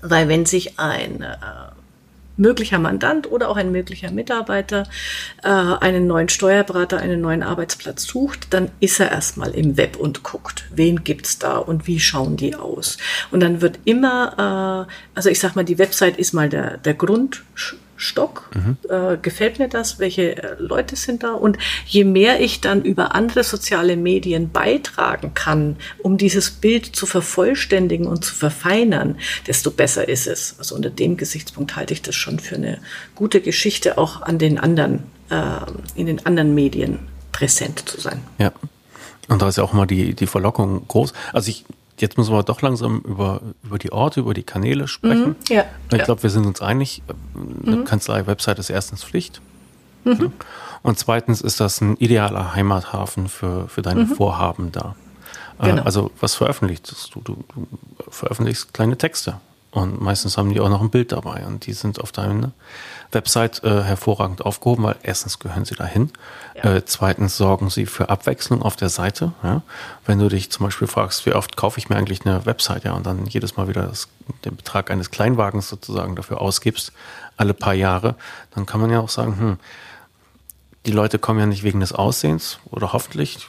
Weil 0.00 0.28
wenn 0.28 0.46
sich 0.46 0.78
ein 0.78 1.22
äh, 1.22 1.36
möglicher 2.38 2.78
Mandant 2.78 3.30
oder 3.30 3.48
auch 3.48 3.56
ein 3.56 3.72
möglicher 3.72 4.10
Mitarbeiter 4.10 4.84
äh, 5.42 5.48
einen 5.48 6.06
neuen 6.06 6.28
Steuerberater, 6.28 6.98
einen 6.98 7.20
neuen 7.20 7.42
Arbeitsplatz 7.42 8.04
sucht, 8.04 8.54
dann 8.54 8.70
ist 8.80 9.00
er 9.00 9.10
erstmal 9.10 9.50
im 9.50 9.76
Web 9.76 9.96
und 9.96 10.22
guckt, 10.22 10.64
wen 10.70 11.04
gibt's 11.04 11.38
da 11.38 11.58
und 11.58 11.86
wie 11.86 12.00
schauen 12.00 12.36
die 12.36 12.54
aus. 12.54 12.96
Und 13.30 13.40
dann 13.40 13.60
wird 13.60 13.80
immer, 13.84 14.86
äh, 14.88 14.92
also 15.14 15.28
ich 15.28 15.40
sag 15.40 15.56
mal, 15.56 15.64
die 15.64 15.78
Website 15.78 16.16
ist 16.16 16.32
mal 16.32 16.48
der, 16.48 16.78
der 16.78 16.94
Grund 16.94 17.42
Stock. 17.98 18.48
Mhm. 18.54 18.76
Äh, 18.88 19.18
gefällt 19.20 19.58
mir 19.58 19.68
das? 19.68 19.98
Welche 19.98 20.42
äh, 20.42 20.56
Leute 20.58 20.96
sind 20.96 21.22
da? 21.22 21.32
Und 21.34 21.58
je 21.84 22.04
mehr 22.04 22.40
ich 22.40 22.60
dann 22.60 22.82
über 22.82 23.14
andere 23.14 23.44
soziale 23.44 23.96
Medien 23.96 24.50
beitragen 24.50 25.34
kann, 25.34 25.76
um 26.02 26.16
dieses 26.16 26.50
Bild 26.50 26.86
zu 26.86 27.04
vervollständigen 27.04 28.06
und 28.06 28.24
zu 28.24 28.34
verfeinern, 28.34 29.16
desto 29.46 29.70
besser 29.70 30.08
ist 30.08 30.26
es. 30.26 30.54
Also 30.58 30.74
unter 30.74 30.90
dem 30.90 31.16
Gesichtspunkt 31.16 31.76
halte 31.76 31.92
ich 31.92 32.00
das 32.00 32.14
schon 32.14 32.38
für 32.38 32.54
eine 32.54 32.78
gute 33.14 33.40
Geschichte, 33.40 33.98
auch 33.98 34.22
an 34.22 34.38
den 34.38 34.58
anderen, 34.58 35.02
äh, 35.30 35.42
in 35.96 36.06
den 36.06 36.24
anderen 36.24 36.54
Medien 36.54 37.00
präsent 37.32 37.88
zu 37.88 38.00
sein. 38.00 38.20
Ja. 38.38 38.52
Und 39.28 39.42
da 39.42 39.48
ist 39.48 39.58
ja 39.58 39.64
auch 39.64 39.74
immer 39.74 39.86
die, 39.86 40.14
die 40.14 40.26
Verlockung 40.26 40.86
groß. 40.88 41.12
Also 41.32 41.50
ich 41.50 41.66
Jetzt 42.00 42.16
müssen 42.18 42.32
wir 42.32 42.42
doch 42.42 42.62
langsam 42.62 43.00
über, 43.00 43.40
über 43.62 43.78
die 43.78 43.92
Orte, 43.92 44.20
über 44.20 44.34
die 44.34 44.42
Kanäle 44.42 44.88
sprechen. 44.88 45.30
Mhm, 45.30 45.36
ja, 45.48 45.64
ich 45.90 45.98
ja. 45.98 46.04
glaube, 46.04 46.22
wir 46.22 46.30
sind 46.30 46.46
uns 46.46 46.62
einig, 46.62 47.02
eine 47.66 47.76
mhm. 47.76 47.84
Kanzlei-Website 47.84 48.58
ist 48.58 48.70
erstens 48.70 49.04
Pflicht. 49.04 49.40
Mhm. 50.04 50.32
Und 50.82 50.98
zweitens 50.98 51.40
ist 51.40 51.60
das 51.60 51.80
ein 51.80 51.96
idealer 51.96 52.54
Heimathafen 52.54 53.28
für, 53.28 53.68
für 53.68 53.82
deine 53.82 54.04
mhm. 54.04 54.14
Vorhaben 54.14 54.72
da. 54.72 54.94
Äh, 55.60 55.70
genau. 55.70 55.82
Also 55.82 56.10
was 56.20 56.34
veröffentlichst 56.34 57.10
du? 57.14 57.20
du? 57.20 57.44
Du 57.54 57.66
veröffentlichst 58.08 58.72
kleine 58.72 58.96
Texte. 58.96 59.40
Und 59.78 60.00
meistens 60.00 60.36
haben 60.36 60.52
die 60.52 60.60
auch 60.60 60.68
noch 60.68 60.80
ein 60.80 60.90
Bild 60.90 61.12
dabei. 61.12 61.46
Und 61.46 61.66
die 61.66 61.72
sind 61.72 62.00
auf 62.00 62.12
deiner 62.12 62.52
Website 63.12 63.62
äh, 63.64 63.82
hervorragend 63.82 64.44
aufgehoben, 64.44 64.84
weil 64.84 64.96
erstens 65.02 65.38
gehören 65.38 65.64
sie 65.64 65.74
dahin. 65.74 66.10
Ja. 66.56 66.74
Äh, 66.74 66.84
zweitens 66.84 67.36
sorgen 67.36 67.70
sie 67.70 67.86
für 67.86 68.10
Abwechslung 68.10 68.62
auf 68.62 68.76
der 68.76 68.88
Seite. 68.88 69.32
Ja? 69.42 69.62
Wenn 70.04 70.18
du 70.18 70.28
dich 70.28 70.50
zum 70.50 70.66
Beispiel 70.66 70.86
fragst, 70.86 71.24
wie 71.26 71.32
oft 71.32 71.56
kaufe 71.56 71.78
ich 71.78 71.88
mir 71.88 71.96
eigentlich 71.96 72.26
eine 72.26 72.44
Website, 72.44 72.84
ja, 72.84 72.92
und 72.92 73.06
dann 73.06 73.26
jedes 73.26 73.56
Mal 73.56 73.68
wieder 73.68 73.82
das, 73.82 74.08
den 74.44 74.56
Betrag 74.56 74.90
eines 74.90 75.10
Kleinwagens 75.10 75.68
sozusagen 75.68 76.16
dafür 76.16 76.40
ausgibst, 76.40 76.92
alle 77.36 77.54
paar 77.54 77.74
Jahre, 77.74 78.16
dann 78.54 78.66
kann 78.66 78.80
man 78.80 78.90
ja 78.90 79.00
auch 79.00 79.08
sagen, 79.08 79.38
hm, 79.38 79.56
die 80.86 80.92
Leute 80.92 81.18
kommen 81.18 81.38
ja 81.38 81.46
nicht 81.46 81.62
wegen 81.62 81.80
des 81.80 81.92
Aussehens 81.92 82.58
oder 82.70 82.92
hoffentlich 82.92 83.48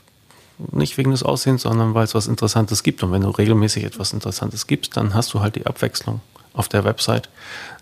nicht 0.72 0.98
wegen 0.98 1.12
des 1.12 1.24
Aussehens, 1.24 1.64
sondern 1.64 1.94
weil 1.94 2.04
es 2.04 2.16
was 2.16 2.28
Interessantes 2.28 2.84
gibt. 2.84 3.04
Und 3.04 3.12
wenn 3.12 3.22
du 3.22 3.30
regelmäßig 3.30 3.84
etwas 3.84 4.14
Interessantes 4.14 4.68
gibst, 4.68 4.98
dann 4.98 5.14
hast 5.14 5.34
du 5.34 5.40
halt 5.40 5.56
die 5.56 5.66
Abwechslung 5.66 6.22
auf 6.54 6.68
der 6.68 6.84
Website, 6.84 7.30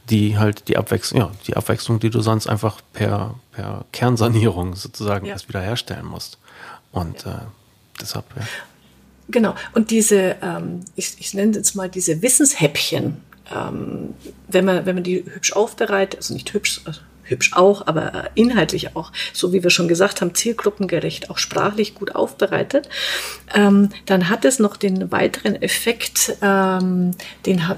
die 0.10 0.38
halt 0.38 0.68
die 0.68 0.78
Abwechslung, 0.78 1.20
ja, 1.20 1.32
die 1.48 1.58
Abwechslung, 1.58 2.00
die 2.00 2.10
du 2.10 2.22
sonst 2.22 2.48
einfach 2.48 2.82
per, 2.94 3.36
per 3.52 3.86
Kernsanierung 3.92 4.76
sozusagen 4.76 5.26
ja. 5.26 5.34
erst 5.34 5.50
wiederherstellen 5.50 6.06
musst. 6.06 6.38
Und 6.92 7.26
ja. 7.26 7.32
äh, 7.32 7.42
deshalb, 8.00 8.26
ja. 8.36 8.44
Genau. 9.30 9.56
Und 9.74 9.92
diese, 9.92 10.38
ähm, 10.42 10.86
ich, 10.96 11.16
ich 11.20 11.34
nenne 11.34 11.54
jetzt 11.58 11.76
mal 11.76 11.90
diese 11.90 12.22
Wissenshäppchen, 12.22 13.18
ähm, 13.54 14.14
wenn 14.48 14.66
man, 14.66 14.86
wenn 14.86 14.96
man 14.96 15.04
die 15.04 15.26
hübsch 15.26 15.54
aufbereitet, 15.54 16.20
also 16.20 16.34
nicht 16.34 16.54
hübsch, 16.54 16.82
also 16.86 17.02
hübsch 17.28 17.54
auch, 17.54 17.88
aber 17.88 18.30
inhaltlich 18.36 18.96
auch, 18.96 19.12
so 19.34 19.54
wie 19.54 19.64
wir 19.64 19.70
schon 19.70 19.88
gesagt 19.88 20.22
haben, 20.22 20.36
zielgruppengerecht, 20.36 21.30
auch 21.30 21.38
sprachlich 21.38 21.96
gut 21.96 22.16
aufbereitet, 22.16 22.90
ähm, 23.54 23.90
dann 24.06 24.30
hat 24.30 24.46
es 24.46 24.60
noch 24.60 24.78
den 24.78 25.12
weiteren 25.12 25.62
Effekt, 25.62 26.38
ähm, 26.42 27.12
den 27.46 27.68
hat 27.68 27.78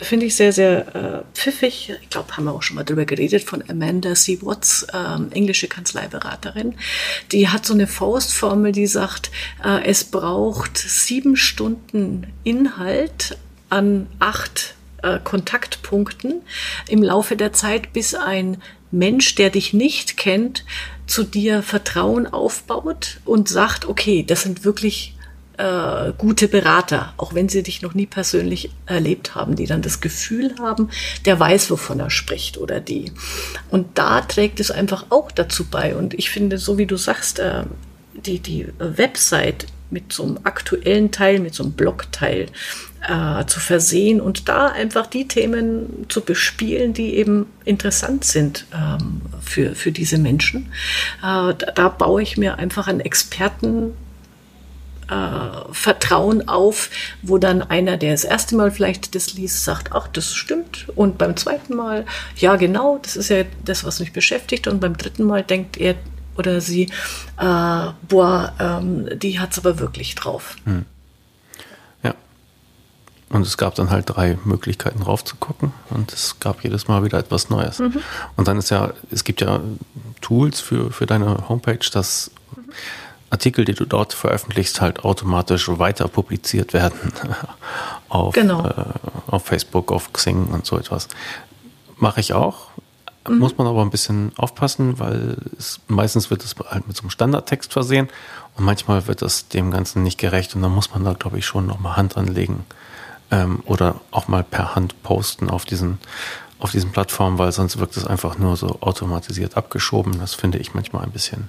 finde 0.00 0.26
ich 0.26 0.36
sehr, 0.36 0.52
sehr 0.52 0.94
äh, 0.94 1.22
pfiffig. 1.34 1.94
Ich 2.02 2.10
glaube, 2.10 2.36
haben 2.36 2.44
wir 2.44 2.52
auch 2.52 2.62
schon 2.62 2.76
mal 2.76 2.84
drüber 2.84 3.06
geredet, 3.06 3.42
von 3.44 3.64
Amanda 3.68 4.14
C. 4.14 4.38
Watts, 4.42 4.86
ähm, 4.92 5.28
englische 5.32 5.68
Kanzleiberaterin. 5.68 6.74
Die 7.32 7.48
hat 7.48 7.64
so 7.64 7.72
eine 7.72 7.86
Faustformel, 7.86 8.72
die 8.72 8.86
sagt, 8.86 9.30
äh, 9.64 9.82
es 9.84 10.04
braucht 10.04 10.76
sieben 10.76 11.36
Stunden 11.36 12.26
Inhalt 12.44 13.38
an 13.70 14.06
acht 14.18 14.74
äh, 15.02 15.18
Kontaktpunkten 15.22 16.42
im 16.88 17.02
Laufe 17.02 17.36
der 17.36 17.52
Zeit, 17.52 17.92
bis 17.94 18.14
ein 18.14 18.60
Mensch, 18.90 19.34
der 19.34 19.50
dich 19.50 19.72
nicht 19.72 20.16
kennt, 20.16 20.64
zu 21.06 21.24
dir 21.24 21.62
Vertrauen 21.62 22.26
aufbaut 22.26 23.20
und 23.24 23.48
sagt, 23.48 23.86
okay, 23.86 24.24
das 24.26 24.42
sind 24.42 24.64
wirklich 24.64 25.14
äh, 25.60 26.12
gute 26.16 26.48
Berater, 26.48 27.12
auch 27.16 27.34
wenn 27.34 27.48
sie 27.48 27.62
dich 27.62 27.82
noch 27.82 27.94
nie 27.94 28.06
persönlich 28.06 28.70
erlebt 28.86 29.34
haben, 29.34 29.56
die 29.56 29.66
dann 29.66 29.82
das 29.82 30.00
Gefühl 30.00 30.54
haben, 30.58 30.88
der 31.26 31.38
weiß, 31.38 31.70
wovon 31.70 32.00
er 32.00 32.10
spricht 32.10 32.58
oder 32.58 32.80
die. 32.80 33.12
Und 33.70 33.98
da 33.98 34.22
trägt 34.22 34.58
es 34.60 34.70
einfach 34.70 35.06
auch 35.10 35.30
dazu 35.30 35.66
bei. 35.66 35.94
Und 35.94 36.14
ich 36.14 36.30
finde, 36.30 36.58
so 36.58 36.78
wie 36.78 36.86
du 36.86 36.96
sagst, 36.96 37.40
äh, 37.40 37.64
die, 38.14 38.38
die 38.38 38.68
Website 38.78 39.66
mit 39.90 40.12
so 40.12 40.22
einem 40.22 40.38
aktuellen 40.44 41.10
Teil, 41.10 41.40
mit 41.40 41.54
so 41.54 41.64
einem 41.64 41.72
Blogteil 41.72 42.46
äh, 43.08 43.46
zu 43.46 43.60
versehen 43.60 44.20
und 44.20 44.48
da 44.48 44.66
einfach 44.66 45.06
die 45.06 45.26
Themen 45.26 46.06
zu 46.08 46.20
bespielen, 46.20 46.92
die 46.92 47.14
eben 47.14 47.46
interessant 47.64 48.24
sind 48.24 48.66
ähm, 48.74 49.22
für, 49.40 49.74
für 49.74 49.92
diese 49.92 50.18
Menschen. 50.18 50.66
Äh, 51.18 51.54
da, 51.54 51.72
da, 51.74 51.88
baue 51.88 52.22
ich 52.22 52.36
mir 52.36 52.58
einfach 52.58 52.88
einen 52.88 53.00
Experten 53.00 53.94
äh, 55.08 55.72
Vertrauen 55.72 56.48
auf, 56.48 56.90
wo 57.22 57.38
dann 57.38 57.62
einer, 57.62 57.96
der 57.96 58.12
das 58.12 58.24
erste 58.24 58.54
Mal 58.54 58.70
vielleicht 58.70 59.14
das 59.14 59.34
liest, 59.34 59.64
sagt, 59.64 59.92
ach, 59.92 60.08
das 60.08 60.34
stimmt. 60.34 60.86
Und 60.94 61.18
beim 61.18 61.36
zweiten 61.36 61.74
Mal, 61.74 62.04
ja, 62.36 62.56
genau, 62.56 62.98
das 63.02 63.16
ist 63.16 63.30
ja 63.30 63.44
das, 63.64 63.84
was 63.84 64.00
mich 64.00 64.12
beschäftigt. 64.12 64.66
Und 64.66 64.80
beim 64.80 64.96
dritten 64.96 65.24
Mal 65.24 65.42
denkt 65.42 65.78
er 65.78 65.96
oder 66.36 66.60
sie, 66.60 66.84
äh, 67.38 67.86
boah, 68.08 68.54
ähm, 68.58 69.08
die 69.18 69.40
hat 69.40 69.52
es 69.52 69.58
aber 69.58 69.78
wirklich 69.78 70.14
drauf. 70.14 70.56
Hm. 70.64 70.86
Und 73.30 73.46
es 73.46 73.56
gab 73.56 73.76
dann 73.76 73.90
halt 73.90 74.06
drei 74.08 74.38
Möglichkeiten 74.44 75.02
rauf 75.02 75.24
zu 75.24 75.36
gucken 75.36 75.72
und 75.90 76.12
es 76.12 76.40
gab 76.40 76.64
jedes 76.64 76.88
Mal 76.88 77.04
wieder 77.04 77.18
etwas 77.18 77.48
Neues. 77.48 77.78
Mhm. 77.78 78.02
Und 78.36 78.48
dann 78.48 78.58
ist 78.58 78.70
ja, 78.70 78.92
es 79.12 79.22
gibt 79.22 79.40
ja 79.40 79.60
Tools 80.20 80.60
für, 80.60 80.90
für 80.90 81.06
deine 81.06 81.48
Homepage, 81.48 81.78
dass 81.92 82.32
Artikel, 83.30 83.64
die 83.64 83.74
du 83.74 83.84
dort 83.84 84.12
veröffentlichst, 84.14 84.80
halt 84.80 85.04
automatisch 85.04 85.68
weiter 85.68 86.08
publiziert 86.08 86.72
werden 86.72 86.98
auf, 88.08 88.34
genau. 88.34 88.66
äh, 88.66 88.84
auf 89.28 89.44
Facebook, 89.44 89.92
auf 89.92 90.12
Xing 90.12 90.48
und 90.48 90.66
so 90.66 90.76
etwas. 90.76 91.06
Mache 91.98 92.18
ich 92.18 92.32
auch. 92.32 92.66
Mhm. 93.28 93.38
Muss 93.38 93.56
man 93.56 93.68
aber 93.68 93.82
ein 93.82 93.90
bisschen 93.90 94.32
aufpassen, 94.38 94.98
weil 94.98 95.36
es, 95.56 95.78
meistens 95.86 96.30
wird 96.30 96.44
es 96.44 96.56
halt 96.68 96.88
mit 96.88 96.96
so 96.96 97.02
einem 97.02 97.10
Standardtext 97.10 97.72
versehen 97.72 98.08
und 98.56 98.64
manchmal 98.64 99.06
wird 99.06 99.22
das 99.22 99.46
dem 99.46 99.70
Ganzen 99.70 100.02
nicht 100.02 100.18
gerecht 100.18 100.56
und 100.56 100.62
dann 100.62 100.72
muss 100.72 100.90
man 100.90 101.04
da, 101.04 101.12
glaube 101.12 101.38
ich, 101.38 101.46
schon 101.46 101.66
nochmal 101.66 101.96
Hand 101.96 102.16
anlegen 102.16 102.64
ähm, 103.30 103.62
oder 103.64 104.00
auch 104.10 104.28
mal 104.28 104.42
per 104.42 104.74
Hand 104.74 105.02
posten 105.02 105.50
auf 105.50 105.64
diesen, 105.64 105.98
auf 106.58 106.72
diesen 106.72 106.92
Plattformen, 106.92 107.38
weil 107.38 107.52
sonst 107.52 107.78
wirkt 107.78 107.96
es 107.96 108.06
einfach 108.06 108.38
nur 108.38 108.56
so 108.56 108.78
automatisiert 108.80 109.56
abgeschoben. 109.56 110.18
Das 110.18 110.34
finde 110.34 110.58
ich 110.58 110.74
manchmal 110.74 111.04
ein 111.04 111.12
bisschen 111.12 111.48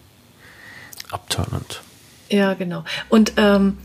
abturnend. 1.12 1.82
Ja, 2.30 2.54
genau. 2.54 2.86
Und 3.10 3.34
ähm, 3.38 3.78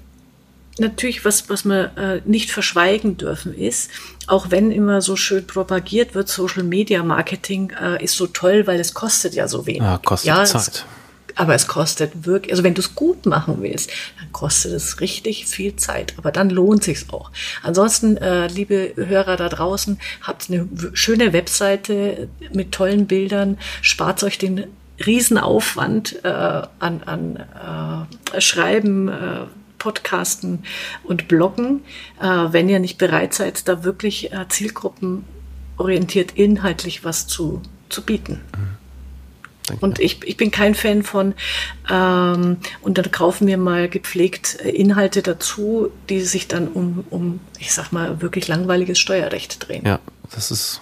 natürlich, 0.79 1.25
was, 1.25 1.49
was 1.49 1.65
wir 1.65 1.97
äh, 1.97 2.21
nicht 2.25 2.51
verschweigen 2.51 3.17
dürfen, 3.17 3.55
ist, 3.55 3.91
auch 4.27 4.51
wenn 4.51 4.71
immer 4.71 5.01
so 5.03 5.17
schön 5.17 5.47
propagiert 5.47 6.15
wird, 6.15 6.29
Social 6.29 6.63
Media 6.63 7.03
Marketing 7.03 7.73
äh, 7.81 8.03
ist 8.03 8.17
so 8.17 8.27
toll, 8.27 8.67
weil 8.67 8.79
es 8.81 8.95
kostet 8.95 9.35
ja 9.35 9.49
so 9.49 9.67
wenig. 9.67 9.83
Ja, 9.83 9.99
kostet 9.99 10.29
ja, 10.29 10.45
Zeit. 10.45 10.69
Es, 10.69 10.85
aber 11.37 11.55
es 11.55 11.69
kostet 11.69 12.27
wirklich, 12.27 12.53
also 12.53 12.65
wenn 12.65 12.75
du 12.75 12.81
es 12.81 12.95
gut 12.95 13.27
machen 13.27 13.59
willst, 13.61 13.91
dann 14.19 14.33
kostet 14.33 14.73
es 14.73 15.01
richtig 15.01 15.47
viel 15.47 15.77
Zeit. 15.77 16.15
Aber 16.17 16.33
dann 16.33 16.51
lohnt 16.51 16.83
sich's 16.83 17.11
auch. 17.11 17.31
Ansonsten, 17.63 18.17
äh, 18.17 18.49
liebe 18.49 18.95
Hörer 18.97 19.37
da 19.37 19.49
draußen, 19.49 19.99
habt 20.23 20.51
eine 20.51 20.67
schöne 20.95 21.33
Webseite 21.33 22.29
mit 22.53 22.73
tollen 22.73 23.07
Bildern, 23.07 23.59
spart 23.83 24.25
euch 24.25 24.39
den 24.39 24.67
Riesenaufwand 25.05 26.25
äh, 26.25 26.29
an, 26.29 27.03
an 27.05 28.09
äh, 28.33 28.41
Schreiben, 28.41 29.09
äh, 29.09 29.41
Podcasten 29.79 30.65
und 31.05 31.29
Bloggen, 31.29 31.85
äh, 32.21 32.25
wenn 32.25 32.71
ihr 32.71 32.79
nicht 32.79 32.97
bereit 32.97 33.35
seid, 33.35 33.69
da 33.69 33.85
wirklich 33.85 34.33
äh, 34.33 34.49
zielgruppenorientiert 34.49 36.33
inhaltlich 36.33 37.05
was 37.05 37.27
zu, 37.27 37.61
zu 37.91 38.03
bieten. 38.03 38.41
Mhm. 38.57 38.86
Und 39.81 39.99
ich, 39.99 40.23
ich 40.25 40.37
bin 40.37 40.51
kein 40.51 40.75
Fan 40.75 41.03
von, 41.03 41.35
ähm, 41.91 42.59
und 42.83 42.99
dann 42.99 43.11
kaufen 43.11 43.47
wir 43.47 43.59
mal 43.59 43.89
gepflegt 43.89 44.59
äh, 44.61 44.71
Inhalte 44.71 45.23
dazu, 45.23 45.91
die 46.09 46.21
sich 46.21 46.49
dann 46.49 46.69
um, 46.69 47.05
um, 47.11 47.41
ich 47.59 47.73
sag 47.73 47.91
mal, 47.93 48.21
wirklich 48.21 48.49
langweiliges 48.49 48.99
Steuerrecht 48.99 49.69
drehen. 49.69 49.85
Ja, 49.85 49.99
das 50.35 50.51
ist 50.51 50.81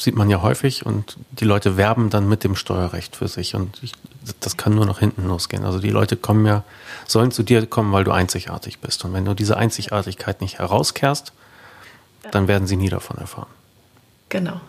sieht 0.00 0.16
man 0.16 0.30
ja 0.30 0.40
häufig 0.40 0.86
und 0.86 1.18
die 1.30 1.44
Leute 1.44 1.76
werben 1.76 2.08
dann 2.08 2.26
mit 2.26 2.42
dem 2.42 2.56
Steuerrecht 2.56 3.16
für 3.16 3.28
sich 3.28 3.54
und 3.54 3.82
ich, 3.82 3.92
das 4.40 4.56
kann 4.56 4.74
nur 4.74 4.86
nach 4.86 4.98
hinten 4.98 5.26
losgehen. 5.28 5.64
Also 5.64 5.78
die 5.78 5.90
Leute 5.90 6.16
kommen 6.16 6.46
ja, 6.46 6.64
sollen 7.06 7.30
zu 7.30 7.42
dir 7.42 7.66
kommen, 7.66 7.92
weil 7.92 8.04
du 8.04 8.10
einzigartig 8.10 8.78
bist 8.78 9.04
und 9.04 9.12
wenn 9.12 9.26
du 9.26 9.34
diese 9.34 9.58
Einzigartigkeit 9.58 10.40
nicht 10.40 10.58
herauskehrst, 10.58 11.32
dann 12.30 12.48
werden 12.48 12.66
sie 12.66 12.76
nie 12.76 12.88
davon 12.88 13.18
erfahren. 13.18 13.50
Genau. 14.30 14.60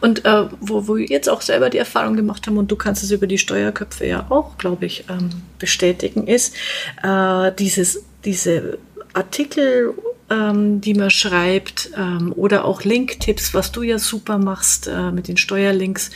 Und 0.00 0.24
äh, 0.24 0.46
wo, 0.60 0.86
wir 0.96 1.06
jetzt 1.06 1.28
auch 1.28 1.40
selber 1.40 1.70
die 1.70 1.78
Erfahrung 1.78 2.16
gemacht 2.16 2.46
haben, 2.46 2.58
und 2.58 2.70
du 2.70 2.76
kannst 2.76 3.02
es 3.02 3.10
über 3.10 3.26
die 3.26 3.38
Steuerköpfe 3.38 4.06
ja 4.06 4.26
auch, 4.28 4.58
glaube 4.58 4.86
ich, 4.86 5.04
ähm, 5.08 5.30
bestätigen, 5.58 6.26
ist 6.26 6.54
äh, 7.02 7.52
dieses, 7.58 8.04
diese 8.24 8.78
Artikel 9.12 9.94
ähm, 10.30 10.80
die 10.80 10.94
man 10.94 11.10
schreibt 11.10 11.90
ähm, 11.96 12.32
oder 12.36 12.64
auch 12.64 12.84
Link-Tipps, 12.84 13.52
was 13.52 13.72
du 13.72 13.82
ja 13.82 13.98
super 13.98 14.38
machst 14.38 14.86
äh, 14.86 15.10
mit 15.10 15.26
den 15.28 15.36
Steuerlinks. 15.36 16.10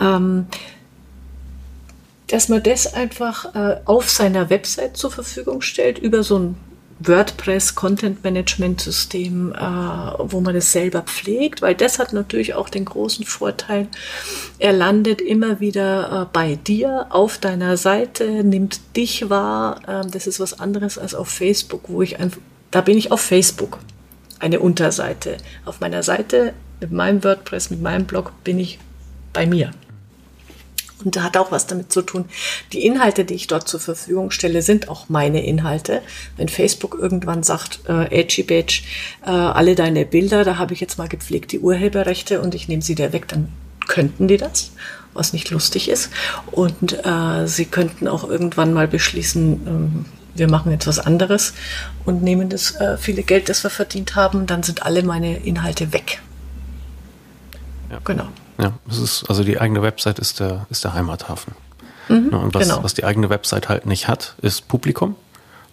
Ähm, 0.00 0.46
dass 2.28 2.48
man 2.48 2.62
das 2.62 2.92
einfach 2.94 3.54
äh, 3.54 3.80
auf 3.84 4.10
seiner 4.10 4.50
Website 4.50 4.96
zur 4.96 5.10
Verfügung 5.10 5.60
stellt 5.60 5.98
über 5.98 6.22
so 6.22 6.38
ein 6.38 6.56
WordPress 7.00 7.74
Content 7.74 8.22
Management 8.24 8.80
System, 8.80 9.52
äh, 9.52 9.58
wo 9.58 10.40
man 10.40 10.54
das 10.54 10.72
selber 10.72 11.02
pflegt, 11.02 11.60
weil 11.60 11.74
das 11.74 11.98
hat 11.98 12.12
natürlich 12.12 12.54
auch 12.54 12.68
den 12.68 12.84
großen 12.84 13.24
Vorteil, 13.24 13.88
er 14.58 14.72
landet 14.72 15.20
immer 15.20 15.60
wieder 15.60 16.22
äh, 16.22 16.26
bei 16.32 16.56
dir 16.56 17.06
auf 17.10 17.38
deiner 17.38 17.76
Seite, 17.76 18.44
nimmt 18.44 18.80
dich 18.96 19.28
wahr. 19.28 19.80
Äh, 19.86 20.08
das 20.10 20.26
ist 20.26 20.40
was 20.40 20.58
anderes 20.60 20.98
als 20.98 21.14
auf 21.14 21.28
Facebook, 21.28 21.82
wo 21.88 22.02
ich 22.02 22.20
einfach 22.20 22.40
da 22.74 22.80
bin 22.80 22.98
ich 22.98 23.12
auf 23.12 23.20
Facebook, 23.20 23.78
eine 24.40 24.58
Unterseite. 24.58 25.36
Auf 25.64 25.78
meiner 25.78 26.02
Seite 26.02 26.54
mit 26.80 26.90
meinem 26.90 27.22
WordPress, 27.22 27.70
mit 27.70 27.80
meinem 27.80 28.04
Blog 28.04 28.32
bin 28.42 28.58
ich 28.58 28.80
bei 29.32 29.46
mir. 29.46 29.70
Und 31.02 31.16
da 31.16 31.24
hat 31.24 31.36
auch 31.36 31.50
was 31.50 31.66
damit 31.66 31.92
zu 31.92 32.02
tun. 32.02 32.26
Die 32.72 32.86
Inhalte, 32.86 33.24
die 33.24 33.34
ich 33.34 33.46
dort 33.46 33.68
zur 33.68 33.80
Verfügung 33.80 34.30
stelle, 34.30 34.62
sind 34.62 34.88
auch 34.88 35.08
meine 35.08 35.44
Inhalte. 35.44 36.02
Wenn 36.36 36.48
Facebook 36.48 36.96
irgendwann 36.98 37.42
sagt, 37.42 37.80
äh, 37.88 38.20
Edgy 38.20 38.42
Badge, 38.42 38.82
äh, 39.26 39.30
alle 39.30 39.74
deine 39.74 40.06
Bilder, 40.06 40.44
da 40.44 40.56
habe 40.56 40.72
ich 40.72 40.80
jetzt 40.80 40.96
mal 40.96 41.08
gepflegt 41.08 41.52
die 41.52 41.58
Urheberrechte 41.58 42.40
und 42.40 42.54
ich 42.54 42.68
nehme 42.68 42.82
sie 42.82 42.94
dir 42.94 43.12
weg, 43.12 43.28
dann 43.28 43.48
könnten 43.88 44.28
die 44.28 44.36
das, 44.36 44.70
was 45.12 45.32
nicht 45.32 45.50
lustig 45.50 45.88
ist. 45.88 46.10
Und 46.52 47.04
äh, 47.04 47.46
sie 47.46 47.66
könnten 47.66 48.08
auch 48.08 48.28
irgendwann 48.28 48.72
mal 48.72 48.88
beschließen, 48.88 49.66
ähm, 49.66 50.04
wir 50.34 50.48
machen 50.48 50.72
etwas 50.72 50.98
anderes 50.98 51.54
und 52.04 52.22
nehmen 52.22 52.48
das 52.48 52.74
äh, 52.76 52.96
viele 52.98 53.22
Geld, 53.22 53.48
das 53.48 53.62
wir 53.62 53.70
verdient 53.70 54.16
haben, 54.16 54.46
dann 54.46 54.62
sind 54.62 54.84
alle 54.84 55.02
meine 55.02 55.38
Inhalte 55.38 55.92
weg. 55.92 56.20
Ja. 57.90 58.00
Genau. 58.04 58.28
Ja, 58.58 58.72
das 58.86 58.98
ist, 58.98 59.24
also 59.28 59.42
die 59.42 59.60
eigene 59.60 59.82
Website 59.82 60.18
ist 60.18 60.40
der, 60.40 60.66
ist 60.70 60.84
der 60.84 60.94
Heimathafen. 60.94 61.54
Mhm, 62.08 62.28
und 62.28 62.54
was, 62.54 62.68
genau. 62.68 62.82
was 62.82 62.94
die 62.94 63.04
eigene 63.04 63.30
Website 63.30 63.68
halt 63.68 63.86
nicht 63.86 64.08
hat, 64.08 64.34
ist 64.42 64.68
Publikum. 64.68 65.16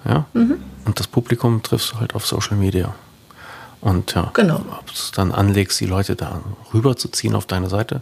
Ja? 0.06 0.26
Mhm. 0.34 0.64
Und 0.86 1.00
das 1.00 1.08
Publikum 1.08 1.62
triffst 1.62 1.92
du 1.92 2.00
halt 2.00 2.16
auf 2.16 2.26
Social 2.26 2.58
Media. 2.58 2.96
Und 3.82 4.14
ja, 4.14 4.32
genau. 4.34 4.58
ob 4.58 4.88
du 4.88 4.94
es 4.94 5.12
dann 5.12 5.32
anlegst, 5.32 5.80
die 5.80 5.88
Leute 5.88 6.16
da 6.16 6.42
rüberzuziehen 6.74 7.36
auf 7.36 7.46
deine 7.46 7.70
Seite, 7.70 8.02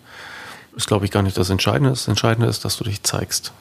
ist, 0.75 0.87
glaube 0.87 1.05
ich, 1.05 1.11
gar 1.11 1.23
nicht 1.23 1.37
das 1.37 1.49
Entscheidende. 1.49 1.89
Das 1.89 2.07
Entscheidende 2.07 2.49
ist, 2.49 2.65
dass 2.65 2.77
du 2.77 2.83
dich 2.83 3.03
zeigst. 3.03 3.53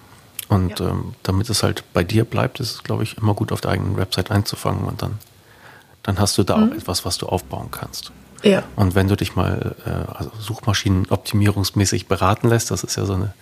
Und 0.48 0.80
ja. 0.80 0.88
ähm, 0.88 1.14
damit 1.22 1.48
es 1.50 1.62
halt 1.62 1.84
bei 1.92 2.02
dir 2.04 2.24
bleibt, 2.24 2.60
ist 2.60 2.72
es, 2.72 2.82
glaube 2.82 3.02
ich, 3.02 3.18
immer 3.18 3.34
gut 3.34 3.52
auf 3.52 3.60
der 3.60 3.72
eigenen 3.72 3.96
Website 3.96 4.30
einzufangen 4.30 4.84
und 4.84 5.02
dann, 5.02 5.18
dann 6.02 6.18
hast 6.18 6.38
du 6.38 6.42
da 6.42 6.56
mhm. 6.56 6.72
auch 6.72 6.76
etwas, 6.76 7.04
was 7.04 7.18
du 7.18 7.26
aufbauen 7.26 7.68
kannst. 7.70 8.12
Ja. 8.42 8.62
Und 8.76 8.94
wenn 8.94 9.08
du 9.08 9.16
dich 9.16 9.36
mal 9.36 9.74
äh, 9.84 9.90
also 10.14 10.30
suchmaschinenoptimierungsmäßig 10.38 12.06
beraten 12.06 12.48
lässt, 12.48 12.70
das 12.70 12.84
ist 12.84 12.96
ja 12.96 13.04
so 13.04 13.14
eine 13.14 13.34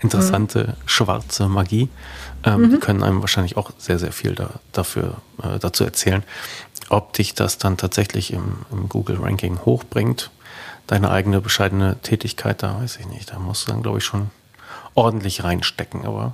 interessante 0.00 0.76
mhm. 0.78 0.88
schwarze 0.88 1.48
Magie, 1.48 1.88
ähm, 2.44 2.62
mhm. 2.62 2.70
die 2.70 2.78
können 2.78 3.02
einem 3.02 3.20
wahrscheinlich 3.20 3.56
auch 3.56 3.70
sehr, 3.78 3.98
sehr 3.98 4.12
viel 4.12 4.34
da, 4.34 4.50
dafür, 4.72 5.14
äh, 5.42 5.58
dazu 5.58 5.84
erzählen. 5.84 6.22
Ob 6.88 7.12
dich 7.12 7.34
das 7.34 7.58
dann 7.58 7.76
tatsächlich 7.76 8.32
im, 8.32 8.58
im 8.72 8.88
Google-Ranking 8.88 9.60
hochbringt, 9.64 10.30
deine 10.86 11.10
eigene 11.10 11.40
bescheidene 11.40 11.98
Tätigkeit, 12.02 12.62
da 12.62 12.80
weiß 12.80 12.96
ich 12.96 13.06
nicht. 13.06 13.30
Da 13.30 13.38
musst 13.38 13.68
du 13.68 13.72
dann, 13.72 13.82
glaube 13.82 13.98
ich, 13.98 14.04
schon 14.04 14.30
ordentlich 14.94 15.44
reinstecken, 15.44 16.04
aber 16.04 16.32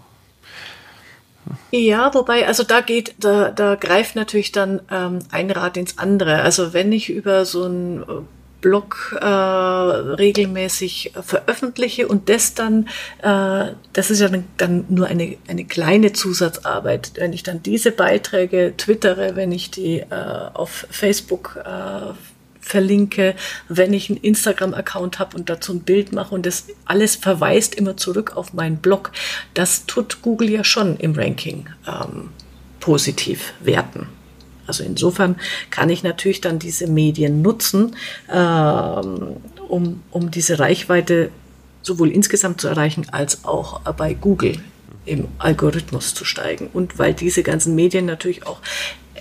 ja, 1.71 2.13
wobei, 2.15 2.47
also 2.47 2.63
da 2.63 2.81
geht, 2.81 3.15
da, 3.19 3.51
da 3.51 3.75
greift 3.75 4.17
natürlich 4.17 4.53
dann 4.53 4.81
ähm, 4.91 5.21
ein 5.31 5.51
Rad 5.51 5.77
ins 5.77 5.99
andere. 5.99 6.43
Also 6.43 6.73
wenn 6.73 6.93
ich 6.93 7.11
über 7.11 7.45
so 7.45 7.65
einen 7.65 8.03
äh, 8.03 8.07
Blog 8.61 9.17
äh, 9.21 9.25
regelmäßig 9.25 11.13
veröffentliche 11.21 12.09
und 12.09 12.29
das 12.29 12.55
dann, 12.55 12.89
äh, 13.23 13.73
das 13.93 14.11
ist 14.11 14.21
ja 14.21 14.29
dann, 14.29 14.45
dann 14.57 14.87
nur 14.89 15.07
eine, 15.07 15.37
eine 15.47 15.65
kleine 15.65 16.13
Zusatzarbeit. 16.13 17.13
Wenn 17.15 17.33
ich 17.33 17.43
dann 17.43 17.63
diese 17.63 17.93
Beiträge 17.93 18.75
twittere, 18.77 19.37
wenn 19.37 19.53
ich 19.53 19.71
die 19.71 20.01
äh, 20.01 20.51
auf 20.55 20.87
Facebook 20.91 21.59
äh, 21.65 22.13
verlinke, 22.67 23.35
wenn 23.69 23.93
ich 23.95 24.11
einen 24.11 24.19
Instagram-Account 24.19 25.19
habe 25.21 25.37
und 25.37 25.49
dazu 25.49 25.73
ein 25.73 25.81
Bild 25.81 26.13
mache 26.13 26.35
und 26.35 26.45
das 26.45 26.65
alles 26.85 27.15
verweist 27.15 27.77
immer 27.77 27.97
zurück 27.97 28.37
auf 28.37 28.53
meinen 28.53 28.79
Blog. 28.79 29.13
Das 29.55 29.87
tut 29.87 30.21
Google 30.23 30.51
ja 30.51 30.65
schon 30.65 30.97
im 30.97 31.15
Ranking 31.15 31.69
ähm, 31.87 32.31
positiv 32.81 33.53
werten. 33.61 34.09
Also 34.67 34.83
insofern 34.83 35.37
kann 35.71 35.91
ich 35.91 36.03
natürlich 36.03 36.41
dann 36.41 36.59
diese 36.59 36.89
Medien 36.89 37.41
nutzen, 37.41 37.95
ähm, 38.33 39.37
um, 39.69 40.03
um 40.11 40.31
diese 40.33 40.59
Reichweite 40.59 41.31
sowohl 41.83 42.11
insgesamt 42.11 42.61
zu 42.61 42.67
erreichen 42.67 43.07
als 43.13 43.45
auch 43.45 43.81
bei 43.93 44.13
Google 44.13 44.59
im 45.05 45.29
Algorithmus 45.39 46.15
zu 46.15 46.25
steigen. 46.25 46.69
Und 46.73 46.99
weil 46.99 47.15
diese 47.15 47.45
ganzen 47.45 47.77
Medien 47.77 48.07
natürlich 48.07 48.45
auch 48.45 48.61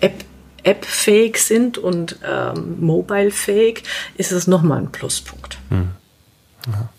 App 0.01 0.25
App-fähig 0.65 1.38
sind 1.38 1.78
und 1.78 2.19
ähm, 2.28 2.78
mobile-fähig, 2.80 3.84
ist 4.15 4.32
es 4.32 4.47
nochmal 4.47 4.80
ein 4.80 4.91
Pluspunkt. 4.91 5.58
Hm. 5.69 5.89
Ja. 6.67 6.89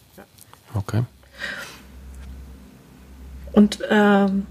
Okay. 0.74 1.02
Und 3.52 3.78
ähm, 3.90 4.46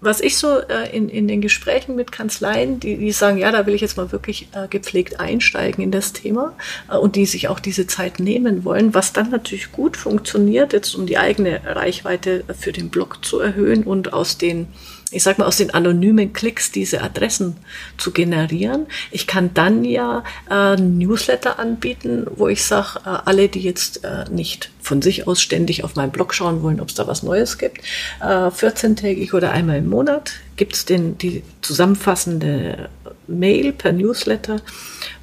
was 0.00 0.20
ich 0.20 0.36
so 0.36 0.58
äh, 0.58 0.94
in, 0.94 1.08
in 1.08 1.28
den 1.28 1.40
Gesprächen 1.40 1.94
mit 1.94 2.10
Kanzleien, 2.10 2.80
die, 2.80 2.96
die 2.96 3.12
sagen, 3.12 3.38
ja, 3.38 3.52
da 3.52 3.66
will 3.66 3.74
ich 3.74 3.80
jetzt 3.80 3.96
mal 3.96 4.10
wirklich 4.10 4.48
äh, 4.52 4.66
gepflegt 4.68 5.20
einsteigen 5.20 5.82
in 5.82 5.90
das 5.90 6.12
Thema 6.12 6.54
äh, 6.90 6.96
und 6.96 7.16
die 7.16 7.26
sich 7.26 7.48
auch 7.48 7.60
diese 7.60 7.86
Zeit 7.86 8.18
nehmen 8.18 8.64
wollen, 8.64 8.94
was 8.94 9.12
dann 9.12 9.30
natürlich 9.30 9.72
gut 9.72 9.96
funktioniert, 9.96 10.72
jetzt 10.72 10.94
um 10.94 11.06
die 11.06 11.18
eigene 11.18 11.60
Reichweite 11.64 12.44
für 12.58 12.72
den 12.72 12.90
Blog 12.90 13.24
zu 13.24 13.38
erhöhen 13.38 13.84
und 13.84 14.12
aus 14.12 14.38
den 14.38 14.68
ich 15.10 15.22
sag 15.22 15.38
mal, 15.38 15.46
aus 15.46 15.56
den 15.56 15.70
anonymen 15.70 16.32
Klicks 16.32 16.70
diese 16.70 17.02
Adressen 17.02 17.56
zu 17.98 18.12
generieren. 18.12 18.86
Ich 19.10 19.26
kann 19.26 19.52
dann 19.54 19.84
ja 19.84 20.22
äh, 20.48 20.76
Newsletter 20.76 21.58
anbieten, 21.58 22.26
wo 22.36 22.48
ich 22.48 22.64
sage, 22.64 23.00
äh, 23.04 23.18
alle, 23.24 23.48
die 23.48 23.60
jetzt 23.60 24.04
äh, 24.04 24.24
nicht 24.30 24.70
von 24.80 25.02
sich 25.02 25.26
aus 25.26 25.42
ständig 25.42 25.84
auf 25.84 25.96
meinen 25.96 26.12
Blog 26.12 26.32
schauen 26.32 26.62
wollen, 26.62 26.80
ob 26.80 26.88
es 26.88 26.94
da 26.94 27.06
was 27.06 27.22
Neues 27.22 27.58
gibt, 27.58 27.78
äh, 28.20 28.24
14-tägig 28.24 29.34
oder 29.34 29.52
einmal 29.52 29.78
im 29.78 29.88
Monat 29.88 30.32
gibt 30.56 30.74
es 30.74 30.84
die 30.84 31.42
zusammenfassende 31.62 32.90
Mail 33.26 33.72
per 33.72 33.92
Newsletter, 33.92 34.60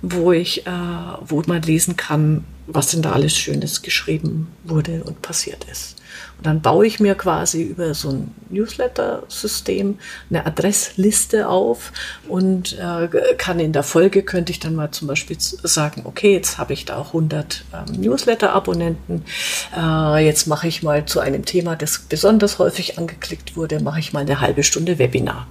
wo 0.01 0.31
ich, 0.31 0.65
äh, 0.65 0.71
wo 1.21 1.43
man 1.45 1.61
lesen 1.61 1.95
kann, 1.95 2.43
was 2.65 2.87
denn 2.87 3.01
da 3.01 3.11
alles 3.11 3.37
Schönes 3.37 3.81
geschrieben 3.81 4.47
wurde 4.63 5.03
und 5.03 5.21
passiert 5.21 5.65
ist. 5.71 5.96
Und 6.37 6.45
dann 6.45 6.61
baue 6.61 6.85
ich 6.85 6.99
mir 6.99 7.15
quasi 7.15 7.63
über 7.63 7.93
so 7.95 8.09
ein 8.09 8.35
Newsletter-System 8.49 9.97
eine 10.29 10.45
Adressliste 10.45 11.49
auf 11.49 11.91
und 12.27 12.77
äh, 12.77 13.07
kann 13.37 13.59
in 13.59 13.73
der 13.73 13.83
Folge, 13.83 14.21
könnte 14.21 14.51
ich 14.51 14.59
dann 14.59 14.75
mal 14.75 14.91
zum 14.91 15.07
Beispiel 15.07 15.37
sagen, 15.39 16.03
okay, 16.05 16.33
jetzt 16.33 16.59
habe 16.59 16.73
ich 16.73 16.85
da 16.85 16.97
auch 16.97 17.07
100 17.07 17.63
ähm, 17.73 18.01
Newsletter-Abonnenten. 18.01 19.25
Äh, 19.75 20.25
jetzt 20.25 20.45
mache 20.45 20.67
ich 20.67 20.83
mal 20.83 21.05
zu 21.05 21.19
einem 21.19 21.43
Thema, 21.43 21.75
das 21.75 21.99
besonders 21.99 22.59
häufig 22.59 22.99
angeklickt 22.99 23.55
wurde, 23.57 23.79
mache 23.79 23.99
ich 23.99 24.13
mal 24.13 24.19
eine 24.19 24.39
halbe 24.39 24.63
Stunde 24.63 24.99
Webinar 24.99 25.47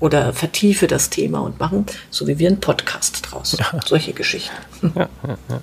oder 0.00 0.32
vertiefe 0.32 0.86
das 0.86 1.10
Thema 1.10 1.40
und 1.40 1.60
machen, 1.60 1.84
so 2.08 2.26
wie 2.26 2.38
wir 2.38 2.48
einen 2.48 2.60
Podcast 2.60 3.30
draus. 3.30 3.56
Ja. 3.58 3.78
Solche 3.86 4.14
Geschichten. 4.14 4.56
Ja, 4.94 5.08
ja, 5.26 5.60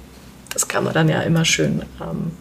das 0.54 0.68
kann 0.68 0.84
man 0.84 0.94
dann 0.94 1.10
ja 1.10 1.22
immer 1.22 1.44
schön 1.44 1.82
ähm, 2.00 2.32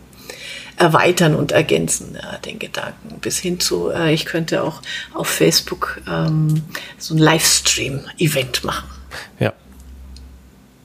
erweitern 0.77 1.35
und 1.35 1.53
ergänzen, 1.53 2.17
äh, 2.17 2.41
den 2.45 2.59
Gedanken. 2.59 3.19
Bis 3.21 3.39
hin 3.39 3.61
zu, 3.61 3.91
äh, 3.91 4.13
ich 4.13 4.27
könnte 4.27 4.63
auch 4.63 4.83
auf 5.15 5.29
Facebook 5.29 6.01
ähm, 6.09 6.63
so 6.99 7.15
ein 7.15 7.19
Livestream-Event 7.19 8.65
machen. 8.65 8.89
Ja. 9.39 9.53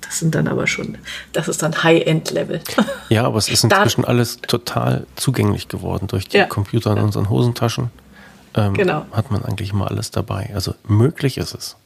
Das 0.01 0.19
sind 0.19 0.35
dann 0.35 0.47
aber 0.47 0.67
schon, 0.67 0.97
das 1.33 1.47
ist 1.47 1.61
dann 1.61 1.83
High-End-Level. 1.83 2.61
Ja, 3.09 3.25
aber 3.25 3.37
es 3.37 3.49
ist 3.49 3.63
inzwischen 3.65 4.05
alles 4.05 4.39
total 4.41 5.05
zugänglich 5.15 5.67
geworden 5.67 6.07
durch 6.07 6.27
die 6.27 6.37
ja. 6.37 6.45
Computer 6.45 6.91
in 6.91 6.99
unseren 6.99 7.29
Hosentaschen. 7.29 7.91
Ähm, 8.53 8.73
genau. 8.73 9.05
Hat 9.11 9.31
man 9.31 9.43
eigentlich 9.45 9.71
immer 9.71 9.89
alles 9.89 10.11
dabei. 10.11 10.51
Also 10.53 10.73
möglich 10.85 11.37
ist 11.37 11.53
es. 11.53 11.77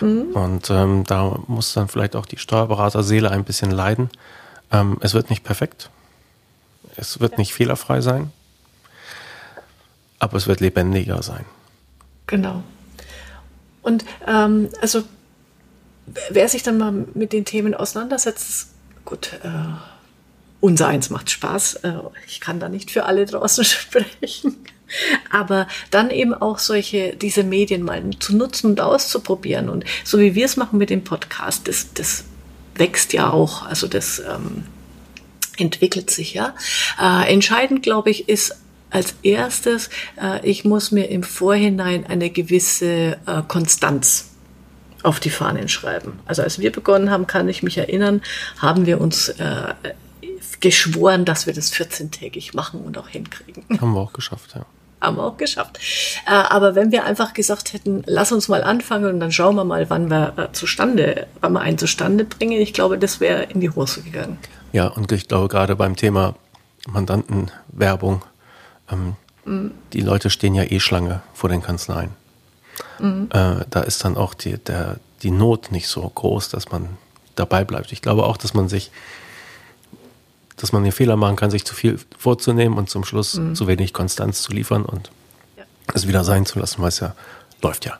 Mhm. 0.00 0.32
Und 0.32 0.70
ähm, 0.70 1.04
da 1.04 1.38
muss 1.46 1.72
dann 1.74 1.88
vielleicht 1.88 2.16
auch 2.16 2.26
die 2.26 2.38
Steuerberaterseele 2.38 3.30
ein 3.30 3.44
bisschen 3.44 3.70
leiden. 3.70 4.10
Ähm, 4.72 4.98
es 5.00 5.14
wird 5.14 5.30
nicht 5.30 5.44
perfekt. 5.44 5.90
Es 6.96 7.20
wird 7.20 7.38
nicht 7.38 7.52
fehlerfrei 7.52 8.00
sein, 8.00 8.32
aber 10.18 10.36
es 10.36 10.46
wird 10.46 10.60
lebendiger 10.60 11.22
sein. 11.22 11.44
Genau. 12.26 12.62
Und 13.82 14.04
ähm, 14.26 14.68
also 14.80 15.04
wer 16.30 16.48
sich 16.48 16.62
dann 16.62 16.78
mal 16.78 16.92
mit 17.14 17.32
den 17.32 17.44
Themen 17.44 17.74
auseinandersetzt, 17.74 18.70
gut, 19.04 19.32
äh, 19.42 19.48
unser 20.60 20.88
eins 20.88 21.10
macht 21.10 21.30
Spaß. 21.30 21.74
Äh, 21.76 21.94
ich 22.26 22.40
kann 22.40 22.60
da 22.60 22.68
nicht 22.68 22.90
für 22.90 23.04
alle 23.04 23.26
draußen 23.26 23.64
sprechen. 23.64 24.56
Aber 25.30 25.68
dann 25.90 26.10
eben 26.10 26.32
auch 26.32 26.58
solche, 26.58 27.14
diese 27.14 27.44
Medien 27.44 27.82
mal 27.82 28.02
zu 28.18 28.34
nutzen 28.36 28.68
und 28.68 28.80
auszuprobieren. 28.80 29.68
Und 29.68 29.84
so 30.02 30.18
wie 30.18 30.34
wir 30.34 30.46
es 30.46 30.56
machen 30.56 30.78
mit 30.78 30.90
dem 30.90 31.04
Podcast, 31.04 31.68
das, 31.68 31.92
das 31.92 32.24
wächst 32.74 33.12
ja 33.12 33.30
auch. 33.30 33.66
Also 33.66 33.86
das 33.86 34.18
ähm, 34.20 34.64
entwickelt 35.58 36.10
sich 36.10 36.34
ja. 36.34 36.54
Äh, 37.00 37.32
entscheidend, 37.32 37.82
glaube 37.82 38.10
ich, 38.10 38.28
ist 38.28 38.56
als 38.90 39.14
erstes, 39.22 39.90
äh, 40.20 40.46
ich 40.48 40.64
muss 40.64 40.90
mir 40.92 41.10
im 41.10 41.22
Vorhinein 41.22 42.06
eine 42.06 42.30
gewisse 42.30 43.18
äh, 43.26 43.42
Konstanz 43.46 44.30
auf 45.02 45.20
die 45.20 45.30
Fahnen 45.30 45.68
schreiben. 45.68 46.18
Also 46.26 46.42
als 46.42 46.58
wir 46.58 46.72
begonnen 46.72 47.10
haben, 47.10 47.26
kann 47.26 47.48
ich 47.48 47.62
mich 47.62 47.78
erinnern, 47.78 48.22
haben 48.58 48.86
wir 48.86 49.00
uns 49.00 49.28
äh, 49.28 49.74
geschworen, 50.60 51.24
dass 51.24 51.46
wir 51.46 51.54
das 51.54 51.72
14-tägig 51.72 52.54
machen 52.56 52.80
und 52.80 52.98
auch 52.98 53.08
hinkriegen. 53.08 53.64
Haben 53.80 53.92
wir 53.92 54.00
auch 54.00 54.12
geschafft, 54.12 54.54
ja. 54.54 54.66
Haben 55.00 55.16
wir 55.16 55.24
auch 55.24 55.36
geschafft. 55.36 55.78
Äh, 56.26 56.30
aber 56.32 56.74
wenn 56.74 56.90
wir 56.90 57.04
einfach 57.04 57.32
gesagt 57.32 57.72
hätten, 57.72 58.02
lass 58.06 58.32
uns 58.32 58.48
mal 58.48 58.64
anfangen 58.64 59.06
und 59.06 59.20
dann 59.20 59.30
schauen 59.30 59.54
wir 59.54 59.62
mal, 59.62 59.88
wann 59.90 60.10
wir 60.10 60.34
äh, 60.36 60.52
zustande, 60.52 61.28
wann 61.40 61.52
wir 61.52 61.60
einen 61.60 61.78
zustande 61.78 62.24
bringen, 62.24 62.60
ich 62.60 62.72
glaube, 62.72 62.98
das 62.98 63.20
wäre 63.20 63.44
in 63.44 63.60
die 63.60 63.70
Hose 63.70 64.02
gegangen. 64.02 64.38
Ja, 64.72 64.88
und 64.88 65.12
ich 65.12 65.28
glaube 65.28 65.48
gerade 65.48 65.76
beim 65.76 65.96
Thema 65.96 66.34
Mandantenwerbung, 66.88 68.24
ähm, 68.90 69.16
mhm. 69.44 69.72
die 69.92 70.00
Leute 70.00 70.30
stehen 70.30 70.54
ja 70.54 70.64
eh 70.64 70.80
Schlange 70.80 71.22
vor 71.34 71.48
den 71.48 71.62
Kanzleien. 71.62 72.10
Mhm. 72.98 73.28
Äh, 73.32 73.64
da 73.70 73.80
ist 73.80 74.04
dann 74.04 74.16
auch 74.16 74.34
die, 74.34 74.58
der, 74.58 74.98
die 75.22 75.30
Not 75.30 75.72
nicht 75.72 75.88
so 75.88 76.08
groß, 76.08 76.50
dass 76.50 76.70
man 76.70 76.88
dabei 77.34 77.64
bleibt. 77.64 77.92
Ich 77.92 78.02
glaube 78.02 78.24
auch, 78.24 78.36
dass 78.36 78.54
man 78.54 78.68
sich, 78.68 78.90
dass 80.56 80.72
man 80.72 80.82
den 80.82 80.92
Fehler 80.92 81.16
machen 81.16 81.36
kann, 81.36 81.50
sich 81.50 81.64
zu 81.64 81.74
viel 81.74 81.98
vorzunehmen 82.18 82.78
und 82.78 82.90
zum 82.90 83.04
Schluss 83.04 83.34
mhm. 83.34 83.54
zu 83.54 83.66
wenig 83.66 83.92
Konstanz 83.92 84.42
zu 84.42 84.52
liefern 84.52 84.84
und 84.84 85.10
ja. 85.56 85.64
es 85.94 86.08
wieder 86.08 86.24
sein 86.24 86.46
zu 86.46 86.58
lassen, 86.58 86.82
weil 86.82 86.88
es 86.88 87.00
ja 87.00 87.14
läuft 87.62 87.84
ja. 87.84 87.98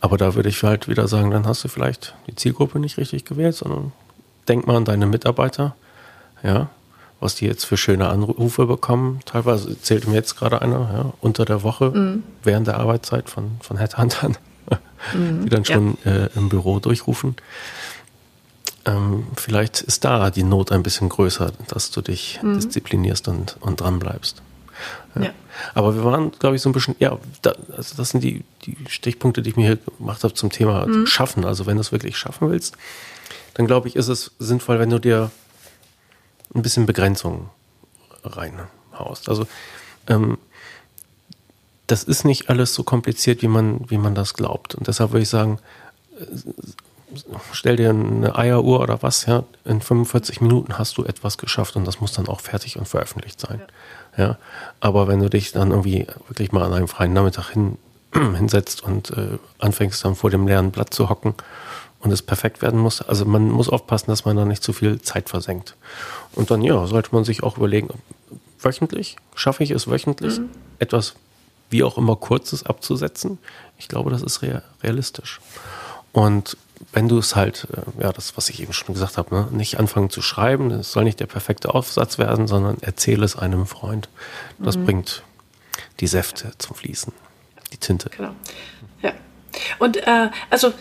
Aber 0.00 0.18
da 0.18 0.34
würde 0.34 0.50
ich 0.50 0.62
halt 0.62 0.88
wieder 0.88 1.08
sagen, 1.08 1.30
dann 1.30 1.46
hast 1.46 1.64
du 1.64 1.68
vielleicht 1.68 2.14
die 2.26 2.34
Zielgruppe 2.34 2.78
nicht 2.78 2.98
richtig 2.98 3.24
gewählt, 3.24 3.54
sondern 3.54 3.92
denk 4.48 4.66
mal 4.66 4.76
an 4.76 4.84
deine 4.84 5.06
Mitarbeiter 5.06 5.74
ja, 6.44 6.68
was 7.20 7.34
die 7.34 7.46
jetzt 7.46 7.64
für 7.64 7.76
schöne 7.76 8.08
Anrufe 8.08 8.66
bekommen. 8.66 9.20
Teilweise 9.24 9.80
zählt 9.80 10.06
mir 10.06 10.14
jetzt 10.14 10.36
gerade 10.36 10.62
einer, 10.62 10.90
ja, 10.92 11.12
unter 11.20 11.44
der 11.44 11.62
Woche, 11.62 11.90
mhm. 11.90 12.22
während 12.42 12.66
der 12.66 12.78
Arbeitszeit 12.78 13.30
von, 13.30 13.52
von 13.60 13.78
Headhuntern, 13.78 14.36
mhm. 15.14 15.44
die 15.44 15.48
dann 15.48 15.64
schon 15.64 15.96
ja. 16.04 16.12
äh, 16.12 16.28
im 16.36 16.48
Büro 16.48 16.78
durchrufen. 16.78 17.36
Ähm, 18.84 19.26
vielleicht 19.36 19.80
ist 19.80 20.04
da 20.04 20.30
die 20.30 20.42
Not 20.42 20.70
ein 20.70 20.82
bisschen 20.82 21.08
größer, 21.08 21.52
dass 21.68 21.90
du 21.90 22.02
dich 22.02 22.40
mhm. 22.42 22.56
disziplinierst 22.56 23.26
und, 23.28 23.56
und 23.60 23.80
dran 23.80 23.98
bleibst. 23.98 24.42
Ja. 25.18 25.30
Aber 25.74 25.94
wir 25.94 26.04
waren, 26.04 26.32
glaube 26.32 26.56
ich, 26.56 26.62
so 26.62 26.68
ein 26.68 26.72
bisschen, 26.72 26.96
ja, 26.98 27.16
da, 27.42 27.54
also 27.76 27.96
das 27.96 28.10
sind 28.10 28.22
die, 28.22 28.44
die 28.66 28.76
Stichpunkte, 28.88 29.40
die 29.40 29.50
ich 29.50 29.56
mir 29.56 29.66
hier 29.66 29.78
gemacht 29.98 30.24
habe 30.24 30.34
zum 30.34 30.50
Thema 30.50 30.86
mhm. 30.86 31.06
Schaffen. 31.06 31.44
Also 31.44 31.64
wenn 31.64 31.76
du 31.76 31.80
es 31.80 31.92
wirklich 31.92 32.18
schaffen 32.18 32.50
willst, 32.50 32.76
dann 33.54 33.66
glaube 33.66 33.88
ich, 33.88 33.96
ist 33.96 34.08
es 34.08 34.32
sinnvoll, 34.38 34.78
wenn 34.78 34.90
du 34.90 34.98
dir 34.98 35.30
ein 36.54 36.62
bisschen 36.62 36.86
Begrenzung 36.86 37.50
reinhaust. 38.22 39.28
Also 39.28 39.46
ähm, 40.08 40.38
das 41.86 42.04
ist 42.04 42.24
nicht 42.24 42.48
alles 42.48 42.74
so 42.74 42.82
kompliziert, 42.82 43.42
wie 43.42 43.48
man, 43.48 43.88
wie 43.90 43.98
man 43.98 44.14
das 44.14 44.34
glaubt. 44.34 44.74
Und 44.74 44.86
deshalb 44.86 45.12
würde 45.12 45.22
ich 45.22 45.28
sagen, 45.28 45.58
äh, 46.18 46.24
stell 47.52 47.76
dir 47.76 47.90
eine 47.90 48.36
Eieruhr 48.36 48.80
oder 48.80 49.02
was, 49.02 49.26
ja, 49.26 49.44
in 49.64 49.80
45 49.80 50.40
Minuten 50.40 50.78
hast 50.78 50.96
du 50.96 51.04
etwas 51.04 51.38
geschafft 51.38 51.76
und 51.76 51.86
das 51.86 52.00
muss 52.00 52.12
dann 52.12 52.28
auch 52.28 52.40
fertig 52.40 52.78
und 52.78 52.88
veröffentlicht 52.88 53.38
sein. 53.40 53.60
Ja. 54.16 54.24
ja. 54.24 54.38
Aber 54.80 55.06
wenn 55.08 55.20
du 55.20 55.28
dich 55.28 55.52
dann 55.52 55.70
irgendwie 55.70 56.06
wirklich 56.28 56.52
mal 56.52 56.62
an 56.62 56.72
einem 56.72 56.88
freien 56.88 57.12
Nachmittag 57.12 57.50
hin, 57.50 57.78
hinsetzt 58.12 58.82
und 58.82 59.10
äh, 59.10 59.38
anfängst 59.58 60.04
dann 60.04 60.14
vor 60.14 60.30
dem 60.30 60.46
leeren 60.46 60.70
Blatt 60.70 60.94
zu 60.94 61.08
hocken 61.08 61.34
und 62.04 62.12
es 62.12 62.22
perfekt 62.22 62.62
werden 62.62 62.78
muss, 62.78 63.00
also 63.00 63.24
man 63.24 63.50
muss 63.50 63.68
aufpassen, 63.68 64.08
dass 64.08 64.24
man 64.24 64.36
da 64.36 64.44
nicht 64.44 64.62
zu 64.62 64.72
viel 64.72 65.00
Zeit 65.00 65.30
versenkt. 65.30 65.74
Und 66.34 66.50
dann, 66.50 66.62
ja, 66.62 66.86
sollte 66.86 67.08
man 67.12 67.24
sich 67.24 67.42
auch 67.42 67.56
überlegen, 67.56 67.88
wöchentlich, 68.60 69.16
schaffe 69.34 69.64
ich 69.64 69.70
es 69.70 69.90
wöchentlich, 69.90 70.38
mhm. 70.38 70.50
etwas 70.78 71.14
wie 71.70 71.82
auch 71.82 71.96
immer 71.96 72.14
Kurzes 72.16 72.64
abzusetzen. 72.64 73.38
Ich 73.78 73.88
glaube, 73.88 74.10
das 74.10 74.22
ist 74.22 74.42
realistisch. 74.82 75.40
Und 76.12 76.58
wenn 76.92 77.08
du 77.08 77.18
es 77.18 77.34
halt, 77.34 77.66
äh, 77.72 78.02
ja, 78.02 78.12
das, 78.12 78.36
was 78.36 78.50
ich 78.50 78.60
eben 78.60 78.72
schon 78.72 78.94
gesagt 78.94 79.16
habe, 79.16 79.34
ne, 79.34 79.48
nicht 79.50 79.78
anfangen 79.78 80.10
zu 80.10 80.20
schreiben, 80.20 80.70
es 80.70 80.92
soll 80.92 81.04
nicht 81.04 81.20
der 81.20 81.26
perfekte 81.26 81.74
Aufsatz 81.74 82.18
werden, 82.18 82.46
sondern 82.46 82.76
erzähle 82.82 83.24
es 83.24 83.36
einem 83.36 83.66
Freund. 83.66 84.08
Das 84.58 84.76
mhm. 84.76 84.84
bringt 84.84 85.22
die 86.00 86.06
Säfte 86.06 86.52
zum 86.58 86.76
Fließen, 86.76 87.12
die 87.72 87.78
Tinte. 87.78 88.10
Genau. 88.10 88.34
Ja. 89.02 89.12
Und 89.78 89.96
äh, 89.96 90.30
also, 90.50 90.72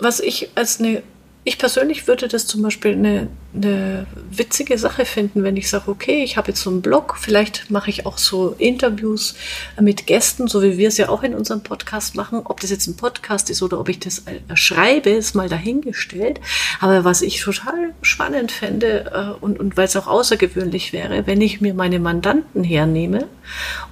was 0.00 0.20
ich 0.20 0.50
als 0.54 0.80
eine 0.80 1.02
ich 1.44 1.56
persönlich 1.56 2.06
würde 2.06 2.28
das 2.28 2.46
zum 2.46 2.60
Beispiel 2.60 2.92
eine, 2.92 3.28
eine 3.54 4.06
witzige 4.30 4.76
Sache 4.76 5.04
finden, 5.04 5.42
wenn 5.42 5.56
ich 5.56 5.70
sage, 5.70 5.90
okay, 5.90 6.22
ich 6.22 6.36
habe 6.36 6.48
jetzt 6.48 6.60
so 6.60 6.70
einen 6.70 6.82
Blog, 6.82 7.16
vielleicht 7.18 7.70
mache 7.70 7.88
ich 7.90 8.04
auch 8.04 8.18
so 8.18 8.54
Interviews 8.58 9.34
mit 9.80 10.06
Gästen, 10.06 10.48
so 10.48 10.62
wie 10.62 10.76
wir 10.76 10.88
es 10.88 10.98
ja 10.98 11.08
auch 11.08 11.22
in 11.22 11.34
unserem 11.34 11.62
Podcast 11.62 12.14
machen. 12.14 12.42
Ob 12.44 12.60
das 12.60 12.70
jetzt 12.70 12.86
ein 12.86 12.96
Podcast 12.96 13.48
ist 13.48 13.62
oder 13.62 13.80
ob 13.80 13.88
ich 13.88 13.98
das 13.98 14.22
schreibe, 14.54 15.10
ist 15.10 15.34
mal 15.34 15.48
dahingestellt. 15.48 16.40
Aber 16.80 17.04
was 17.04 17.22
ich 17.22 17.40
total 17.40 17.94
spannend 18.02 18.52
fände 18.52 19.36
äh, 19.40 19.44
und, 19.44 19.58
und 19.58 19.76
weil 19.76 19.86
es 19.86 19.96
auch 19.96 20.06
außergewöhnlich 20.06 20.92
wäre, 20.92 21.26
wenn 21.26 21.40
ich 21.40 21.60
mir 21.60 21.74
meine 21.74 21.98
Mandanten 21.98 22.64
hernehme 22.64 23.28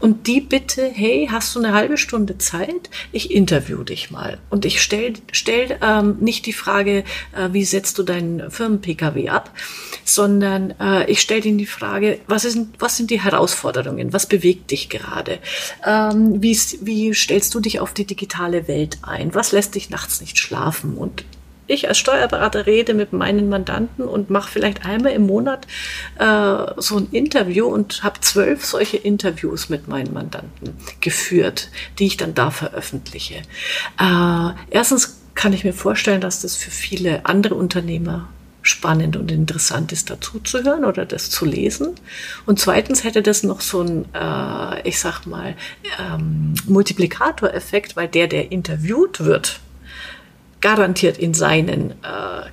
und 0.01 0.27
die 0.27 0.41
bitte, 0.41 0.91
hey, 0.93 1.29
hast 1.31 1.55
du 1.55 1.61
eine 1.61 1.73
halbe 1.73 1.97
Stunde 1.97 2.39
Zeit? 2.39 2.91
Ich 3.13 3.31
interview 3.31 3.83
dich 3.83 4.11
mal. 4.11 4.39
Und 4.51 4.65
ich 4.65 4.83
stelle 4.83 5.15
stell, 5.33 5.79
ähm, 5.83 6.17
nicht 6.21 6.47
die 6.47 6.53
Frage, 6.53 7.05
äh, 7.35 7.49
wie 7.53 7.65
setzt 7.65 7.99
du 7.99 8.03
deinen 8.03 8.51
Firmen-Pkw 8.51 9.29
ab, 9.29 9.51
sondern 10.05 10.75
äh, 10.81 11.11
ich 11.11 11.21
stelle 11.21 11.43
ihnen 11.43 11.59
die 11.59 11.67
Frage, 11.67 12.21
was, 12.27 12.45
ist, 12.45 12.59
was 12.79 12.97
sind 12.97 13.11
die 13.11 13.21
Herausforderungen, 13.21 14.13
was 14.13 14.27
bewegt 14.27 14.71
dich 14.71 14.89
gerade, 14.89 15.39
ähm, 15.87 16.43
wie, 16.43 16.57
wie 16.83 17.15
stellst 17.15 17.55
du 17.55 17.61
dich 17.61 17.81
auf 17.81 17.93
die 17.93 18.07
digitale 18.07 18.69
Welt 18.69 18.99
ein, 19.03 19.35
was 19.35 19.53
lässt 19.53 19.75
dich 19.75 19.91
nachts 19.91 20.21
nicht 20.21 20.39
schlafen? 20.39 20.97
Und 20.97 21.25
ich 21.67 21.89
als 21.89 21.99
Steuerberater 21.99 22.67
rede 22.67 22.95
mit 22.95 23.13
meinen 23.13 23.49
Mandanten 23.49 24.05
und 24.05 24.31
mache 24.31 24.51
vielleicht 24.51 24.87
einmal 24.87 25.13
im 25.13 25.27
Monat 25.27 25.67
äh, 26.19 26.73
so 26.77 26.99
ein 26.99 27.09
Interview 27.11 27.67
und 27.67 28.03
habe 28.03 28.21
zwölf 28.21 28.65
solche 28.65 28.97
Interviews 28.97 29.69
mit 29.69 29.89
meinen 29.89 30.13
Mandanten 30.13 30.75
geführt, 31.01 31.71
die 31.99 32.07
ich 32.07 32.17
dann 32.17 32.35
da 32.35 32.51
veröffentliche. 32.51 33.43
Äh, 33.99 34.51
erstens 34.71 35.21
kann 35.35 35.53
ich 35.53 35.65
mir 35.65 35.75
vorstellen, 35.75 36.21
dass 36.21 36.41
das 36.41 36.57
für 36.57 36.71
viele 36.71 37.27
andere 37.27 37.57
Unternehmer 37.57 38.29
spannend 38.67 39.17
und 39.17 39.31
interessant 39.31 39.93
ist, 39.93 40.11
dazu 40.11 40.41
zu 40.41 40.63
hören 40.63 40.85
oder 40.85 41.07
das 41.07 41.31
zu 41.31 41.45
lesen. 41.45 41.95
Und 42.45 42.59
zweitens 42.59 43.05
hätte 43.05 43.23
das 43.23 43.43
noch 43.43 43.61
so 43.61 43.81
einen, 43.81 44.07
äh, 44.13 44.89
ich 44.89 44.99
sag 44.99 45.27
mal, 45.27 45.55
ähm, 45.99 46.55
Multiplikatoreffekt, 46.67 47.97
weil 47.97 48.09
der, 48.09 48.27
der 48.27 48.53
interviewt 48.53 49.25
wird, 49.25 49.61
garantiert 50.61 51.19
in 51.19 51.35
seinen 51.35 51.93
äh, 51.93 51.95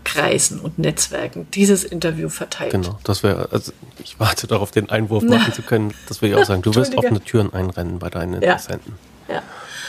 Kreisen 0.04 0.60
und 0.60 0.78
Netzwerken 0.78 1.48
dieses 1.52 1.84
Interview 1.84 2.30
verteilt. 2.30 2.72
Genau, 2.72 3.00
das 3.04 3.24
wäre, 3.24 3.50
also 3.52 3.72
ich 4.04 4.20
warte 4.20 4.46
darauf, 4.46 4.72
den 4.72 4.90
Einwurf 4.90 5.24
machen 5.24 5.54
zu 5.54 5.62
können. 5.64 5.94
Das 6.08 6.22
will 6.22 6.30
ich 6.30 6.36
auch 6.36 6.46
sagen. 6.46 6.62
Du 6.62 6.76
wirst 6.76 6.96
offene 6.96 7.22
Türen 7.22 7.54
einrennen 7.54 8.00
bei 8.00 8.10
deinen 8.10 8.36
Interessenten. 8.36 8.94
Ja. 9.28 9.36
ja. 9.36 9.42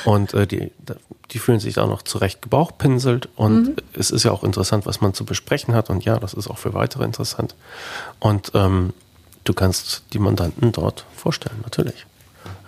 Und 0.04 0.34
äh, 0.34 0.46
die, 0.46 0.70
die 1.30 1.38
fühlen 1.38 1.60
sich 1.60 1.74
da 1.74 1.86
noch 1.86 2.02
zurecht 2.02 2.42
gebauchpinselt. 2.42 3.28
Und 3.36 3.62
mhm. 3.62 3.76
es 3.92 4.10
ist 4.10 4.24
ja 4.24 4.32
auch 4.32 4.44
interessant, 4.44 4.86
was 4.86 5.00
man 5.00 5.14
zu 5.14 5.24
besprechen 5.24 5.74
hat. 5.74 5.90
Und 5.90 6.04
ja, 6.04 6.18
das 6.18 6.34
ist 6.34 6.48
auch 6.48 6.58
für 6.58 6.74
weitere 6.74 7.04
interessant. 7.04 7.54
Und 8.20 8.52
ähm, 8.54 8.92
du 9.44 9.54
kannst 9.54 10.02
die 10.12 10.18
Mandanten 10.18 10.72
dort 10.72 11.06
vorstellen, 11.16 11.60
natürlich. 11.62 12.06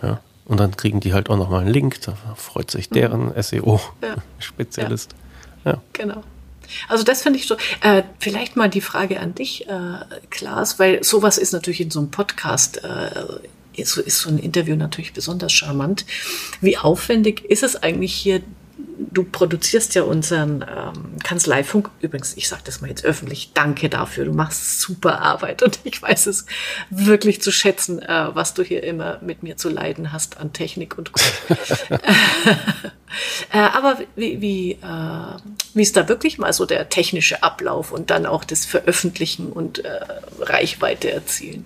Ja. 0.01 0.19
Und 0.45 0.59
dann 0.59 0.75
kriegen 0.77 0.99
die 0.99 1.13
halt 1.13 1.29
auch 1.29 1.37
nochmal 1.37 1.61
einen 1.61 1.73
Link. 1.73 2.01
Da 2.01 2.13
freut 2.35 2.71
sich 2.71 2.89
deren 2.89 3.27
mhm. 3.27 3.33
SEO-Spezialist. 3.41 5.11
Ja. 5.65 5.73
ja. 5.73 5.81
Genau. 5.93 6.23
Also 6.87 7.03
das 7.03 7.21
finde 7.21 7.39
ich 7.39 7.47
so. 7.47 7.55
Äh, 7.81 8.03
vielleicht 8.19 8.55
mal 8.55 8.69
die 8.69 8.81
Frage 8.81 9.19
an 9.19 9.35
dich, 9.35 9.67
äh, 9.67 9.99
Klaas, 10.29 10.79
weil 10.79 11.03
sowas 11.03 11.37
ist 11.37 11.53
natürlich 11.53 11.81
in 11.81 11.91
so 11.91 11.99
einem 11.99 12.11
Podcast 12.11 12.83
äh, 12.83 13.09
so 13.85 14.01
ist 14.01 14.19
so 14.19 14.29
ein 14.29 14.39
Interview 14.39 14.75
natürlich 14.75 15.13
besonders 15.13 15.53
charmant. 15.53 16.05
Wie 16.61 16.77
aufwendig 16.77 17.45
ist 17.45 17.63
es 17.63 17.75
eigentlich 17.75 18.13
hier? 18.13 18.41
Du 18.99 19.23
produzierst 19.23 19.95
ja 19.95 20.03
unseren 20.03 20.63
ähm, 20.63 21.17
Kanzleifunk. 21.23 21.89
Übrigens, 22.01 22.35
ich 22.37 22.47
sage 22.47 22.61
das 22.65 22.81
mal 22.81 22.89
jetzt 22.89 23.05
öffentlich. 23.05 23.51
Danke 23.53 23.89
dafür. 23.89 24.25
Du 24.25 24.33
machst 24.33 24.81
super 24.81 25.21
Arbeit 25.21 25.63
und 25.63 25.79
ich 25.83 26.01
weiß 26.01 26.27
es 26.27 26.45
wirklich 26.89 27.41
zu 27.41 27.51
schätzen, 27.51 27.99
äh, 28.01 28.29
was 28.33 28.53
du 28.53 28.63
hier 28.63 28.83
immer 28.83 29.19
mit 29.21 29.43
mir 29.43 29.57
zu 29.57 29.69
leiden 29.69 30.11
hast 30.11 30.37
an 30.37 30.53
Technik 30.53 30.97
und 30.97 31.11
äh, 33.51 33.57
aber 33.57 33.99
wie, 34.15 34.41
wie, 34.41 34.71
äh, 34.73 35.37
wie 35.73 35.81
ist 35.81 35.97
da 35.97 36.07
wirklich 36.07 36.37
mal 36.37 36.53
so 36.53 36.65
der 36.65 36.89
technische 36.89 37.43
Ablauf 37.43 37.91
und 37.91 38.09
dann 38.09 38.25
auch 38.25 38.43
das 38.43 38.65
Veröffentlichen 38.65 39.51
und 39.51 39.85
äh, 39.85 39.99
Reichweite 40.39 41.11
erzielen? 41.11 41.65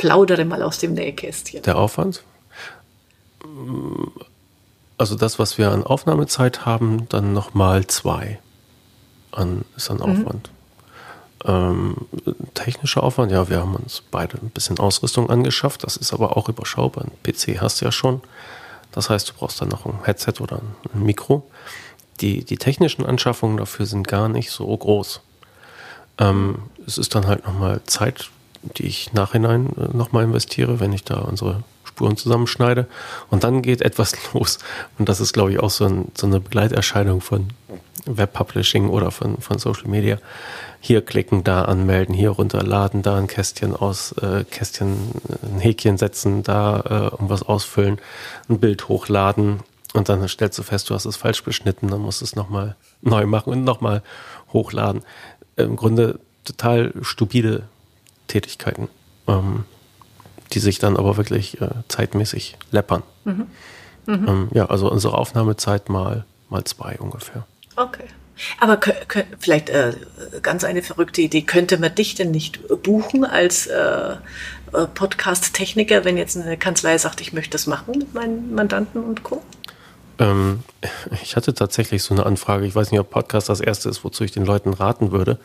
Plaudere 0.00 0.46
mal 0.46 0.62
aus 0.62 0.78
dem 0.78 0.94
Nähkästchen. 0.94 1.62
Der 1.62 1.76
Aufwand? 1.76 2.22
Also 4.96 5.14
das, 5.14 5.38
was 5.38 5.58
wir 5.58 5.70
an 5.70 5.84
Aufnahmezeit 5.84 6.64
haben, 6.64 7.06
dann 7.10 7.34
nochmal 7.34 7.86
zwei 7.86 8.38
an, 9.30 9.66
ist 9.76 9.90
an 9.90 9.98
mhm. 9.98 10.02
Aufwand. 10.02 10.50
Ähm, 11.44 11.96
technischer 12.54 13.02
Aufwand, 13.02 13.30
ja, 13.30 13.50
wir 13.50 13.60
haben 13.60 13.76
uns 13.76 14.02
beide 14.10 14.38
ein 14.38 14.48
bisschen 14.48 14.78
Ausrüstung 14.78 15.28
angeschafft, 15.28 15.84
das 15.84 15.98
ist 15.98 16.14
aber 16.14 16.36
auch 16.36 16.48
überschaubar. 16.48 17.04
Ein 17.04 17.12
PC 17.22 17.60
hast 17.60 17.80
du 17.80 17.84
ja 17.84 17.92
schon. 17.92 18.22
Das 18.92 19.10
heißt, 19.10 19.28
du 19.28 19.34
brauchst 19.34 19.60
dann 19.60 19.68
noch 19.68 19.84
ein 19.84 20.04
Headset 20.04 20.40
oder 20.40 20.62
ein 20.94 21.02
Mikro. 21.02 21.46
Die, 22.22 22.42
die 22.44 22.56
technischen 22.56 23.04
Anschaffungen 23.04 23.58
dafür 23.58 23.84
sind 23.84 24.08
gar 24.08 24.30
nicht 24.30 24.50
so 24.50 24.74
groß. 24.74 25.20
Ähm, 26.18 26.62
es 26.86 26.96
ist 26.96 27.14
dann 27.14 27.26
halt 27.26 27.46
nochmal 27.46 27.82
Zeit, 27.84 28.30
die 28.62 28.86
ich 28.86 29.12
nachhinein 29.12 29.70
äh, 29.76 29.96
nochmal 29.96 30.24
investiere, 30.24 30.80
wenn 30.80 30.92
ich 30.92 31.04
da 31.04 31.20
unsere 31.20 31.62
Spuren 31.84 32.16
zusammenschneide. 32.16 32.86
Und 33.30 33.44
dann 33.44 33.62
geht 33.62 33.82
etwas 33.82 34.14
los. 34.34 34.58
Und 34.98 35.08
das 35.08 35.20
ist, 35.20 35.32
glaube 35.32 35.52
ich, 35.52 35.60
auch 35.60 35.70
so, 35.70 35.84
ein, 35.84 36.12
so 36.16 36.26
eine 36.26 36.40
Begleiterscheinung 36.40 37.20
von 37.20 37.48
Webpublishing 38.06 38.88
oder 38.88 39.10
von, 39.10 39.38
von 39.38 39.58
Social 39.58 39.88
Media. 39.88 40.18
Hier 40.80 41.04
klicken, 41.04 41.44
da 41.44 41.62
anmelden, 41.62 42.14
hier 42.14 42.30
runterladen, 42.30 43.02
da 43.02 43.16
ein 43.16 43.26
Kästchen 43.26 43.76
aus, 43.76 44.12
äh, 44.12 44.44
Kästchen, 44.44 45.10
ein 45.42 45.60
Häkchen 45.60 45.98
setzen, 45.98 46.42
da 46.42 46.80
äh, 46.80 47.12
irgendwas 47.12 47.42
ausfüllen, 47.42 47.98
ein 48.48 48.60
Bild 48.60 48.88
hochladen. 48.88 49.60
Und 49.92 50.08
dann 50.08 50.26
stellst 50.28 50.58
du 50.58 50.62
fest, 50.62 50.88
du 50.88 50.94
hast 50.94 51.04
es 51.04 51.16
falsch 51.16 51.42
beschnitten, 51.42 51.88
dann 51.88 52.00
musst 52.00 52.20
du 52.20 52.24
es 52.24 52.36
nochmal 52.36 52.76
neu 53.02 53.26
machen 53.26 53.52
und 53.52 53.64
nochmal 53.64 54.02
hochladen. 54.52 55.02
Im 55.56 55.76
Grunde 55.76 56.20
total 56.44 56.92
stupide 57.02 57.64
Tätigkeiten, 58.30 58.88
ähm, 59.26 59.64
die 60.52 60.60
sich 60.60 60.78
dann 60.78 60.96
aber 60.96 61.16
wirklich 61.16 61.60
äh, 61.60 61.68
zeitmäßig 61.88 62.56
läppern. 62.70 63.02
Mhm. 63.24 63.46
Mhm. 64.06 64.28
Ähm, 64.28 64.48
ja, 64.52 64.66
also 64.66 64.90
unsere 64.90 65.18
Aufnahmezeit 65.18 65.88
mal, 65.88 66.24
mal 66.48 66.64
zwei 66.64 66.96
ungefähr. 66.98 67.46
Okay. 67.76 68.04
Aber 68.58 68.80
vielleicht 69.38 69.68
äh, 69.68 69.92
ganz 70.42 70.64
eine 70.64 70.82
verrückte 70.82 71.20
Idee, 71.20 71.42
könnte 71.42 71.76
man 71.78 71.94
dich 71.94 72.14
denn 72.14 72.30
nicht 72.30 72.60
buchen 72.82 73.26
als 73.26 73.66
äh, 73.66 74.12
äh, 74.72 74.86
Podcast-Techniker, 74.94 76.04
wenn 76.04 76.16
jetzt 76.16 76.38
eine 76.38 76.56
Kanzlei 76.56 76.96
sagt, 76.96 77.20
ich 77.20 77.34
möchte 77.34 77.50
das 77.50 77.66
machen 77.66 77.98
mit 77.98 78.14
meinen 78.14 78.54
Mandanten 78.54 79.04
und 79.04 79.22
Co.? 79.24 79.42
Ähm, 80.18 80.60
ich 81.22 81.36
hatte 81.36 81.52
tatsächlich 81.52 82.02
so 82.02 82.14
eine 82.14 82.24
Anfrage. 82.24 82.64
Ich 82.64 82.74
weiß 82.74 82.90
nicht, 82.90 83.00
ob 83.00 83.10
Podcast 83.10 83.48
das 83.48 83.60
erste 83.60 83.88
ist, 83.90 84.04
wozu 84.04 84.24
ich 84.24 84.32
den 84.32 84.46
Leuten 84.46 84.72
raten 84.72 85.12
würde. 85.12 85.38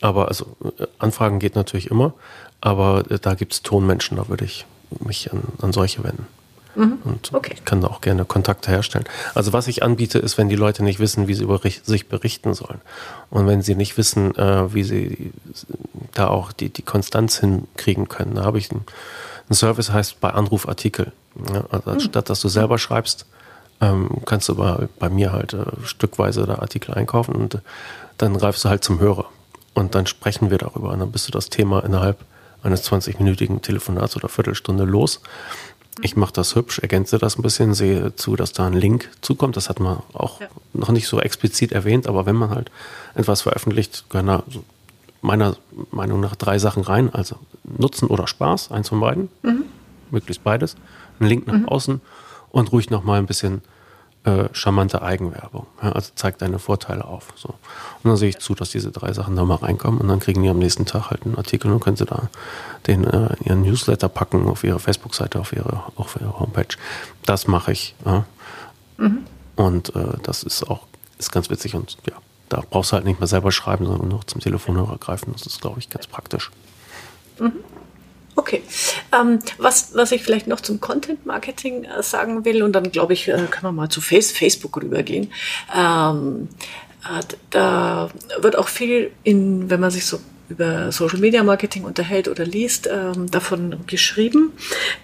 Aber 0.00 0.28
also 0.28 0.56
äh, 0.78 0.86
Anfragen 0.98 1.38
geht 1.38 1.54
natürlich 1.54 1.90
immer, 1.90 2.14
aber 2.60 3.04
äh, 3.10 3.18
da 3.18 3.34
gibt 3.34 3.52
es 3.52 3.62
Tonmenschen, 3.62 4.16
da 4.16 4.28
würde 4.28 4.44
ich 4.44 4.66
mich 5.00 5.32
an, 5.32 5.42
an 5.60 5.72
solche 5.72 6.02
wenden. 6.04 6.26
Mhm. 6.74 6.98
Und 7.04 7.34
okay. 7.34 7.52
ich 7.54 7.64
kann 7.64 7.80
da 7.80 7.88
auch 7.88 8.00
gerne 8.00 8.24
Kontakte 8.24 8.70
herstellen. 8.70 9.04
Also 9.34 9.52
was 9.52 9.66
ich 9.68 9.82
anbiete, 9.82 10.18
ist, 10.18 10.38
wenn 10.38 10.48
die 10.48 10.56
Leute 10.56 10.84
nicht 10.84 11.00
wissen, 11.00 11.26
wie 11.28 11.34
sie 11.34 11.42
über 11.42 11.60
sich 11.60 12.08
berichten 12.08 12.54
sollen. 12.54 12.80
Und 13.28 13.46
wenn 13.46 13.62
sie 13.62 13.74
nicht 13.74 13.96
wissen, 13.96 14.34
äh, 14.36 14.72
wie 14.72 14.84
sie 14.84 15.32
da 16.14 16.28
auch 16.28 16.52
die, 16.52 16.68
die 16.70 16.82
Konstanz 16.82 17.38
hinkriegen 17.38 18.08
können. 18.08 18.36
Da 18.36 18.44
habe 18.44 18.58
ich 18.58 18.70
einen, 18.70 18.84
einen 19.48 19.56
Service, 19.56 19.90
heißt 19.90 20.20
bei 20.20 20.30
Anrufartikel. 20.30 21.12
Ja, 21.52 21.64
also 21.70 21.90
mhm. 21.90 22.00
Statt 22.00 22.30
dass 22.30 22.40
du 22.40 22.48
selber 22.48 22.78
schreibst, 22.78 23.26
ähm, 23.80 24.22
kannst 24.26 24.48
du 24.48 24.54
bei, 24.54 24.88
bei 24.98 25.08
mir 25.08 25.32
halt 25.32 25.54
äh, 25.54 25.64
stückweise 25.84 26.46
da 26.46 26.56
Artikel 26.56 26.94
einkaufen 26.94 27.34
und 27.34 27.56
äh, 27.56 27.58
dann 28.18 28.36
greifst 28.36 28.64
du 28.64 28.68
halt 28.68 28.84
zum 28.84 29.00
Hörer. 29.00 29.26
Und 29.80 29.94
dann 29.94 30.06
sprechen 30.06 30.50
wir 30.50 30.58
darüber. 30.58 30.90
Und 30.90 31.00
dann 31.00 31.10
bist 31.10 31.26
du 31.26 31.32
das 31.32 31.48
Thema 31.48 31.82
innerhalb 31.84 32.18
eines 32.62 32.84
20-minütigen 32.88 33.62
Telefonats 33.62 34.14
oder 34.14 34.28
Viertelstunde 34.28 34.84
los. 34.84 35.20
Ich 36.02 36.16
mache 36.16 36.32
das 36.32 36.54
hübsch, 36.54 36.78
ergänze 36.78 37.18
das 37.18 37.38
ein 37.38 37.42
bisschen, 37.42 37.74
sehe 37.74 38.14
zu, 38.14 38.36
dass 38.36 38.52
da 38.52 38.66
ein 38.66 38.74
Link 38.74 39.10
zukommt. 39.22 39.56
Das 39.56 39.68
hat 39.68 39.80
man 39.80 40.02
auch 40.12 40.40
ja. 40.40 40.48
noch 40.74 40.90
nicht 40.90 41.08
so 41.08 41.18
explizit 41.18 41.72
erwähnt, 41.72 42.06
aber 42.06 42.26
wenn 42.26 42.36
man 42.36 42.50
halt 42.50 42.70
etwas 43.14 43.42
veröffentlicht, 43.42 44.04
gehören 44.10 44.26
da 44.26 44.42
meiner 45.22 45.56
Meinung 45.90 46.20
nach 46.20 46.36
drei 46.36 46.58
Sachen 46.58 46.82
rein. 46.82 47.12
Also 47.12 47.36
Nutzen 47.64 48.08
oder 48.08 48.26
Spaß, 48.26 48.70
eins 48.70 48.90
von 48.90 49.00
beiden, 49.00 49.28
mhm. 49.42 49.64
möglichst 50.10 50.44
beides. 50.44 50.76
Ein 51.18 51.26
Link 51.26 51.46
nach 51.46 51.54
mhm. 51.54 51.68
außen 51.68 52.00
und 52.50 52.72
ruhig 52.72 52.90
nochmal 52.90 53.18
ein 53.18 53.26
bisschen 53.26 53.62
äh, 54.24 54.48
charmante 54.52 55.02
Eigenwerbung. 55.02 55.66
Ja, 55.82 55.92
also 55.92 56.12
zeigt 56.14 56.42
deine 56.42 56.58
Vorteile 56.58 57.04
auf. 57.04 57.28
So. 57.36 57.48
Und 57.48 58.10
dann 58.10 58.16
sehe 58.16 58.28
ich 58.28 58.38
zu, 58.38 58.54
dass 58.54 58.70
diese 58.70 58.90
drei 58.90 59.12
Sachen 59.12 59.36
da 59.36 59.44
mal 59.44 59.56
reinkommen 59.56 60.00
und 60.00 60.08
dann 60.08 60.20
kriegen 60.20 60.42
die 60.42 60.48
am 60.48 60.58
nächsten 60.58 60.86
Tag 60.86 61.10
halt 61.10 61.24
einen 61.24 61.36
Artikel 61.36 61.72
und 61.72 61.80
können 61.80 61.96
sie 61.96 62.04
da 62.04 62.28
den 62.86 63.04
äh, 63.04 63.34
ihren 63.44 63.62
Newsletter 63.62 64.08
packen 64.08 64.48
auf 64.48 64.64
ihre 64.64 64.78
Facebook-Seite, 64.78 65.40
auf 65.40 65.52
ihre, 65.52 65.84
auf 65.96 66.16
ihre 66.20 66.38
Homepage. 66.38 66.76
Das 67.24 67.46
mache 67.46 67.72
ich. 67.72 67.94
Ja. 68.04 68.24
Mhm. 68.98 69.24
Und 69.56 69.94
äh, 69.96 70.18
das 70.22 70.42
ist 70.42 70.68
auch 70.68 70.86
ist 71.18 71.32
ganz 71.32 71.50
witzig 71.50 71.74
und 71.74 71.98
ja, 72.08 72.16
da 72.48 72.62
brauchst 72.68 72.92
du 72.92 72.96
halt 72.96 73.04
nicht 73.04 73.20
mehr 73.20 73.26
selber 73.26 73.52
schreiben, 73.52 73.86
sondern 73.86 74.08
nur 74.08 74.26
zum 74.26 74.40
Telefonhörer 74.40 74.96
greifen. 74.98 75.32
Das 75.32 75.46
ist, 75.46 75.60
glaube 75.60 75.78
ich, 75.78 75.88
ganz 75.90 76.06
praktisch. 76.06 76.50
Mhm. 77.38 77.52
Okay. 78.40 78.62
Ähm, 79.12 79.38
was, 79.58 79.90
was 79.94 80.12
ich 80.12 80.22
vielleicht 80.22 80.46
noch 80.46 80.62
zum 80.62 80.80
Content 80.80 81.26
Marketing 81.26 81.84
äh, 81.84 82.02
sagen 82.02 82.46
will, 82.46 82.62
und 82.62 82.72
dann 82.72 82.90
glaube 82.90 83.12
ich, 83.12 83.28
äh, 83.28 83.32
können 83.32 83.64
wir 83.64 83.72
mal 83.72 83.90
zu 83.90 84.00
Face 84.00 84.32
Facebook 84.32 84.78
rübergehen. 84.78 85.30
Ähm, 85.76 86.48
äh, 87.04 87.22
da 87.50 88.08
wird 88.40 88.56
auch 88.56 88.68
viel 88.68 89.10
in, 89.24 89.68
wenn 89.68 89.78
man 89.78 89.90
sich 89.90 90.06
so 90.06 90.20
über 90.48 90.90
Social 90.90 91.18
Media 91.18 91.44
Marketing 91.44 91.84
unterhält 91.84 92.28
oder 92.28 92.46
liest, 92.46 92.88
ähm, 92.90 93.30
davon 93.30 93.86
geschrieben, 93.86 94.52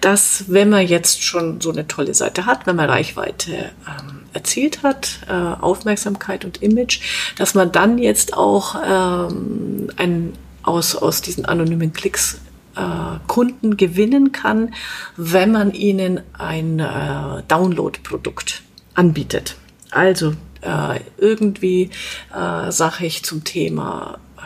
dass 0.01 0.45
wenn 0.47 0.71
man 0.71 0.87
jetzt 0.87 1.23
schon 1.23 1.61
so 1.61 1.71
eine 1.71 1.87
tolle 1.87 2.15
Seite 2.15 2.47
hat, 2.47 2.65
wenn 2.65 2.75
man 2.75 2.89
Reichweite 2.89 3.51
ähm, 3.51 4.23
erzielt 4.33 4.81
hat, 4.81 5.19
äh, 5.29 5.31
Aufmerksamkeit 5.31 6.43
und 6.43 6.63
Image, 6.63 7.01
dass 7.37 7.53
man 7.53 7.71
dann 7.71 7.99
jetzt 7.99 8.35
auch 8.35 8.75
ähm, 8.83 9.91
ein 9.95 10.33
aus, 10.63 10.95
aus 10.95 11.21
diesen 11.21 11.45
anonymen 11.45 11.93
Klicks 11.93 12.39
äh, 12.77 13.19
Kunden 13.27 13.77
gewinnen 13.77 14.31
kann, 14.31 14.73
wenn 15.15 15.51
man 15.51 15.73
ihnen 15.73 16.21
ein 16.37 16.79
äh, 16.79 17.43
Download-Produkt 17.47 18.61
anbietet. 18.93 19.55
Also 19.91 20.33
äh, 20.61 20.99
irgendwie 21.17 21.89
äh, 22.33 22.71
sage 22.71 23.05
ich 23.05 23.23
zum 23.23 23.43
Thema, 23.43 24.19
äh, 24.37 24.41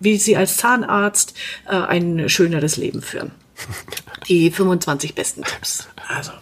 wie 0.00 0.16
Sie 0.16 0.36
als 0.36 0.56
Zahnarzt 0.56 1.34
äh, 1.66 1.76
ein 1.76 2.28
schöneres 2.28 2.76
Leben 2.76 3.02
führen. 3.02 3.32
Die 4.28 4.50
25 4.50 5.14
besten 5.14 5.42
Tipps. 5.42 5.88
Also 6.08 6.32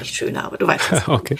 nicht 0.00 0.14
schöner, 0.14 0.44
aber 0.44 0.56
du 0.56 0.66
weißt 0.66 0.92
es. 0.92 1.08
Okay. 1.08 1.36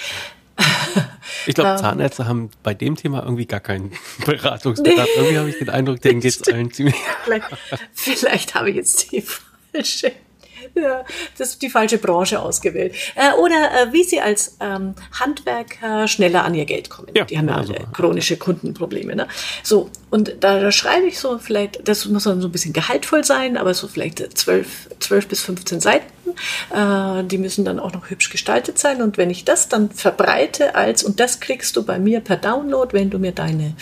Ich 1.47 1.55
glaube, 1.55 1.71
ähm. 1.71 1.79
Zahnärzte 1.79 2.27
haben 2.27 2.51
bei 2.63 2.75
dem 2.75 2.97
Thema 2.97 3.23
irgendwie 3.23 3.47
gar 3.47 3.61
keinen 3.61 3.93
Beratungsbedarf. 4.27 5.09
Nee. 5.09 5.21
Irgendwie 5.21 5.39
habe 5.39 5.49
ich 5.49 5.59
den 5.59 5.71
Eindruck, 5.71 6.01
denen 6.01 6.21
geht 6.21 6.35
es 6.35 6.53
allen 6.53 6.71
ziemlich. 6.73 6.95
Vielleicht, 7.25 7.47
vielleicht 7.95 8.55
habe 8.55 8.71
ich 8.71 8.77
jetzt 8.77 9.13
die 9.13 9.25
falsche 9.73 10.13
ja, 10.83 11.05
das 11.37 11.51
ist 11.51 11.63
die 11.63 11.71
falsche 11.71 11.99
Branche 11.99 12.41
ausgewählt. 12.41 12.95
Äh, 13.15 13.33
oder 13.35 13.55
äh, 13.55 13.93
wie 13.93 14.05
sie 14.05 14.21
als 14.21 14.57
ähm, 14.61 14.95
Handwerker 15.19 16.09
schneller 16.09 16.45
an 16.45 16.55
ihr 16.55 16.65
Geld 16.65 16.91
kommen. 16.91 17.09
Ja, 17.15 17.25
die 17.25 17.39
haben 17.39 17.49
ja 17.49 17.57
also, 17.57 17.73
alle 17.73 17.87
chronische 17.93 18.37
Kundenprobleme. 18.37 19.17
Ne? 19.17 19.29
So, 19.63 19.91
und 20.11 20.37
da, 20.41 20.61
da 20.61 20.73
schreibe 20.73 21.07
ich 21.07 21.19
so 21.19 21.39
vielleicht, 21.39 21.87
das 21.87 22.07
muss 22.07 22.25
dann 22.25 22.41
so 22.41 22.49
ein 22.49 22.53
bisschen 22.53 22.73
gehaltvoll 22.73 23.25
sein, 23.25 23.57
aber 23.57 23.75
so 23.75 23.89
vielleicht 23.89 24.39
zwölf, 24.39 24.89
zwölf 25.01 25.29
bis 25.29 25.43
15 25.43 25.81
Seiten. 25.81 26.07
Äh, 26.75 27.25
die 27.25 27.39
müssen 27.39 27.65
dann 27.65 27.79
auch 27.81 27.93
noch 27.93 28.11
hübsch 28.11 28.31
gestaltet 28.31 28.79
sein. 28.79 29.03
Und 29.03 29.19
wenn 29.19 29.31
ich 29.31 29.45
das 29.45 29.69
dann 29.69 29.91
verbreite 29.91 30.75
als, 30.75 31.03
und 31.03 31.21
das 31.21 31.41
kriegst 31.41 31.77
du 31.77 31.85
bei 31.85 31.99
mir 31.99 32.21
per 32.21 32.37
Download, 32.37 32.93
wenn 32.93 33.11
du 33.11 33.19
mir 33.19 33.33
deine 33.33 33.75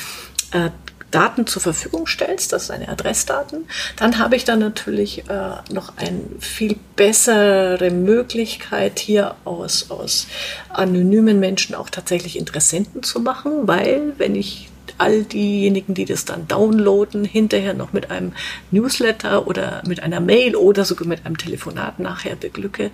Daten 1.17 1.47
zur 1.47 1.63
Verfügung 1.63 2.07
stellst, 2.07 2.53
das 2.53 2.65
ist 2.65 2.71
eine 2.71 2.91
Adressdaten, 2.91 3.67
dann 3.97 4.19
habe 4.19 4.37
ich 4.37 4.45
dann 4.45 4.59
natürlich 4.59 5.31
äh, 5.31 5.73
noch 5.73 5.97
eine 5.97 6.21
viel 6.41 6.77
bessere 6.95 7.91
Möglichkeit, 7.91 8.99
hier 8.99 9.35
aus, 9.45 9.91
aus 9.91 10.27
anonymen 10.69 11.41
Menschen 11.41 11.75
auch 11.75 11.89
tatsächlich 11.89 12.39
Interessenten 12.39 13.03
zu 13.03 13.21
machen, 13.21 13.67
weil 13.67 14.13
wenn 14.19 14.35
ich 14.35 14.69
all 14.99 15.25
diejenigen, 15.25 15.95
die 15.95 16.05
das 16.05 16.27
dann 16.27 16.47
downloaden, 16.49 17.25
hinterher 17.25 17.73
noch 17.73 17.95
mit 17.95 18.11
einem 18.11 18.33
Newsletter 18.71 19.47
oder 19.47 19.83
mit 19.87 20.03
einer 20.03 20.21
Mail 20.21 20.55
oder 20.55 20.85
sogar 20.85 21.09
mit 21.09 21.25
einem 21.25 21.39
Telefonat 21.39 21.99
nachher 21.99 22.37
beglücke, 22.37 22.91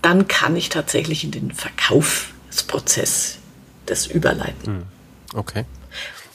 dann 0.00 0.28
kann 0.28 0.56
ich 0.56 0.70
tatsächlich 0.70 1.24
in 1.24 1.30
den 1.30 1.52
Verkaufsprozess 1.52 3.36
das 3.84 4.06
überleiten. 4.06 4.66
Hm. 4.66 4.82
Okay. 5.34 5.64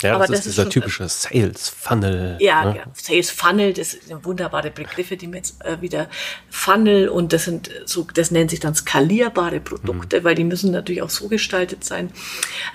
Ja, 0.02 0.16
aber 0.16 0.28
das, 0.28 0.38
das 0.38 0.48
ist 0.48 0.58
dieser 0.58 0.70
typische 0.70 1.08
Sales 1.08 1.70
Funnel. 1.70 2.38
Ja, 2.40 2.66
ne? 2.66 2.78
ja, 2.78 2.84
Sales 2.94 3.30
Funnel, 3.30 3.74
das 3.74 3.92
sind 3.92 4.26
wunderbare 4.26 4.72
Begriffe, 4.72 5.18
die 5.18 5.28
mir 5.28 5.38
jetzt 5.38 5.64
äh, 5.64 5.82
wieder 5.82 6.10
Funnel 6.50 7.10
und 7.10 7.34
das 7.34 7.46
sind 7.46 7.70
so, 7.86 8.08
das 8.14 8.32
nennt 8.32 8.50
sich 8.52 8.60
dann 8.60 8.76
skalierbare 8.76 9.60
Produkte, 9.60 10.20
mhm. 10.20 10.24
weil 10.24 10.36
die 10.36 10.44
müssen 10.44 10.72
natürlich 10.72 11.02
auch 11.02 11.10
so 11.10 11.28
gestaltet 11.28 11.84
sein, 11.84 12.12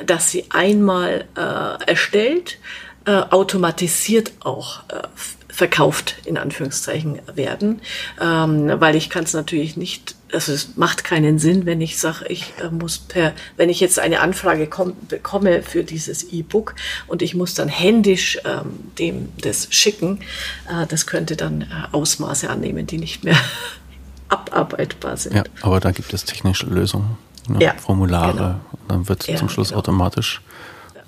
dass 0.04 0.30
sie 0.30 0.46
einmal 0.50 1.26
äh, 1.36 1.90
erstellt, 1.90 2.58
äh, 3.06 3.12
automatisiert 3.30 4.32
auch 4.40 4.80
äh, 4.88 5.02
verkauft, 5.48 6.16
in 6.24 6.36
Anführungszeichen, 6.36 7.20
werden. 7.34 7.80
Ähm, 8.20 8.70
weil 8.80 8.94
ich 8.94 9.08
kann 9.08 9.24
es 9.24 9.32
natürlich 9.32 9.76
nicht, 9.76 10.15
also 10.32 10.52
es 10.52 10.76
macht 10.76 11.04
keinen 11.04 11.38
Sinn, 11.38 11.66
wenn 11.66 11.80
ich 11.80 11.98
sage, 11.98 12.26
ich 12.28 12.52
äh, 12.62 12.68
muss 12.70 12.98
per, 12.98 13.32
wenn 13.56 13.68
ich 13.68 13.80
jetzt 13.80 13.98
eine 13.98 14.20
Anfrage 14.20 14.66
komm, 14.66 14.94
bekomme 15.08 15.62
für 15.62 15.84
dieses 15.84 16.24
E-Book 16.24 16.74
und 17.06 17.22
ich 17.22 17.34
muss 17.34 17.54
dann 17.54 17.68
händisch 17.68 18.38
ähm, 18.44 18.78
dem 18.98 19.28
das 19.40 19.68
schicken, 19.70 20.20
äh, 20.68 20.86
das 20.86 21.06
könnte 21.06 21.36
dann 21.36 21.62
äh, 21.62 21.66
Ausmaße 21.92 22.50
annehmen, 22.50 22.86
die 22.86 22.98
nicht 22.98 23.24
mehr 23.24 23.36
abarbeitbar 24.28 25.16
sind. 25.16 25.36
Ja, 25.36 25.44
aber 25.62 25.80
da 25.80 25.92
gibt 25.92 26.12
es 26.12 26.24
technische 26.24 26.66
Lösungen. 26.66 27.16
Ne? 27.48 27.58
Ja, 27.62 27.74
Formulare. 27.74 28.32
Genau. 28.32 28.60
Und 28.72 28.88
dann 28.88 29.08
wird 29.08 29.28
ja, 29.28 29.36
zum 29.36 29.48
Schluss 29.48 29.68
genau. 29.68 29.78
automatisch 29.78 30.40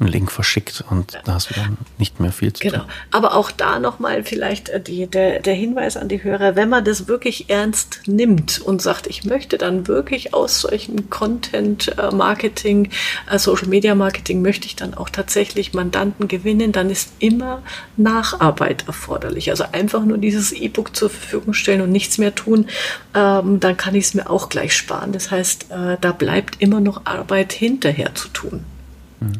einen 0.01 0.09
Link 0.11 0.31
verschickt 0.31 0.85
und 0.91 1.19
da 1.25 1.35
hast 1.35 1.51
du 1.51 1.55
dann 1.55 1.77
nicht 1.99 2.21
mehr 2.21 2.31
viel 2.31 2.53
zu 2.53 2.63
genau. 2.63 2.79
tun. 2.79 2.87
Genau. 2.87 3.17
Aber 3.17 3.35
auch 3.35 3.51
da 3.51 3.79
nochmal 3.79 4.23
vielleicht 4.23 4.69
äh, 4.69 4.81
die, 4.81 5.07
der, 5.07 5.41
der 5.41 5.55
Hinweis 5.55 5.97
an 5.97 6.09
die 6.09 6.23
Hörer, 6.23 6.57
wenn 6.57 6.69
man 6.69 6.85
das 6.85 7.09
wirklich 7.09 7.51
ernst 7.51 8.03
nimmt 8.07 8.61
und 8.61 8.81
sagt, 8.81 9.07
ich 9.07 9.25
möchte 9.25 9.59
dann 9.59 9.89
wirklich 9.89 10.35
aus 10.35 10.61
solchen 10.61 11.11
Content 11.11 11.99
äh, 11.99 12.15
Marketing, 12.15 12.91
äh, 13.31 13.39
Social 13.39 13.69
Media 13.69 13.95
Marketing, 13.95 14.41
möchte 14.43 14.67
ich 14.67 14.77
dann 14.77 14.95
auch 14.95 15.09
tatsächlich 15.09 15.75
Mandanten 15.75 16.29
gewinnen, 16.29 16.73
dann 16.73 16.91
ist 16.91 17.13
immer 17.19 17.63
Nacharbeit 17.97 18.87
erforderlich. 18.87 19.51
Also 19.51 19.65
einfach 19.73 20.05
nur 20.05 20.19
dieses 20.19 20.53
E-Book 20.53 20.95
zur 20.95 21.11
Verfügung 21.11 21.55
stellen 21.55 21.81
und 21.81 21.91
nichts 21.91 22.19
mehr 22.19 22.35
tun, 22.35 22.67
ähm, 23.15 23.59
dann 23.59 23.77
kann 23.77 23.95
ich 23.97 24.05
es 24.05 24.15
mir 24.15 24.31
auch 24.31 24.49
gleich 24.49 24.75
sparen. 24.75 25.13
Das 25.13 25.31
heißt, 25.31 25.67
da 26.01 26.13
bleibt 26.13 26.61
immer 26.61 26.81
noch 26.81 27.03
Arbeit 27.05 27.53
hinterher 27.53 28.15
zu 28.15 28.29
tun. 28.29 28.65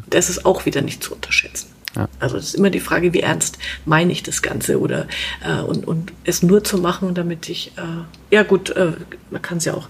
Das 0.09 0.29
ist 0.29 0.45
auch 0.45 0.65
wieder 0.65 0.81
nicht 0.81 1.03
zu 1.03 1.13
unterschätzen. 1.13 1.67
Ja. 1.95 2.07
Also 2.19 2.37
es 2.37 2.49
ist 2.49 2.55
immer 2.55 2.69
die 2.69 2.79
Frage, 2.79 3.13
wie 3.13 3.21
ernst 3.21 3.57
meine 3.85 4.11
ich 4.11 4.21
das 4.21 4.41
Ganze 4.41 4.79
oder 4.79 5.07
äh, 5.43 5.61
und, 5.61 5.87
und 5.87 6.13
es 6.23 6.43
nur 6.43 6.63
zu 6.63 6.77
machen, 6.77 7.15
damit 7.15 7.49
ich 7.49 7.71
äh, 7.77 8.33
ja 8.35 8.43
gut, 8.43 8.69
äh, 8.71 8.93
man 9.31 9.41
kann 9.41 9.57
es 9.57 9.65
ja 9.65 9.73
auch 9.73 9.87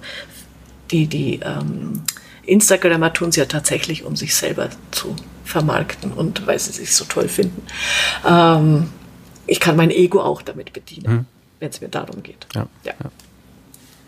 die 0.91 1.07
die 1.07 1.41
ähm, 1.43 2.03
Instagramer 2.43 3.13
tun 3.13 3.29
es 3.29 3.35
ja 3.35 3.45
tatsächlich, 3.45 4.05
um 4.05 4.15
sich 4.15 4.33
selber 4.33 4.69
zu 4.91 5.15
vermarkten 5.43 6.13
und 6.13 6.47
weil 6.47 6.57
sie 6.59 6.71
sich 6.71 6.95
so 6.95 7.05
toll 7.05 7.27
finden. 7.27 7.63
Ähm, 8.27 8.89
ich 9.45 9.59
kann 9.59 9.75
mein 9.75 9.91
Ego 9.91 10.21
auch 10.21 10.41
damit 10.41 10.73
bedienen, 10.73 11.13
mhm. 11.13 11.25
wenn 11.59 11.69
es 11.69 11.81
mir 11.81 11.89
darum 11.89 12.23
geht. 12.23 12.47
Ja. 12.55 12.67
ja. 12.83 12.93
ja. 13.03 13.11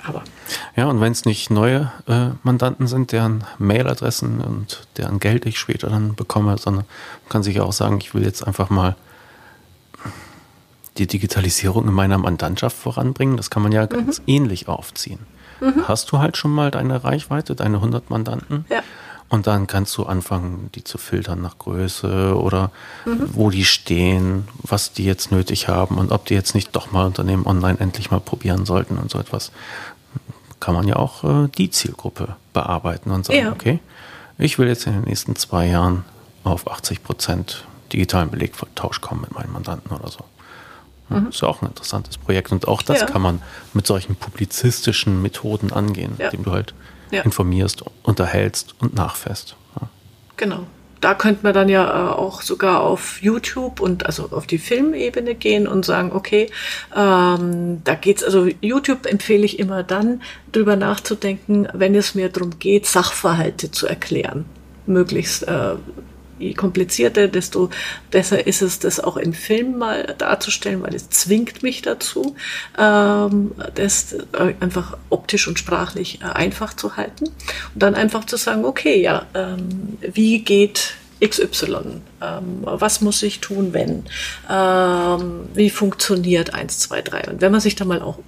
Aber. 0.06 0.24
Ja, 0.76 0.86
und 0.88 1.02
wenn 1.02 1.12
es 1.12 1.26
nicht 1.26 1.50
neue 1.50 1.92
äh, 2.08 2.30
Mandanten 2.44 2.88
sind, 2.88 3.12
deren 3.12 3.44
Mailadressen 3.60 4.42
und 4.42 4.88
deren 4.98 5.20
Geld 5.20 5.46
ich 5.46 5.60
später 5.60 5.90
dann 5.90 6.16
bekomme, 6.16 6.58
sondern 6.58 6.86
man 6.86 7.30
kann 7.30 7.44
sich 7.44 7.60
auch 7.62 7.74
sagen, 7.74 8.00
ich 8.00 8.14
will 8.14 8.24
jetzt 8.24 8.46
einfach 8.46 8.70
mal 8.70 8.96
die 10.98 11.08
Digitalisierung 11.08 11.88
in 11.88 11.94
meiner 11.94 12.18
Mandantschaft 12.18 12.76
voranbringen. 12.76 13.38
Das 13.38 13.50
kann 13.50 13.64
man 13.64 13.72
ja 13.72 13.86
ganz 13.86 14.20
mhm. 14.20 14.26
ähnlich 14.28 14.68
aufziehen. 14.68 15.20
Mhm. 15.60 15.88
Hast 15.88 16.12
du 16.12 16.20
halt 16.20 16.38
schon 16.38 16.52
mal 16.52 16.72
deine 16.72 17.04
Reichweite, 17.04 17.56
deine 17.56 17.78
100 17.78 18.10
Mandanten? 18.10 18.66
Ja. 18.70 18.82
Und 19.32 19.48
dann 19.48 19.66
kannst 19.66 19.98
du 19.98 20.04
anfangen, 20.04 20.70
die 20.76 20.84
zu 20.84 20.98
filtern 20.98 21.42
nach 21.42 21.58
Größe 21.58 22.38
oder 22.38 22.70
mhm. 23.06 23.30
wo 23.32 23.50
die 23.50 23.64
stehen, 23.64 24.46
was 24.62 24.92
die 24.92 25.06
jetzt 25.06 25.32
nötig 25.32 25.70
haben 25.70 25.98
und 25.98 26.12
ob 26.12 26.26
die 26.26 26.34
jetzt 26.34 26.54
nicht 26.54 26.76
doch 26.76 26.92
mal 26.92 27.06
Unternehmen 27.06 27.46
online 27.46 27.80
endlich 27.80 28.12
mal 28.12 28.20
probieren 28.20 28.66
sollten 28.66 28.98
und 28.98 29.10
so 29.10 29.20
etwas. 29.20 29.54
Kann 30.62 30.74
man 30.74 30.88
ja 30.88 30.96
auch 30.96 31.26
äh, 31.26 31.50
die 31.50 31.70
Zielgruppe 31.70 32.38
bearbeiten 32.54 33.12
und 33.12 33.26
sagen, 33.26 33.40
ja. 33.40 33.52
okay, 33.52 33.80
ich 34.38 34.58
will 34.58 34.70
jetzt 34.70 34.88
in 34.88 34.94
den 34.94 35.04
nächsten 35.04 35.36
zwei 35.36 35.68
Jahren 35.68 36.06
auf 36.46 36.72
80 36.72 37.04
Prozent 37.04 37.66
digitalen 37.92 38.32
Belegtausch 38.32 39.02
kommen 39.02 39.22
mit 39.22 39.34
meinen 39.34 39.52
Mandanten 39.52 39.92
oder 39.94 40.10
so. 40.10 40.24
Mhm. 41.10 41.28
Ist 41.28 41.42
ja 41.42 41.48
auch 41.48 41.62
ein 41.62 41.68
interessantes 41.68 42.18
Projekt. 42.18 42.52
Und 42.52 42.68
auch 42.68 42.82
das 42.82 43.02
ja. 43.02 43.06
kann 43.06 43.22
man 43.22 43.42
mit 43.74 43.86
solchen 43.86 44.16
publizistischen 44.16 45.22
Methoden 45.22 45.74
angehen, 45.74 46.14
ja. 46.18 46.30
indem 46.30 46.46
du 46.46 46.52
halt 46.52 46.74
ja. 47.12 47.24
informierst, 47.24 47.84
unterhältst 48.04 48.76
und 48.80 48.96
nachfährst. 48.96 49.56
Ja. 49.80 49.90
Genau. 50.38 50.66
Da 51.02 51.16
könnte 51.16 51.42
man 51.44 51.54
dann 51.54 51.68
ja 51.68 51.86
äh, 51.86 52.14
auch 52.14 52.42
sogar 52.42 52.82
auf 52.82 53.22
YouTube 53.22 53.80
und 53.80 54.06
also 54.06 54.30
auf 54.32 54.48
die 54.48 54.60
Filmebene 54.60 55.36
gehen 55.36 55.68
und 55.68 55.84
sagen, 55.84 56.12
okay, 56.14 56.50
ähm, 56.96 57.82
da 57.84 57.96
geht's, 57.96 58.24
also 58.24 58.48
YouTube 58.62 59.08
empfehle 59.08 59.44
ich 59.44 59.60
immer 59.60 59.84
dann, 59.84 60.22
drüber 60.52 60.76
nachzudenken, 60.76 61.68
wenn 61.74 61.96
es 61.96 62.16
mir 62.16 62.30
darum 62.30 62.60
geht, 62.60 62.86
Sachverhalte 62.86 63.72
zu 63.72 63.88
erklären. 63.88 64.46
Möglichst 64.86 65.48
äh, 65.48 65.76
je 66.42 66.54
komplizierter, 66.54 67.28
desto 67.28 67.70
besser 68.10 68.46
ist 68.48 68.62
es, 68.62 68.80
das 68.80 69.00
auch 69.00 69.18
im 69.18 69.34
Film 69.34 69.78
mal 69.78 70.16
darzustellen, 70.18 70.82
weil 70.82 70.96
es 70.96 71.10
zwingt 71.10 71.64
mich 71.64 71.82
dazu, 71.82 72.36
ähm, 72.78 73.52
das 73.76 74.14
äh, 74.14 74.54
einfach 74.60 74.98
optisch 75.10 75.48
und 75.48 75.60
sprachlich 75.60 76.20
äh, 76.22 76.26
einfach 76.26 76.74
zu 76.74 76.98
halten. 76.98 77.26
Und 77.26 77.84
dann 77.84 77.96
einfach 77.96 78.26
zu 78.26 78.38
sagen, 78.38 78.66
okay, 78.66 79.02
ja, 79.02 79.26
ähm, 79.34 79.98
wie 80.02 80.40
geht 80.40 80.96
XY. 81.24 82.02
Ähm, 82.22 82.62
was 82.64 83.02
muss 83.02 83.22
ich 83.24 83.40
tun, 83.40 83.74
wenn? 83.74 84.06
Ähm, 84.50 85.48
wie 85.54 85.70
funktioniert 85.70 86.54
1, 86.54 86.80
2, 86.80 87.02
3? 87.02 87.22
Und 87.32 87.42
wenn 87.42 87.52
man 87.52 87.62
sich 87.62 87.76
da 87.76 87.86
mal 87.86 88.02
auch 88.02 88.20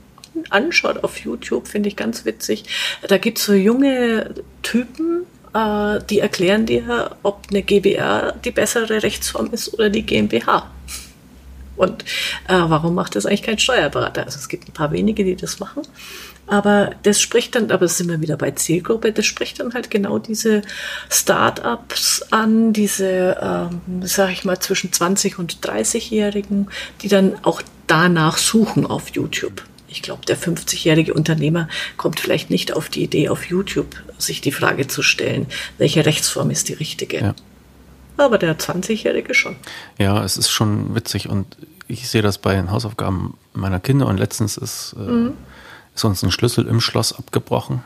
anschaut 0.50 1.04
auf 1.04 1.20
YouTube, 1.20 1.68
finde 1.68 1.90
ich 1.90 1.96
ganz 1.96 2.26
witzig, 2.26 2.66
da 3.08 3.18
gibt 3.18 3.40
es 3.40 3.46
so 3.46 3.54
junge 3.54 4.34
Typen, 4.62 5.26
äh, 5.54 6.00
die 6.10 6.20
erklären 6.20 6.66
dir, 6.66 7.16
ob 7.24 7.48
eine 7.50 7.62
GBR 7.62 8.34
die 8.44 8.52
bessere 8.52 9.04
Rechtsform 9.04 9.52
ist 9.52 9.74
oder 9.74 9.90
die 9.90 10.04
GmbH. 10.04 10.70
Und 11.76 12.04
äh, 12.48 12.54
warum 12.54 12.96
macht 12.96 13.16
das 13.16 13.26
eigentlich 13.26 13.44
kein 13.44 13.58
Steuerberater? 13.60 14.26
Also 14.26 14.38
es 14.38 14.48
gibt 14.48 14.68
ein 14.68 14.74
paar 14.74 14.92
wenige, 14.92 15.24
die 15.24 15.36
das 15.36 15.60
machen. 15.60 15.82
Aber 16.46 16.92
das 17.04 17.22
spricht 17.22 17.56
dann, 17.56 17.72
aber 17.72 17.88
sind 17.88 18.10
wir 18.10 18.20
wieder 18.20 18.36
bei 18.36 18.52
Zielgruppe, 18.52 19.14
das 19.14 19.26
spricht 19.26 19.62
dann 19.62 19.74
halt 19.74 19.90
genau 19.90 20.20
diese 20.20 20.62
Start-ups 21.10 22.26
an, 22.32 22.74
diese, 22.74 23.38
ähm, 23.42 24.02
sag 24.02 24.32
ich 24.32 24.44
mal, 24.44 24.60
zwischen 24.60 24.92
20 24.92 25.40
und 25.40 25.66
30-Jährigen, 25.66 26.68
die 27.02 27.08
dann 27.08 27.36
auch 27.44 27.62
danach 27.88 28.38
suchen 28.38 28.86
auf 28.86 29.10
YouTube 29.10 29.64
ich 29.94 30.02
glaube, 30.02 30.26
der 30.26 30.38
50-jährige 30.38 31.14
Unternehmer 31.14 31.68
kommt 31.98 32.20
vielleicht 32.20 32.50
nicht 32.50 32.74
auf 32.74 32.90
die 32.90 33.04
Idee, 33.04 33.30
auf 33.30 33.46
YouTube 33.46 33.96
sich 34.18 34.42
die 34.42 34.52
Frage 34.52 34.88
zu 34.88 35.04
stellen, 35.04 35.46
welche 35.78 36.04
Rechtsform 36.04 36.50
ist 36.50 36.68
die 36.70 36.74
richtige. 36.74 37.20
Ja. 37.22 37.36
Aber 38.18 38.40
der 38.40 38.58
20-jährige 38.58 39.36
schon. 39.36 39.56
Ja, 40.00 40.24
es 40.24 40.36
ist 40.36 40.50
schon 40.50 40.96
witzig 40.96 41.30
und 41.30 41.46
ich 41.88 42.10
sehe 42.10 42.24
das 42.24 42.40
bei 42.40 42.56
den 42.56 42.72
Hausaufgaben 42.72 43.38
meiner 43.54 43.80
Kinder 43.80 44.08
und 44.08 44.18
letztens 44.18 44.58
ist, 44.58 44.96
äh, 44.98 45.02
mhm. 45.02 45.34
ist 45.94 46.04
uns 46.04 46.24
ein 46.24 46.32
Schlüssel 46.32 46.66
im 46.66 46.82
Schloss 46.82 47.14
abgebrochen. 47.14 47.84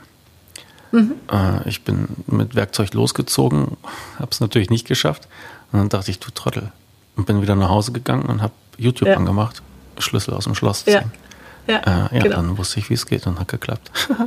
Mhm. 0.94 1.16
Äh, 1.30 1.68
ich 1.68 1.84
bin 1.84 2.08
mit 2.28 2.56
Werkzeug 2.56 2.94
losgezogen, 2.94 3.76
habe 4.18 4.32
es 4.32 4.40
natürlich 4.40 4.70
nicht 4.70 4.88
geschafft 4.88 5.28
und 5.74 5.80
dann 5.80 5.90
dachte 5.90 6.10
ich, 6.10 6.20
du 6.20 6.32
Trottel. 6.32 6.72
Und 7.18 7.26
bin 7.26 7.42
wieder 7.42 7.56
nach 7.56 7.70
Hause 7.70 7.92
gegangen 7.92 8.28
und 8.28 8.42
habe 8.42 8.54
YouTube 8.78 9.10
ja. 9.10 9.18
angemacht, 9.18 9.62
Schlüssel 9.98 10.34
aus 10.34 10.46
dem 10.46 10.56
Schloss 10.56 10.86
ziehen. 10.86 10.94
Ja. 10.94 11.27
Ja, 11.68 11.78
äh, 11.80 12.16
ja 12.16 12.24
genau. 12.24 12.36
dann 12.38 12.58
wusste 12.58 12.80
ich, 12.80 12.90
wie 12.90 12.94
es 12.94 13.06
geht 13.06 13.28
und 13.28 13.40
hat 13.40 13.48
geklappt. 13.48 13.92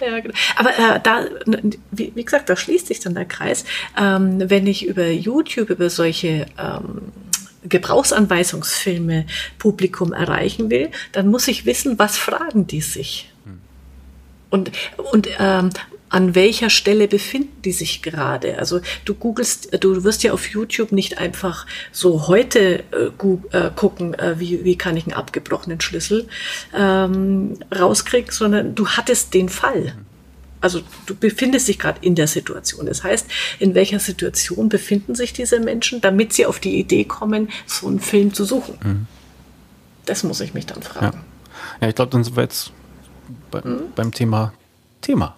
Ja, 0.00 0.18
genau. 0.18 0.34
Aber 0.56 0.70
äh, 0.70 1.00
da, 1.00 1.24
wie, 1.92 2.12
wie, 2.14 2.24
gesagt, 2.24 2.48
da 2.48 2.56
schließt 2.56 2.88
sich 2.88 2.98
dann 2.98 3.14
der 3.14 3.26
Kreis. 3.26 3.64
Ähm, 3.96 4.50
wenn 4.50 4.66
ich 4.66 4.86
über 4.86 5.08
YouTube, 5.08 5.70
über 5.70 5.88
solche 5.88 6.46
ähm, 6.58 7.12
Gebrauchsanweisungsfilme 7.68 9.26
Publikum 9.58 10.12
erreichen 10.12 10.70
will, 10.70 10.90
dann 11.12 11.28
muss 11.28 11.48
ich 11.48 11.64
wissen, 11.64 11.98
was 11.98 12.18
fragen 12.18 12.66
die 12.66 12.80
sich. 12.80 13.32
Hm. 13.44 13.60
Und, 14.50 14.72
und 15.12 15.28
ähm, 15.38 15.70
an 16.14 16.36
welcher 16.36 16.70
Stelle 16.70 17.08
befinden 17.08 17.60
die 17.64 17.72
sich 17.72 18.00
gerade. 18.00 18.58
Also 18.58 18.80
du 19.04 19.14
googelst, 19.14 19.82
du 19.82 20.04
wirst 20.04 20.22
ja 20.22 20.32
auf 20.32 20.48
YouTube 20.48 20.92
nicht 20.92 21.18
einfach 21.18 21.66
so 21.90 22.28
heute 22.28 22.84
äh, 22.92 23.56
äh, 23.56 23.70
gucken, 23.74 24.14
äh, 24.14 24.38
wie, 24.38 24.64
wie 24.64 24.78
kann 24.78 24.96
ich 24.96 25.04
einen 25.04 25.14
abgebrochenen 25.14 25.80
Schlüssel 25.80 26.28
ähm, 26.72 27.58
rauskriegen, 27.76 28.30
sondern 28.30 28.76
du 28.76 28.86
hattest 28.86 29.34
den 29.34 29.48
Fall. 29.48 29.96
Also 30.60 30.82
du 31.06 31.16
befindest 31.16 31.66
dich 31.66 31.80
gerade 31.80 31.98
in 32.00 32.14
der 32.14 32.28
Situation. 32.28 32.86
Das 32.86 33.02
heißt, 33.02 33.26
in 33.58 33.74
welcher 33.74 33.98
Situation 33.98 34.68
befinden 34.68 35.16
sich 35.16 35.32
diese 35.32 35.58
Menschen, 35.58 36.00
damit 36.00 36.32
sie 36.32 36.46
auf 36.46 36.60
die 36.60 36.78
Idee 36.78 37.04
kommen, 37.04 37.48
so 37.66 37.88
einen 37.88 37.98
Film 37.98 38.32
zu 38.32 38.44
suchen. 38.44 38.78
Mhm. 38.84 39.06
Das 40.06 40.22
muss 40.22 40.40
ich 40.40 40.54
mich 40.54 40.66
dann 40.66 40.80
fragen. 40.80 41.18
Ja, 41.18 41.24
ja 41.80 41.88
ich 41.88 41.96
glaube, 41.96 42.12
dann 42.12 42.22
sind 42.22 42.36
wir 42.36 42.44
jetzt 42.44 42.70
bei, 43.50 43.62
mhm. 43.62 43.92
beim 43.96 44.12
Thema 44.12 44.52
Thema. 45.00 45.36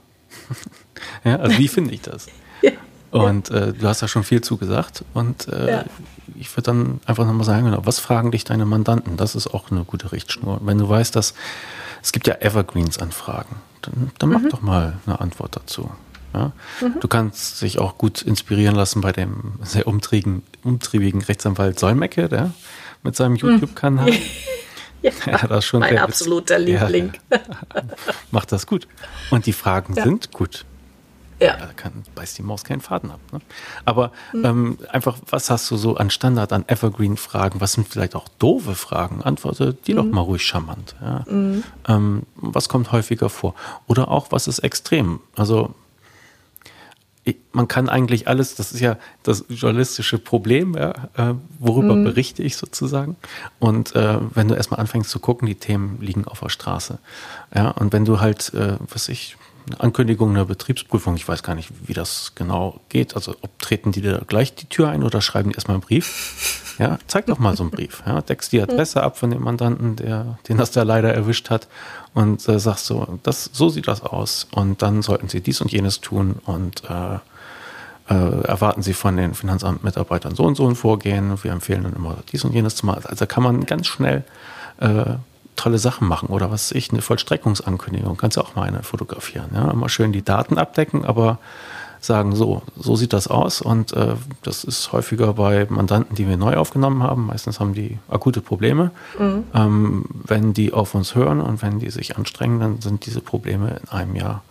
Ja, 1.24 1.36
also 1.36 1.58
wie 1.58 1.68
finde 1.68 1.94
ich 1.94 2.02
das? 2.02 2.26
ja. 2.62 2.72
Und 3.10 3.50
äh, 3.50 3.72
du 3.72 3.86
hast 3.86 4.02
da 4.02 4.08
schon 4.08 4.24
viel 4.24 4.40
zugesagt 4.40 5.04
und 5.14 5.48
äh, 5.48 5.70
ja. 5.70 5.84
ich 6.38 6.50
würde 6.52 6.62
dann 6.62 7.00
einfach 7.06 7.24
nochmal 7.26 7.46
sagen, 7.46 7.66
genau, 7.66 7.80
was 7.84 7.98
fragen 7.98 8.30
dich 8.30 8.44
deine 8.44 8.66
Mandanten? 8.66 9.16
Das 9.16 9.34
ist 9.34 9.46
auch 9.48 9.70
eine 9.70 9.84
gute 9.84 10.12
Richtschnur. 10.12 10.60
Wenn 10.62 10.78
du 10.78 10.88
weißt, 10.88 11.14
dass 11.16 11.34
es 12.02 12.12
gibt 12.12 12.26
ja 12.26 12.34
Evergreens 12.40 12.98
an 12.98 13.12
Fragen, 13.12 13.56
dann, 13.82 14.10
dann 14.18 14.30
mach 14.30 14.40
mhm. 14.40 14.50
doch 14.50 14.62
mal 14.62 14.98
eine 15.06 15.20
Antwort 15.20 15.56
dazu. 15.56 15.90
Ja? 16.34 16.52
Mhm. 16.80 17.00
Du 17.00 17.08
kannst 17.08 17.62
dich 17.62 17.78
auch 17.78 17.96
gut 17.96 18.22
inspirieren 18.22 18.74
lassen 18.74 19.00
bei 19.00 19.12
dem 19.12 19.54
sehr 19.62 19.86
umtriebigen, 19.86 20.42
umtriebigen 20.62 21.22
Rechtsanwalt 21.22 21.78
Solmecke, 21.78 22.28
der 22.28 22.52
mit 23.02 23.16
seinem 23.16 23.32
mhm. 23.32 23.38
YouTube-Kanal. 23.38 24.12
Ja, 25.26 25.32
ja, 25.32 25.46
das 25.46 25.64
schon 25.64 25.80
mein 25.80 25.98
absoluter 25.98 26.58
Liebling. 26.58 27.12
Ja, 27.30 27.38
macht 28.30 28.52
das 28.52 28.66
gut. 28.66 28.86
Und 29.30 29.46
die 29.46 29.52
Fragen 29.52 29.94
ja. 29.94 30.04
sind 30.04 30.32
gut. 30.32 30.64
Ja. 31.40 31.56
Da 31.56 31.66
kann, 31.76 32.04
beißt 32.14 32.38
die 32.38 32.42
Maus 32.42 32.64
keinen 32.64 32.80
Faden 32.80 33.10
ab. 33.10 33.20
Ne? 33.30 33.40
Aber 33.84 34.12
mhm. 34.32 34.44
ähm, 34.44 34.78
einfach, 34.88 35.18
was 35.28 35.50
hast 35.50 35.70
du 35.70 35.76
so 35.76 35.96
an 35.96 36.10
Standard, 36.10 36.52
an 36.52 36.64
Evergreen-Fragen? 36.66 37.60
Was 37.60 37.74
sind 37.74 37.88
vielleicht 37.88 38.14
auch 38.14 38.28
doofe 38.38 38.74
Fragen? 38.74 39.22
Antworte 39.22 39.74
die 39.74 39.92
mhm. 39.92 39.96
doch 39.96 40.04
mal 40.04 40.20
ruhig 40.22 40.42
charmant. 40.42 40.96
Ja? 41.00 41.24
Mhm. 41.28 41.62
Ähm, 41.88 42.22
was 42.36 42.68
kommt 42.68 42.90
häufiger 42.92 43.28
vor? 43.28 43.54
Oder 43.86 44.08
auch, 44.08 44.28
was 44.30 44.48
ist 44.48 44.60
extrem? 44.60 45.20
Also 45.36 45.74
man 47.52 47.68
kann 47.68 47.88
eigentlich 47.88 48.28
alles, 48.28 48.54
das 48.54 48.72
ist 48.72 48.80
ja 48.80 48.96
das 49.22 49.44
journalistische 49.48 50.18
Problem, 50.18 50.74
ja, 50.74 50.90
äh, 51.16 51.34
worüber 51.58 51.94
mhm. 51.94 52.04
berichte 52.04 52.42
ich 52.42 52.56
sozusagen. 52.56 53.16
Und 53.58 53.94
äh, 53.96 54.18
wenn 54.34 54.48
du 54.48 54.54
erstmal 54.54 54.80
anfängst 54.80 55.10
zu 55.10 55.18
gucken, 55.18 55.46
die 55.46 55.56
Themen 55.56 55.98
liegen 56.00 56.24
auf 56.24 56.40
der 56.40 56.50
Straße. 56.50 56.98
Ja, 57.54 57.70
und 57.70 57.92
wenn 57.92 58.04
du 58.04 58.20
halt, 58.20 58.54
äh, 58.54 58.76
was 58.92 59.08
ich, 59.08 59.36
Ankündigung 59.78 60.30
einer 60.30 60.44
Betriebsprüfung, 60.44 61.16
ich 61.16 61.26
weiß 61.26 61.42
gar 61.42 61.54
nicht, 61.54 61.70
wie 61.86 61.92
das 61.92 62.32
genau 62.34 62.80
geht. 62.88 63.16
Also 63.16 63.34
ob 63.42 63.58
treten 63.58 63.92
die 63.92 64.00
da 64.00 64.20
gleich 64.26 64.54
die 64.54 64.66
Tür 64.66 64.88
ein 64.90 65.02
oder 65.02 65.20
schreiben 65.20 65.50
die 65.50 65.54
erstmal 65.56 65.76
einen 65.76 65.82
Brief? 65.82 66.62
Ja, 66.78 66.98
zeig 67.06 67.26
doch 67.26 67.38
mal 67.38 67.56
so 67.56 67.62
einen 67.62 67.70
Brief. 67.70 68.02
Ja, 68.06 68.20
deckst 68.20 68.52
die 68.52 68.60
Adresse 68.60 69.02
ab 69.02 69.18
von 69.18 69.30
dem 69.30 69.42
Mandanten, 69.42 69.96
der, 69.96 70.38
den 70.48 70.58
das 70.58 70.70
da 70.70 70.82
leider 70.82 71.12
erwischt 71.12 71.50
hat 71.50 71.68
und 72.12 72.46
äh, 72.48 72.58
sagst 72.58 72.86
so, 72.86 73.18
das, 73.22 73.50
so 73.52 73.68
sieht 73.70 73.88
das 73.88 74.02
aus 74.02 74.46
und 74.52 74.82
dann 74.82 75.02
sollten 75.02 75.28
sie 75.28 75.40
dies 75.40 75.60
und 75.60 75.72
jenes 75.72 76.00
tun 76.00 76.36
und 76.44 76.82
äh, 76.84 77.18
äh, 78.08 78.14
erwarten 78.44 78.82
Sie 78.82 78.94
von 78.94 79.16
den 79.16 79.34
Finanzamtmitarbeitern 79.34 80.36
so 80.36 80.44
und 80.44 80.56
so 80.56 80.68
ein 80.68 80.76
Vorgehen. 80.76 81.42
Wir 81.42 81.50
empfehlen 81.50 81.82
dann 81.82 81.94
immer 81.94 82.18
dies 82.30 82.44
und 82.44 82.52
jenes 82.52 82.76
zu 82.76 82.86
machen. 82.86 83.04
Also 83.06 83.26
kann 83.26 83.42
man 83.42 83.66
ganz 83.66 83.88
schnell 83.88 84.22
äh, 84.78 85.16
tolle 85.56 85.78
Sachen 85.78 86.06
machen 86.06 86.28
oder 86.28 86.50
was 86.50 86.72
ich, 86.72 86.90
eine 86.92 87.02
Vollstreckungsankündigung, 87.02 88.16
kannst 88.16 88.36
du 88.36 88.42
auch 88.42 88.54
mal 88.54 88.62
eine 88.62 88.82
fotografieren. 88.82 89.50
Ja? 89.54 89.70
Immer 89.70 89.88
schön 89.88 90.12
die 90.12 90.22
Daten 90.22 90.58
abdecken, 90.58 91.04
aber 91.04 91.38
sagen, 92.00 92.34
so, 92.36 92.62
so 92.76 92.96
sieht 92.96 93.12
das 93.12 93.26
aus 93.26 93.60
und 93.60 93.92
äh, 93.92 94.14
das 94.42 94.64
ist 94.64 94.92
häufiger 94.92 95.32
bei 95.34 95.66
Mandanten, 95.68 96.14
die 96.14 96.28
wir 96.28 96.36
neu 96.36 96.56
aufgenommen 96.56 97.02
haben. 97.02 97.26
Meistens 97.26 97.58
haben 97.58 97.74
die 97.74 97.98
akute 98.08 98.40
Probleme. 98.40 98.90
Mhm. 99.18 99.44
Ähm, 99.54 100.04
wenn 100.24 100.52
die 100.52 100.72
auf 100.72 100.94
uns 100.94 101.14
hören 101.14 101.40
und 101.40 101.62
wenn 101.62 101.78
die 101.80 101.90
sich 101.90 102.16
anstrengen, 102.16 102.60
dann 102.60 102.80
sind 102.80 103.06
diese 103.06 103.20
Probleme 103.20 103.80
in 103.82 103.88
einem 103.88 104.16
Jahr 104.16 104.42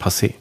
passé. 0.00 0.34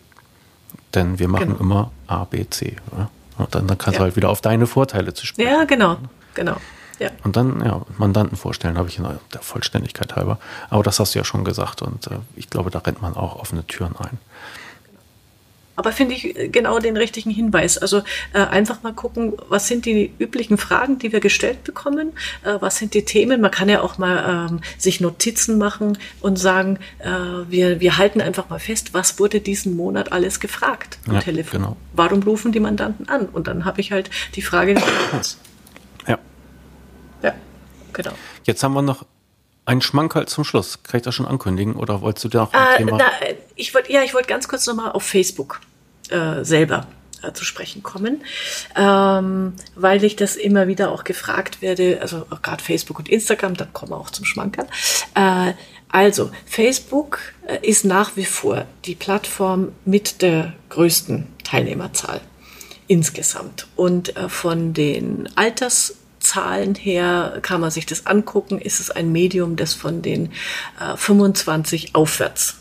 Denn 0.93 1.19
wir 1.19 1.27
machen 1.27 1.49
genau. 1.49 1.59
immer 1.59 1.91
A, 2.07 2.25
B, 2.25 2.45
C. 2.49 2.75
Oder? 2.91 3.09
Und 3.37 3.53
dann, 3.53 3.67
dann 3.67 3.77
kannst 3.77 3.95
ja. 3.95 3.99
du 3.99 4.03
halt 4.05 4.15
wieder 4.15 4.29
auf 4.29 4.41
deine 4.41 4.67
Vorteile 4.67 5.13
zu 5.13 5.25
sprechen. 5.25 5.49
Ja, 5.49 5.63
genau, 5.65 5.97
genau. 6.33 6.57
Und 7.27 7.35
dann, 7.35 7.61
ja, 7.65 7.81
Mandanten 7.97 8.37
vorstellen, 8.37 8.77
habe 8.77 8.87
ich 8.87 8.99
in 8.99 9.03
der 9.03 9.41
Vollständigkeit 9.41 10.15
halber. 10.15 10.39
Aber 10.69 10.81
das 10.81 10.97
hast 11.01 11.13
du 11.13 11.19
ja 11.19 11.25
schon 11.25 11.43
gesagt 11.43 11.81
und 11.81 12.07
äh, 12.07 12.19
ich 12.37 12.49
glaube, 12.49 12.71
da 12.71 12.79
rennt 12.79 13.01
man 13.01 13.17
auch 13.17 13.35
offene 13.35 13.67
Türen 13.67 13.97
ein. 13.97 14.17
Aber 15.75 15.91
finde 15.91 16.15
ich 16.15 16.37
äh, 16.37 16.47
genau 16.47 16.79
den 16.79 16.95
richtigen 16.95 17.29
Hinweis. 17.29 17.77
Also 17.77 17.97
äh, 18.31 18.39
einfach 18.39 18.81
mal 18.81 18.93
gucken, 18.93 19.33
was 19.49 19.67
sind 19.67 19.85
die 19.85 20.13
üblichen 20.19 20.57
Fragen, 20.57 20.99
die 20.99 21.11
wir 21.11 21.19
gestellt 21.19 21.65
bekommen? 21.65 22.13
Äh, 22.45 22.61
was 22.61 22.77
sind 22.77 22.93
die 22.93 23.03
Themen? 23.03 23.41
Man 23.41 23.51
kann 23.51 23.67
ja 23.67 23.81
auch 23.81 23.97
mal 23.97 24.47
ähm, 24.49 24.61
sich 24.77 25.01
Notizen 25.01 25.57
machen 25.57 25.97
und 26.21 26.39
sagen, 26.39 26.79
äh, 26.99 27.09
wir, 27.49 27.81
wir 27.81 27.97
halten 27.97 28.21
einfach 28.21 28.47
mal 28.47 28.59
fest, 28.59 28.93
was 28.93 29.19
wurde 29.19 29.41
diesen 29.41 29.75
Monat 29.75 30.13
alles 30.13 30.39
gefragt 30.39 30.97
am 31.09 31.15
ja, 31.15 31.19
Telefon? 31.19 31.59
Genau. 31.59 31.77
Warum 31.91 32.23
rufen 32.23 32.53
die 32.53 32.61
Mandanten 32.61 33.09
an? 33.09 33.25
Und 33.25 33.47
dann 33.47 33.65
habe 33.65 33.81
ich 33.81 33.91
halt 33.91 34.09
die 34.35 34.41
Frage. 34.41 34.81
Genau. 37.97 38.13
Jetzt 38.43 38.63
haben 38.63 38.73
wir 38.73 38.83
noch 38.83 39.05
ein 39.65 39.81
Schmankerl 39.81 40.27
zum 40.27 40.43
Schluss. 40.43 40.81
Kann 40.83 40.99
ich 40.99 41.03
das 41.03 41.15
schon 41.15 41.25
ankündigen 41.25 41.75
oder 41.75 42.01
wolltest 42.01 42.25
du 42.25 42.29
da 42.29 42.39
noch 42.41 42.53
ein 42.53 42.75
äh, 42.75 42.77
Thema? 42.77 42.97
Na, 42.97 43.05
ich 43.55 43.73
wollte 43.73 43.91
ja, 43.91 44.03
ich 44.03 44.13
wollte 44.13 44.29
ganz 44.29 44.47
kurz 44.47 44.65
nochmal 44.67 44.91
auf 44.91 45.03
Facebook 45.03 45.59
äh, 46.09 46.45
selber 46.45 46.87
äh, 47.23 47.33
zu 47.33 47.43
sprechen 47.43 47.83
kommen, 47.83 48.23
ähm, 48.75 49.53
weil 49.75 50.03
ich 50.03 50.15
das 50.15 50.35
immer 50.35 50.67
wieder 50.67 50.91
auch 50.91 51.03
gefragt 51.03 51.61
werde, 51.61 51.97
also 52.01 52.25
gerade 52.41 52.63
Facebook 52.63 52.99
und 52.99 53.09
Instagram, 53.09 53.55
dann 53.55 53.73
kommen 53.73 53.91
wir 53.91 53.97
auch 53.97 54.11
zum 54.11 54.23
Schmankerl. 54.23 54.67
Äh, 55.15 55.53
also, 55.89 56.29
Facebook 56.45 57.19
äh, 57.47 57.57
ist 57.67 57.83
nach 57.83 58.15
wie 58.15 58.25
vor 58.25 58.65
die 58.85 58.95
Plattform 58.95 59.71
mit 59.85 60.21
der 60.21 60.53
größten 60.69 61.27
Teilnehmerzahl 61.43 62.21
insgesamt. 62.87 63.67
Und 63.75 64.15
äh, 64.15 64.29
von 64.29 64.73
den 64.73 65.29
Alters 65.35 65.95
Zahlen 66.27 66.75
her 66.75 67.39
kann 67.41 67.61
man 67.61 67.71
sich 67.71 67.85
das 67.85 68.05
angucken, 68.05 68.59
ist 68.59 68.79
es 68.79 68.91
ein 68.91 69.11
Medium, 69.11 69.55
das 69.55 69.73
von 69.73 70.01
den 70.01 70.31
äh, 70.79 70.95
25 70.95 71.95
aufwärts 71.95 72.57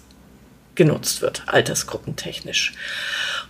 genutzt 0.74 1.22
wird, 1.22 1.42
altersgruppentechnisch. 1.46 2.74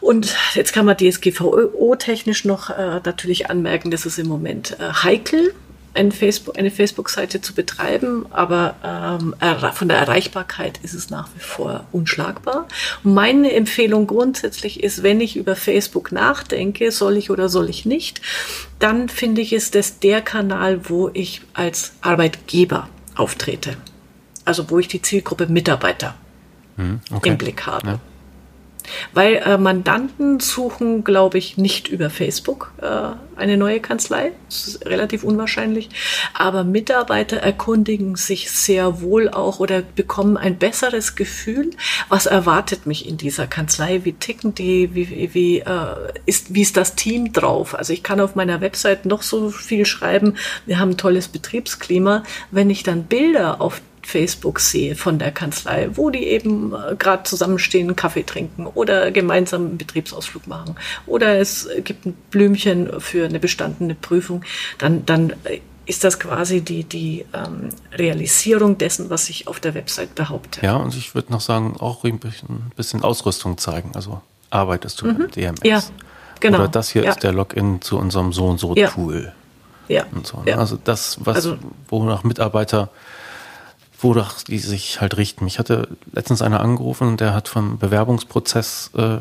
Und 0.00 0.34
jetzt 0.54 0.72
kann 0.72 0.86
man 0.86 0.96
DSGVO-technisch 0.96 2.44
noch 2.44 2.70
äh, 2.70 3.00
natürlich 3.04 3.50
anmerken, 3.50 3.90
das 3.90 4.06
ist 4.06 4.18
im 4.18 4.28
Moment 4.28 4.78
äh, 4.78 4.92
heikel, 5.02 5.52
ein 5.96 6.12
Facebook, 6.12 6.58
eine 6.58 6.70
Facebook-Seite 6.70 7.40
zu 7.40 7.54
betreiben, 7.54 8.26
aber 8.30 8.74
ähm, 8.84 9.34
von 9.72 9.88
der 9.88 9.98
Erreichbarkeit 9.98 10.78
ist 10.82 10.94
es 10.94 11.10
nach 11.10 11.28
wie 11.34 11.40
vor 11.40 11.84
unschlagbar. 11.92 12.68
Meine 13.02 13.52
Empfehlung 13.52 14.06
grundsätzlich 14.06 14.82
ist, 14.82 15.02
wenn 15.02 15.20
ich 15.20 15.36
über 15.36 15.56
Facebook 15.56 16.12
nachdenke, 16.12 16.92
soll 16.92 17.16
ich 17.16 17.30
oder 17.30 17.48
soll 17.48 17.68
ich 17.70 17.86
nicht, 17.86 18.20
dann 18.78 19.08
finde 19.08 19.40
ich, 19.40 19.52
ist 19.52 19.74
das 19.74 19.98
der 19.98 20.22
Kanal, 20.22 20.88
wo 20.88 21.10
ich 21.12 21.42
als 21.54 21.92
Arbeitgeber 22.02 22.88
auftrete. 23.14 23.76
Also 24.44 24.70
wo 24.70 24.78
ich 24.78 24.88
die 24.88 25.02
Zielgruppe 25.02 25.46
Mitarbeiter 25.46 26.14
hm, 26.76 27.00
okay. 27.10 27.30
im 27.30 27.38
Blick 27.38 27.66
habe. 27.66 27.86
Ja. 27.86 28.00
Weil 29.12 29.36
äh, 29.36 29.58
Mandanten 29.58 30.40
suchen, 30.40 31.04
glaube 31.04 31.38
ich, 31.38 31.56
nicht 31.56 31.88
über 31.88 32.10
Facebook 32.10 32.72
äh, 32.80 33.16
eine 33.36 33.56
neue 33.56 33.80
Kanzlei. 33.80 34.32
Das 34.48 34.68
ist 34.68 34.86
relativ 34.86 35.24
unwahrscheinlich. 35.24 35.88
Aber 36.34 36.64
Mitarbeiter 36.64 37.38
erkundigen 37.38 38.16
sich 38.16 38.50
sehr 38.50 39.00
wohl 39.00 39.28
auch 39.28 39.60
oder 39.60 39.82
bekommen 39.82 40.36
ein 40.36 40.58
besseres 40.58 41.14
Gefühl, 41.14 41.70
was 42.08 42.26
erwartet 42.26 42.86
mich 42.86 43.08
in 43.08 43.16
dieser 43.16 43.46
Kanzlei, 43.46 44.00
wie 44.04 44.14
ticken 44.14 44.54
die, 44.54 44.94
wie, 44.94 45.34
wie, 45.34 45.58
äh, 45.60 46.12
ist, 46.24 46.54
wie 46.54 46.62
ist 46.62 46.76
das 46.76 46.94
Team 46.94 47.32
drauf. 47.32 47.74
Also 47.74 47.92
ich 47.92 48.02
kann 48.02 48.20
auf 48.20 48.34
meiner 48.34 48.60
Website 48.60 49.06
noch 49.06 49.22
so 49.22 49.50
viel 49.50 49.86
schreiben, 49.86 50.34
wir 50.64 50.78
haben 50.78 50.90
ein 50.90 50.96
tolles 50.96 51.28
Betriebsklima. 51.28 52.22
Wenn 52.50 52.70
ich 52.70 52.82
dann 52.82 53.04
Bilder 53.04 53.60
auf 53.60 53.80
Facebook 54.06 54.60
sehe 54.60 54.94
von 54.94 55.18
der 55.18 55.32
Kanzlei, 55.32 55.90
wo 55.94 56.10
die 56.10 56.24
eben 56.24 56.72
äh, 56.72 56.94
gerade 56.96 57.24
zusammenstehen, 57.24 57.96
Kaffee 57.96 58.22
trinken 58.22 58.66
oder 58.66 59.10
gemeinsam 59.10 59.66
einen 59.66 59.78
Betriebsausflug 59.78 60.46
machen 60.46 60.76
oder 61.06 61.40
es 61.40 61.68
gibt 61.84 62.06
ein 62.06 62.16
Blümchen 62.30 63.00
für 63.00 63.24
eine 63.24 63.40
bestandene 63.40 63.96
Prüfung, 63.96 64.44
dann, 64.78 65.04
dann 65.04 65.30
äh, 65.44 65.60
ist 65.86 66.04
das 66.04 66.20
quasi 66.20 66.60
die, 66.60 66.84
die 66.84 67.24
ähm, 67.32 67.70
Realisierung 67.92 68.78
dessen, 68.78 69.10
was 69.10 69.28
ich 69.28 69.48
auf 69.48 69.58
der 69.58 69.74
Website 69.74 70.14
behaupte. 70.14 70.60
Ja, 70.64 70.76
und 70.76 70.94
ich 70.94 71.14
würde 71.14 71.32
noch 71.32 71.40
sagen, 71.40 71.76
auch 71.78 72.04
ein 72.04 72.18
bisschen, 72.18 73.02
Ausrüstung 73.02 73.58
zeigen. 73.58 73.92
Also 73.94 74.20
arbeitest 74.50 75.00
du 75.00 75.06
mhm. 75.06 75.18
mit 75.18 75.36
DMS? 75.36 75.58
Ja, 75.64 75.82
genau. 76.40 76.58
Oder 76.58 76.68
das 76.68 76.90
hier 76.90 77.04
ja. 77.04 77.10
ist 77.10 77.22
der 77.22 77.32
Login 77.32 77.82
zu 77.82 77.98
unserem 77.98 78.32
so 78.32 78.46
und 78.46 78.58
so 78.58 78.74
Tool. 78.74 79.32
Ja. 79.88 80.04
Und 80.12 80.26
so, 80.26 80.38
ne? 80.38 80.50
ja. 80.50 80.58
Also 80.58 80.78
das, 80.82 81.18
was, 81.24 81.36
also, 81.36 81.56
wonach 81.88 82.24
Mitarbeiter 82.24 82.90
wonach 84.00 84.42
die 84.42 84.58
sich 84.58 85.00
halt 85.00 85.16
richten. 85.16 85.44
Mich 85.44 85.58
hatte 85.58 85.88
letztens 86.12 86.42
einer 86.42 86.60
angerufen 86.60 87.16
der 87.16 87.34
hat 87.34 87.48
vom 87.48 87.78
Bewerbungsprozess 87.78 88.90
äh, 88.96 89.18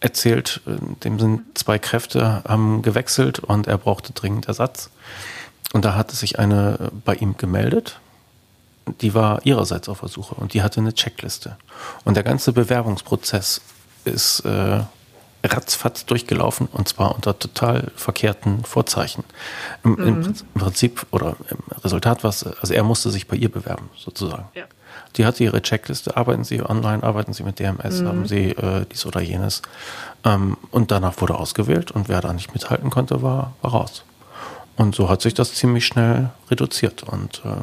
erzählt. 0.00 0.60
Dem 1.04 1.18
sind 1.18 1.58
zwei 1.58 1.78
Kräfte 1.78 2.42
haben 2.46 2.82
gewechselt 2.82 3.40
und 3.40 3.66
er 3.66 3.78
brauchte 3.78 4.12
dringend 4.12 4.48
Ersatz. 4.48 4.90
Und 5.72 5.84
da 5.84 5.94
hatte 5.94 6.14
sich 6.14 6.38
eine 6.38 6.90
bei 7.04 7.14
ihm 7.14 7.36
gemeldet. 7.36 7.98
Die 9.00 9.14
war 9.14 9.44
ihrerseits 9.44 9.88
auf 9.88 10.00
der 10.00 10.08
Suche 10.08 10.36
und 10.36 10.54
die 10.54 10.62
hatte 10.62 10.80
eine 10.80 10.94
Checkliste. 10.94 11.56
Und 12.04 12.14
der 12.16 12.22
ganze 12.22 12.52
Bewerbungsprozess 12.52 13.60
ist 14.04 14.40
äh, 14.40 14.80
ratzfatz 15.44 16.06
durchgelaufen 16.06 16.68
und 16.72 16.88
zwar 16.88 17.14
unter 17.14 17.38
total 17.38 17.90
verkehrten 17.94 18.64
Vorzeichen. 18.64 19.24
Im, 19.84 19.92
mhm. 19.92 20.06
im 20.06 20.60
Prinzip 20.60 21.06
oder 21.10 21.36
im 21.50 21.58
Resultat 21.82 22.24
was, 22.24 22.44
also 22.44 22.74
er 22.74 22.82
musste 22.82 23.10
sich 23.10 23.26
bei 23.26 23.36
ihr 23.36 23.50
bewerben, 23.50 23.88
sozusagen. 23.96 24.48
Ja. 24.54 24.64
Die 25.16 25.24
hatte 25.24 25.44
ihre 25.44 25.62
Checkliste, 25.62 26.16
arbeiten 26.16 26.44
Sie 26.44 26.62
online, 26.62 27.02
arbeiten 27.02 27.32
Sie 27.32 27.42
mit 27.42 27.58
DMS, 27.58 28.00
mhm. 28.00 28.08
haben 28.08 28.26
Sie 28.26 28.50
äh, 28.50 28.84
dies 28.90 29.06
oder 29.06 29.20
jenes. 29.20 29.62
Ähm, 30.24 30.56
und 30.70 30.90
danach 30.90 31.20
wurde 31.20 31.36
ausgewählt 31.36 31.90
und 31.90 32.08
wer 32.08 32.20
da 32.20 32.32
nicht 32.32 32.52
mithalten 32.52 32.90
konnte, 32.90 33.22
war, 33.22 33.54
war 33.62 33.70
raus. 33.70 34.04
Und 34.76 34.94
so 34.94 35.08
hat 35.08 35.22
sich 35.22 35.32
das 35.32 35.54
ziemlich 35.54 35.86
schnell 35.86 36.30
reduziert 36.50 37.02
und 37.02 37.42
äh, 37.44 37.62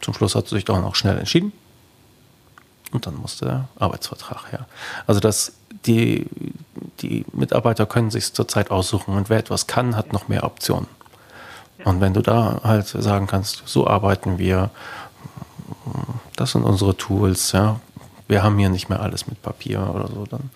zum 0.00 0.14
Schluss 0.14 0.34
hat 0.34 0.48
sie 0.48 0.54
sich 0.56 0.64
doch 0.64 0.80
noch 0.80 0.94
schnell 0.94 1.18
entschieden. 1.18 1.52
Und 2.92 3.06
dann 3.06 3.16
musste 3.16 3.44
der 3.44 3.68
Arbeitsvertrag 3.76 4.52
her. 4.52 4.66
Also 5.06 5.20
das 5.20 5.52
die, 5.86 6.26
die 7.00 7.24
Mitarbeiter 7.32 7.86
können 7.86 8.10
sich 8.10 8.32
zurzeit 8.32 8.70
aussuchen 8.70 9.16
und 9.16 9.28
wer 9.28 9.38
etwas 9.38 9.66
kann, 9.66 9.96
hat 9.96 10.12
noch 10.12 10.28
mehr 10.28 10.44
Optionen. 10.44 10.88
Und 11.84 12.00
wenn 12.00 12.14
du 12.14 12.22
da 12.22 12.60
halt 12.64 12.86
sagen 12.86 13.26
kannst, 13.26 13.62
so 13.66 13.86
arbeiten 13.86 14.38
wir, 14.38 14.70
das 16.36 16.52
sind 16.52 16.62
unsere 16.64 16.96
Tools, 16.96 17.52
ja, 17.52 17.80
wir 18.26 18.42
haben 18.42 18.58
hier 18.58 18.70
nicht 18.70 18.88
mehr 18.88 19.00
alles 19.00 19.26
mit 19.26 19.42
Papier 19.42 19.92
oder 19.94 20.08
so, 20.08 20.24
dann 20.24 20.50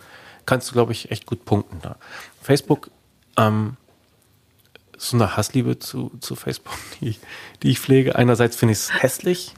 kannst 0.46 0.70
du, 0.70 0.72
glaube 0.72 0.92
ich, 0.92 1.10
echt 1.10 1.26
gut 1.26 1.44
punkten 1.44 1.80
da. 1.82 1.96
Facebook, 2.40 2.90
ähm, 3.36 3.76
so 4.96 5.16
eine 5.16 5.36
Hassliebe 5.36 5.78
zu, 5.78 6.10
zu 6.20 6.34
Facebook, 6.34 6.74
die, 7.00 7.16
die 7.62 7.70
ich 7.70 7.80
pflege. 7.80 8.16
Einerseits 8.16 8.56
finde 8.56 8.72
ich 8.72 8.78
es 8.78 9.02
hässlich. 9.02 9.54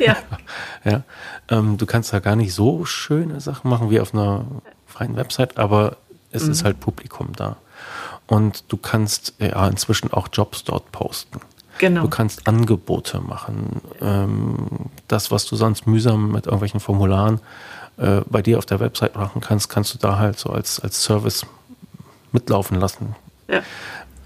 Ja. 0.00 0.16
ja. 0.84 1.02
Ähm, 1.48 1.76
du 1.76 1.86
kannst 1.86 2.12
da 2.12 2.18
gar 2.18 2.36
nicht 2.36 2.52
so 2.52 2.84
schöne 2.84 3.40
Sachen 3.40 3.70
machen 3.70 3.90
wie 3.90 4.00
auf 4.00 4.12
einer 4.14 4.44
freien 4.96 5.16
Website, 5.16 5.58
aber 5.58 5.96
es 6.30 6.44
mhm. 6.44 6.52
ist 6.52 6.64
halt 6.64 6.80
Publikum 6.80 7.32
da. 7.36 7.56
Und 8.26 8.64
du 8.68 8.76
kannst 8.76 9.34
ja 9.38 9.68
inzwischen 9.68 10.12
auch 10.12 10.28
Jobs 10.32 10.64
dort 10.64 10.90
posten. 10.92 11.40
Genau. 11.78 12.02
Du 12.02 12.08
kannst 12.08 12.48
Angebote 12.48 13.20
machen. 13.20 13.82
Ähm, 14.00 14.56
das, 15.08 15.30
was 15.30 15.44
du 15.46 15.56
sonst 15.56 15.86
mühsam 15.86 16.32
mit 16.32 16.46
irgendwelchen 16.46 16.80
Formularen 16.80 17.40
äh, 17.98 18.22
bei 18.28 18.42
dir 18.42 18.58
auf 18.58 18.66
der 18.66 18.80
Website 18.80 19.14
machen 19.14 19.40
kannst, 19.40 19.68
kannst 19.68 19.94
du 19.94 19.98
da 19.98 20.18
halt 20.18 20.38
so 20.38 20.50
als, 20.50 20.80
als 20.80 21.02
Service 21.02 21.44
mitlaufen 22.32 22.80
lassen. 22.80 23.14
Ja. 23.48 23.60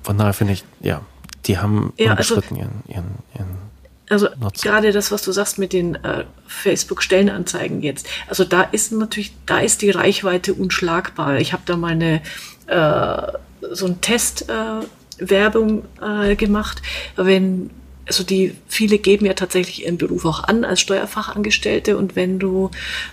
Von 0.03 0.16
daher 0.16 0.33
finde 0.33 0.55
ich, 0.55 0.64
ja, 0.81 1.03
die 1.47 1.59
haben 1.59 1.93
ja, 1.99 2.14
also 2.14 2.37
ihren, 2.37 2.83
ihren, 2.87 3.18
ihren 3.35 3.70
also 4.11 4.29
gerade 4.61 4.93
das, 4.93 5.13
was 5.13 5.23
du 5.23 5.33
sagst 5.33 5.59
mit 5.59 5.73
den 5.73 5.95
äh, 5.95 6.25
Facebook-Stellenanzeigen 6.47 7.81
jetzt. 7.81 8.07
Also 8.29 8.45
da 8.45 8.63
ist 8.63 8.93
natürlich, 8.93 9.33
da 9.47 9.61
ist 9.61 9.83
die 9.83 9.91
Reichweite 9.91 10.53
unschlagbar. 10.53 11.39
Ich 11.39 11.53
habe 11.53 11.63
da 11.65 11.77
mal 11.77 11.93
eine 11.93 12.21
äh, 12.67 13.33
so 13.73 13.87
ein 13.87 14.01
Test 14.01 14.49
äh, 14.49 14.85
Werbung 15.19 15.85
äh, 16.03 16.35
gemacht, 16.35 16.83
wenn 17.17 17.71
also 18.07 18.25
die 18.25 18.57
viele 18.67 18.99
geben 18.99 19.27
ja 19.27 19.35
tatsächlich 19.35 19.85
ihren 19.85 19.97
Beruf 19.97 20.25
auch 20.25 20.43
an 20.43 20.65
als 20.65 20.81
Steuerfachangestellte 20.81 21.97
und 21.97 22.17
wenn 22.17 22.41
du 22.41 22.73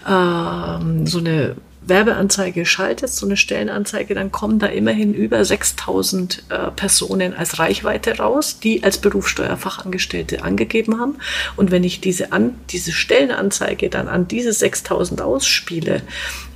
ähm, 0.10 1.06
so 1.06 1.20
eine 1.20 1.56
Werbeanzeige 1.90 2.66
schaltest, 2.66 3.18
so 3.18 3.26
eine 3.26 3.38
Stellenanzeige, 3.38 4.14
dann 4.14 4.32
kommen 4.32 4.60
da 4.60 4.68
immerhin 4.68 5.14
über 5.14 5.44
6000 5.44 6.44
äh, 6.50 6.72
Personen 6.72 7.34
als 7.34 7.60
Reichweite 7.60 8.18
raus, 8.18 8.60
die 8.60 8.84
als 8.84 9.00
Berufssteuerfachangestellte 9.00 10.44
angegeben 10.44 11.00
haben. 11.00 11.16
Und 11.56 11.72
wenn 11.72 11.84
ich 11.84 12.02
diese, 12.02 12.32
an, 12.32 12.56
diese 12.70 12.92
Stellenanzeige 12.92 13.90
dann 13.90 14.08
an 14.08 14.28
diese 14.28 14.54
6000 14.54 15.22
ausspiele 15.22 16.02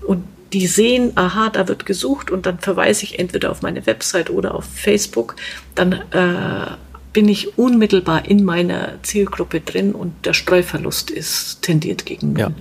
und 0.06 0.24
die 0.54 0.68
sehen, 0.68 1.14
aha, 1.16 1.50
da 1.50 1.68
wird 1.68 1.86
gesucht 1.86 2.30
und 2.30 2.46
dann 2.46 2.60
verweise 2.60 3.04
ich 3.04 3.20
entweder 3.20 3.52
auf 3.52 3.62
meine 3.62 3.86
Website 3.86 4.30
oder 4.30 4.54
auf 4.54 4.66
Facebook, 4.66 5.36
dann 5.76 5.94
äh, 6.12 6.72
bin 7.14 7.28
ich 7.28 7.58
unmittelbar 7.58 8.28
in 8.28 8.44
meiner 8.44 9.02
Zielgruppe 9.04 9.62
drin 9.62 9.94
und 9.94 10.26
der 10.26 10.34
Streuverlust 10.34 11.12
ist 11.12 11.62
tendiert 11.62 12.06
gegen 12.06 12.34
null. 12.34 12.40
Ja, 12.40 12.52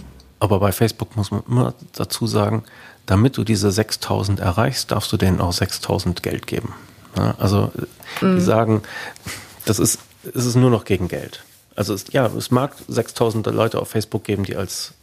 aber 0.41 0.59
bei 0.59 0.73
Facebook 0.73 1.17
muss 1.17 1.31
man 1.31 1.43
immer 1.47 1.75
dazu 1.95 2.27
sagen, 2.27 2.65
damit 3.07 3.37
du 3.37 3.45
diese 3.45 3.71
6000 3.71 4.41
erreichst, 4.41 4.91
darfst 4.91 5.13
du 5.13 5.17
denen 5.17 5.41
auch 5.41 5.53
6000 5.53 6.23
Geld 6.23 6.47
geben. 6.47 6.75
Ja, 7.17 7.35
also 7.39 7.71
mhm. 8.21 8.37
die 8.37 8.41
sagen, 8.41 8.83
das 9.65 9.79
ist, 9.79 9.99
es 10.35 10.47
ist 10.47 10.57
nur 10.57 10.71
noch 10.71 10.85
gegen 10.85 11.09
Geld. 11.09 11.45
Also 11.77 11.95
es, 11.95 12.07
ja, 12.11 12.27
es 12.27 12.51
mag 12.51 12.75
6000 12.89 13.47
Leute 13.47 13.81
auf 13.81 13.89
Facebook 13.89 14.25
geben, 14.25 14.45
die 14.45 14.57
als 14.57 14.95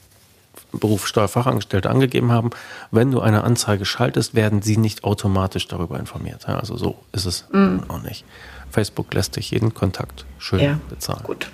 Berufssteuerfachangestellte 0.72 1.90
angegeben 1.90 2.32
haben. 2.32 2.50
Wenn 2.92 3.12
du 3.12 3.22
eine 3.22 3.44
Anzeige 3.44 3.86
schaltest, 3.86 4.36
werden 4.36 4.62
sie 4.62 4.78
nicht 4.78 5.04
automatisch 5.04 5.68
darüber 5.68 6.00
informiert. 6.00 6.48
Also 6.48 6.78
so 6.78 6.98
ist 7.14 7.26
es 7.26 7.46
mm. 7.52 7.80
auch 7.88 8.02
nicht. 8.02 8.26
Facebook 8.70 9.14
lässt 9.14 9.36
dich 9.38 9.52
jeden 9.52 9.74
Kontakt 9.74 10.26
schön 10.40 10.60
ja, 10.60 10.80
bezahlen. 10.90 11.24
Gut, 11.24 11.50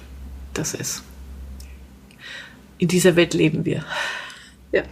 das 0.53 0.73
ist. 0.73 1.03
In 2.83 2.89
dieser 2.89 3.15
Welt 3.15 3.33
leben 3.33 3.63
wir. 3.63 3.85
Ja. 4.73 4.83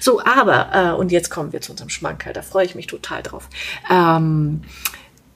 So, 0.00 0.22
aber, 0.24 0.70
äh, 0.72 0.96
und 0.96 1.10
jetzt 1.10 1.28
kommen 1.28 1.52
wir 1.52 1.60
zu 1.60 1.72
unserem 1.72 1.88
Schmankerl, 1.88 2.32
da 2.32 2.40
freue 2.40 2.64
ich 2.64 2.76
mich 2.76 2.86
total 2.86 3.20
drauf. 3.20 3.48
Ähm, 3.90 4.62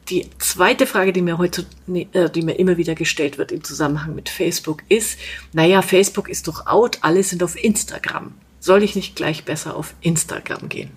die 0.09 0.31
zweite 0.39 0.87
Frage, 0.87 1.13
die 1.13 1.21
mir 1.21 1.37
heute, 1.39 1.67
äh, 1.89 2.31
die 2.31 2.43
mir 2.43 2.61
immer 2.61 2.77
wieder 2.77 2.95
gestellt 2.95 3.39
wird 3.39 3.51
im 3.51 3.65
Zusammenhang 3.65 4.15
mit 4.15 4.29
Facebook 4.29 4.85
ist, 4.89 5.19
naja, 5.53 5.83
Facebook 5.83 6.29
ist 6.29 6.47
doch 6.47 6.69
out, 6.69 6.99
alle 7.01 7.25
sind 7.25 7.43
auf 7.43 7.57
Instagram. 7.61 8.35
Soll 8.61 8.85
ich 8.85 8.95
nicht 8.95 9.17
gleich 9.17 9.45
besser 9.45 9.75
auf 9.75 9.93
Instagram 10.01 10.69
gehen? 10.69 10.93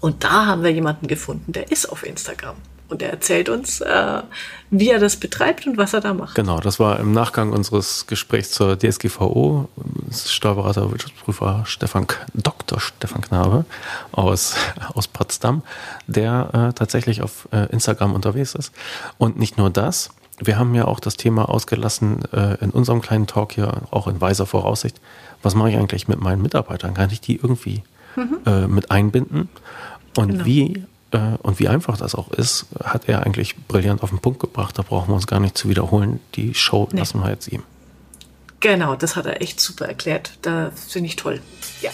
Und 0.00 0.22
da 0.22 0.44
haben 0.44 0.64
wir 0.64 0.70
jemanden 0.70 1.06
gefunden, 1.06 1.52
der 1.52 1.72
ist 1.72 1.86
auf 1.86 2.04
Instagram. 2.04 2.56
Und 2.88 3.02
er 3.02 3.10
erzählt 3.10 3.50
uns, 3.50 3.82
äh, 3.82 4.22
wie 4.70 4.88
er 4.88 4.98
das 4.98 5.16
betreibt 5.16 5.66
und 5.66 5.76
was 5.76 5.92
er 5.92 6.00
da 6.00 6.14
macht. 6.14 6.34
Genau, 6.34 6.58
das 6.58 6.80
war 6.80 6.98
im 6.98 7.12
Nachgang 7.12 7.52
unseres 7.52 8.06
Gesprächs 8.06 8.50
zur 8.50 8.78
DSGVO. 8.78 9.68
Steuerberater, 10.10 10.90
Wirtschaftsprüfer 10.90 11.64
Stefan, 11.66 12.06
Dr. 12.32 12.80
Stefan 12.80 13.20
Knabe 13.20 13.66
aus, 14.12 14.54
aus 14.94 15.06
Potsdam, 15.06 15.62
der 16.06 16.70
äh, 16.70 16.72
tatsächlich 16.72 17.20
auf 17.20 17.46
äh, 17.52 17.70
Instagram 17.70 18.14
unterwegs 18.14 18.54
ist. 18.54 18.72
Und 19.18 19.38
nicht 19.38 19.58
nur 19.58 19.68
das, 19.68 20.10
wir 20.40 20.58
haben 20.58 20.74
ja 20.74 20.86
auch 20.86 21.00
das 21.00 21.16
Thema 21.16 21.48
ausgelassen 21.48 22.22
äh, 22.32 22.56
in 22.62 22.70
unserem 22.70 23.00
kleinen 23.02 23.26
Talk 23.26 23.52
hier, 23.52 23.82
auch 23.90 24.06
in 24.06 24.20
weiser 24.20 24.46
Voraussicht. 24.46 25.00
Was 25.42 25.54
mache 25.54 25.70
ich 25.70 25.76
eigentlich 25.76 26.08
mit 26.08 26.20
meinen 26.20 26.42
Mitarbeitern? 26.42 26.94
Kann 26.94 27.10
ich 27.10 27.20
die 27.20 27.36
irgendwie 27.36 27.82
mhm. 28.16 28.38
äh, 28.46 28.66
mit 28.66 28.90
einbinden? 28.90 29.48
Und 30.16 30.28
genau. 30.28 30.44
wie 30.44 30.84
und 31.10 31.58
wie 31.58 31.68
einfach 31.68 31.96
das 31.96 32.14
auch 32.14 32.30
ist, 32.32 32.66
hat 32.82 33.08
er 33.08 33.24
eigentlich 33.24 33.56
brillant 33.66 34.02
auf 34.02 34.10
den 34.10 34.18
Punkt 34.18 34.40
gebracht. 34.40 34.78
Da 34.78 34.82
brauchen 34.82 35.08
wir 35.08 35.14
uns 35.14 35.26
gar 35.26 35.40
nicht 35.40 35.56
zu 35.56 35.68
wiederholen. 35.68 36.20
Die 36.34 36.54
Show 36.54 36.88
nee. 36.92 36.98
lassen 36.98 37.20
wir 37.20 37.30
jetzt 37.30 37.48
ihm. 37.48 37.62
Genau, 38.60 38.96
das 38.96 39.16
hat 39.16 39.26
er 39.26 39.40
echt 39.40 39.60
super 39.60 39.86
erklärt. 39.86 40.38
Da 40.42 40.70
finde 40.72 41.06
ich 41.08 41.16
toll. 41.16 41.40
Ja. 41.80 41.90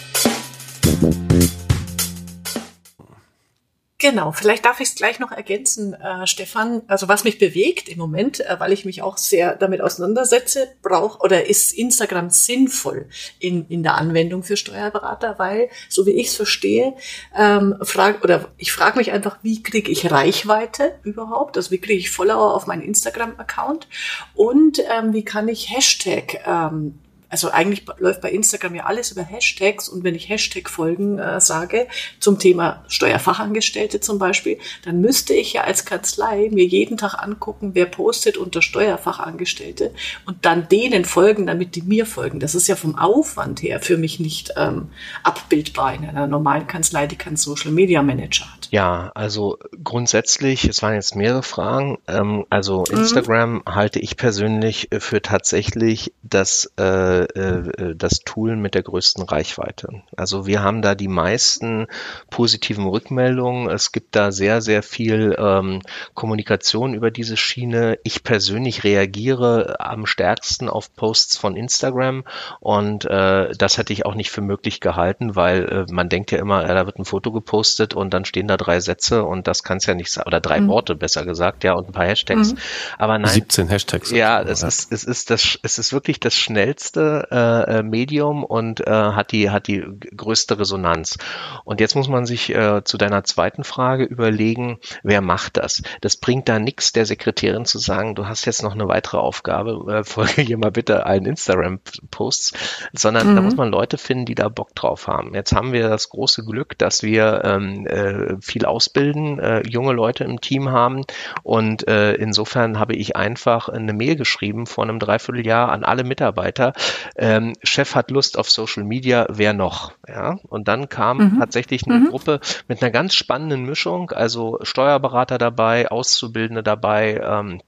Genau, 3.98 4.32
vielleicht 4.32 4.64
darf 4.64 4.80
ich 4.80 4.88
es 4.88 4.94
gleich 4.96 5.20
noch 5.20 5.30
ergänzen, 5.30 5.94
äh, 5.94 6.26
Stefan. 6.26 6.82
Also 6.88 7.06
was 7.06 7.22
mich 7.22 7.38
bewegt 7.38 7.88
im 7.88 7.98
Moment, 7.98 8.40
äh, 8.40 8.58
weil 8.58 8.72
ich 8.72 8.84
mich 8.84 9.02
auch 9.02 9.16
sehr 9.16 9.54
damit 9.54 9.80
auseinandersetze, 9.80 10.66
braucht 10.82 11.22
oder 11.22 11.46
ist 11.46 11.72
Instagram 11.72 12.28
sinnvoll 12.28 13.08
in, 13.38 13.68
in 13.68 13.84
der 13.84 13.94
Anwendung 13.94 14.42
für 14.42 14.56
Steuerberater, 14.56 15.38
weil, 15.38 15.68
so 15.88 16.06
wie 16.06 16.10
ich 16.10 16.26
es 16.26 16.34
verstehe, 16.34 16.94
ähm, 17.38 17.76
frag, 17.82 18.24
oder 18.24 18.52
ich 18.58 18.72
frage 18.72 18.98
mich 18.98 19.12
einfach, 19.12 19.38
wie 19.42 19.62
kriege 19.62 19.92
ich 19.92 20.10
Reichweite 20.10 20.98
überhaupt? 21.04 21.56
Also 21.56 21.70
wie 21.70 21.78
kriege 21.78 22.00
ich 22.00 22.10
Follower 22.10 22.52
auf 22.52 22.66
meinen 22.66 22.82
Instagram-Account? 22.82 23.86
Und 24.34 24.80
ähm, 24.90 25.12
wie 25.12 25.24
kann 25.24 25.46
ich 25.46 25.72
Hashtag 25.72 26.40
ähm, 26.46 26.98
also 27.34 27.50
eigentlich 27.50 27.84
läuft 27.98 28.20
bei 28.20 28.30
Instagram 28.30 28.76
ja 28.76 28.84
alles 28.84 29.10
über 29.10 29.24
Hashtags 29.24 29.88
und 29.88 30.04
wenn 30.04 30.14
ich 30.14 30.28
Hashtag-Folgen 30.28 31.18
äh, 31.18 31.40
sage 31.40 31.88
zum 32.20 32.38
Thema 32.38 32.84
Steuerfachangestellte 32.86 33.98
zum 33.98 34.20
Beispiel, 34.20 34.58
dann 34.84 35.00
müsste 35.00 35.34
ich 35.34 35.54
ja 35.54 35.62
als 35.62 35.84
Kanzlei 35.84 36.48
mir 36.52 36.64
jeden 36.64 36.96
Tag 36.96 37.20
angucken, 37.20 37.72
wer 37.74 37.86
postet 37.86 38.36
unter 38.36 38.62
Steuerfachangestellte 38.62 39.92
und 40.26 40.44
dann 40.44 40.68
denen 40.68 41.04
folgen, 41.04 41.48
damit 41.48 41.74
die 41.74 41.82
mir 41.82 42.06
folgen. 42.06 42.38
Das 42.38 42.54
ist 42.54 42.68
ja 42.68 42.76
vom 42.76 42.96
Aufwand 42.96 43.64
her 43.64 43.80
für 43.80 43.96
mich 43.96 44.20
nicht 44.20 44.52
ähm, 44.56 44.90
abbildbar 45.24 45.92
in 45.92 46.04
einer 46.04 46.28
normalen 46.28 46.68
Kanzlei, 46.68 47.08
die 47.08 47.16
keinen 47.16 47.36
Social 47.36 47.72
Media 47.72 48.00
Manager 48.04 48.44
hat. 48.44 48.68
Ja, 48.70 49.10
also 49.16 49.58
grundsätzlich, 49.82 50.68
es 50.68 50.82
waren 50.82 50.94
jetzt 50.94 51.16
mehrere 51.16 51.42
Fragen. 51.42 51.98
Ähm, 52.06 52.46
also 52.48 52.84
mhm. 52.88 52.98
Instagram 52.98 53.52
mhm. 53.54 53.62
halte 53.66 53.98
ich 53.98 54.16
persönlich 54.16 54.88
für 54.96 55.20
tatsächlich 55.20 56.12
das 56.22 56.70
äh, 56.76 57.23
äh, 57.34 57.94
das 57.94 58.20
Tool 58.20 58.56
mit 58.56 58.74
der 58.74 58.82
größten 58.82 59.24
Reichweite. 59.24 60.02
Also 60.16 60.46
wir 60.46 60.62
haben 60.62 60.82
da 60.82 60.94
die 60.94 61.08
meisten 61.08 61.86
positiven 62.30 62.86
Rückmeldungen. 62.86 63.70
Es 63.70 63.92
gibt 63.92 64.16
da 64.16 64.32
sehr, 64.32 64.60
sehr 64.60 64.82
viel 64.82 65.36
ähm, 65.38 65.80
Kommunikation 66.14 66.94
über 66.94 67.10
diese 67.10 67.36
Schiene. 67.36 67.98
Ich 68.04 68.22
persönlich 68.24 68.84
reagiere 68.84 69.76
am 69.80 70.06
stärksten 70.06 70.68
auf 70.68 70.94
Posts 70.94 71.38
von 71.38 71.56
Instagram 71.56 72.24
und 72.60 73.04
äh, 73.04 73.52
das 73.56 73.78
hätte 73.78 73.92
ich 73.92 74.06
auch 74.06 74.14
nicht 74.14 74.30
für 74.30 74.40
möglich 74.40 74.80
gehalten, 74.80 75.36
weil 75.36 75.64
äh, 75.64 75.92
man 75.92 76.08
denkt 76.08 76.30
ja 76.30 76.38
immer, 76.38 76.66
ja, 76.66 76.74
da 76.74 76.86
wird 76.86 76.98
ein 76.98 77.04
Foto 77.04 77.32
gepostet 77.32 77.94
und 77.94 78.12
dann 78.14 78.24
stehen 78.24 78.48
da 78.48 78.56
drei 78.56 78.80
Sätze 78.80 79.24
und 79.24 79.46
das 79.46 79.62
kann 79.62 79.78
es 79.78 79.86
ja 79.86 79.94
nicht 79.94 80.10
sein, 80.10 80.24
oder 80.26 80.40
drei 80.40 80.60
mhm. 80.60 80.68
Worte 80.68 80.94
besser 80.94 81.24
gesagt, 81.24 81.64
ja, 81.64 81.74
und 81.74 81.88
ein 81.88 81.92
paar 81.92 82.06
Hashtags. 82.06 82.52
Mhm. 82.52 82.58
Aber 82.98 83.18
nein. 83.18 83.30
17 83.30 83.68
Hashtags. 83.68 84.10
Ja, 84.10 84.42
es 84.42 84.62
ist, 84.62 84.92
es 84.92 85.04
ist 85.04 85.30
das, 85.30 85.58
es 85.62 85.78
ist 85.78 85.92
wirklich 85.92 86.20
das 86.20 86.34
schnellste 86.34 87.13
äh, 87.22 87.82
Medium 87.82 88.44
und 88.44 88.80
äh, 88.86 88.90
hat 88.90 89.32
die 89.32 89.50
hat 89.50 89.66
die 89.66 89.84
größte 90.16 90.58
Resonanz. 90.58 91.18
Und 91.64 91.80
jetzt 91.80 91.94
muss 91.94 92.08
man 92.08 92.26
sich 92.26 92.54
äh, 92.54 92.82
zu 92.84 92.98
deiner 92.98 93.24
zweiten 93.24 93.64
Frage 93.64 94.04
überlegen, 94.04 94.78
wer 95.02 95.20
macht 95.20 95.56
das? 95.56 95.82
Das 96.00 96.16
bringt 96.16 96.48
da 96.48 96.58
nichts, 96.58 96.92
der 96.92 97.06
Sekretärin 97.06 97.64
zu 97.64 97.78
sagen, 97.78 98.14
du 98.14 98.26
hast 98.26 98.44
jetzt 98.44 98.62
noch 98.62 98.74
eine 98.74 98.88
weitere 98.88 99.18
Aufgabe, 99.18 99.92
äh, 99.92 100.04
folge 100.14 100.42
hier 100.42 100.58
mal 100.58 100.70
bitte 100.70 101.06
allen 101.06 101.26
Instagram-Posts, 101.26 102.52
sondern 102.92 103.32
mhm. 103.32 103.36
da 103.36 103.42
muss 103.42 103.56
man 103.56 103.70
Leute 103.70 103.98
finden, 103.98 104.26
die 104.26 104.34
da 104.34 104.48
Bock 104.48 104.74
drauf 104.74 105.06
haben. 105.06 105.34
Jetzt 105.34 105.54
haben 105.54 105.72
wir 105.72 105.88
das 105.88 106.08
große 106.08 106.44
Glück, 106.44 106.78
dass 106.78 107.02
wir 107.02 107.42
ähm, 107.44 107.86
äh, 107.86 108.36
viel 108.40 108.64
ausbilden, 108.64 109.38
äh, 109.38 109.62
junge 109.66 109.92
Leute 109.92 110.24
im 110.24 110.40
Team 110.40 110.70
haben 110.70 111.02
und 111.42 111.86
äh, 111.88 112.14
insofern 112.14 112.78
habe 112.78 112.94
ich 112.94 113.16
einfach 113.16 113.68
eine 113.68 113.92
Mail 113.92 114.16
geschrieben 114.16 114.66
vor 114.66 114.84
einem 114.84 114.98
Dreivierteljahr 114.98 115.70
an 115.70 115.84
alle 115.84 116.04
Mitarbeiter, 116.04 116.72
ähm, 117.16 117.54
Chef 117.62 117.94
hat 117.94 118.10
Lust 118.10 118.38
auf 118.38 118.50
Social 118.50 118.84
Media, 118.84 119.26
wer 119.30 119.52
noch? 119.52 119.92
Ja, 120.06 120.38
und 120.48 120.68
dann 120.68 120.88
kam 120.88 121.18
mhm. 121.18 121.38
tatsächlich 121.38 121.86
eine 121.86 122.00
mhm. 122.00 122.08
Gruppe 122.08 122.40
mit 122.68 122.82
einer 122.82 122.90
ganz 122.90 123.14
spannenden 123.14 123.64
Mischung, 123.64 124.10
also 124.10 124.58
Steuerberater 124.62 125.38
dabei, 125.38 125.90
Auszubildende 125.90 126.62
dabei, 126.62 127.20
ähm, 127.22 127.60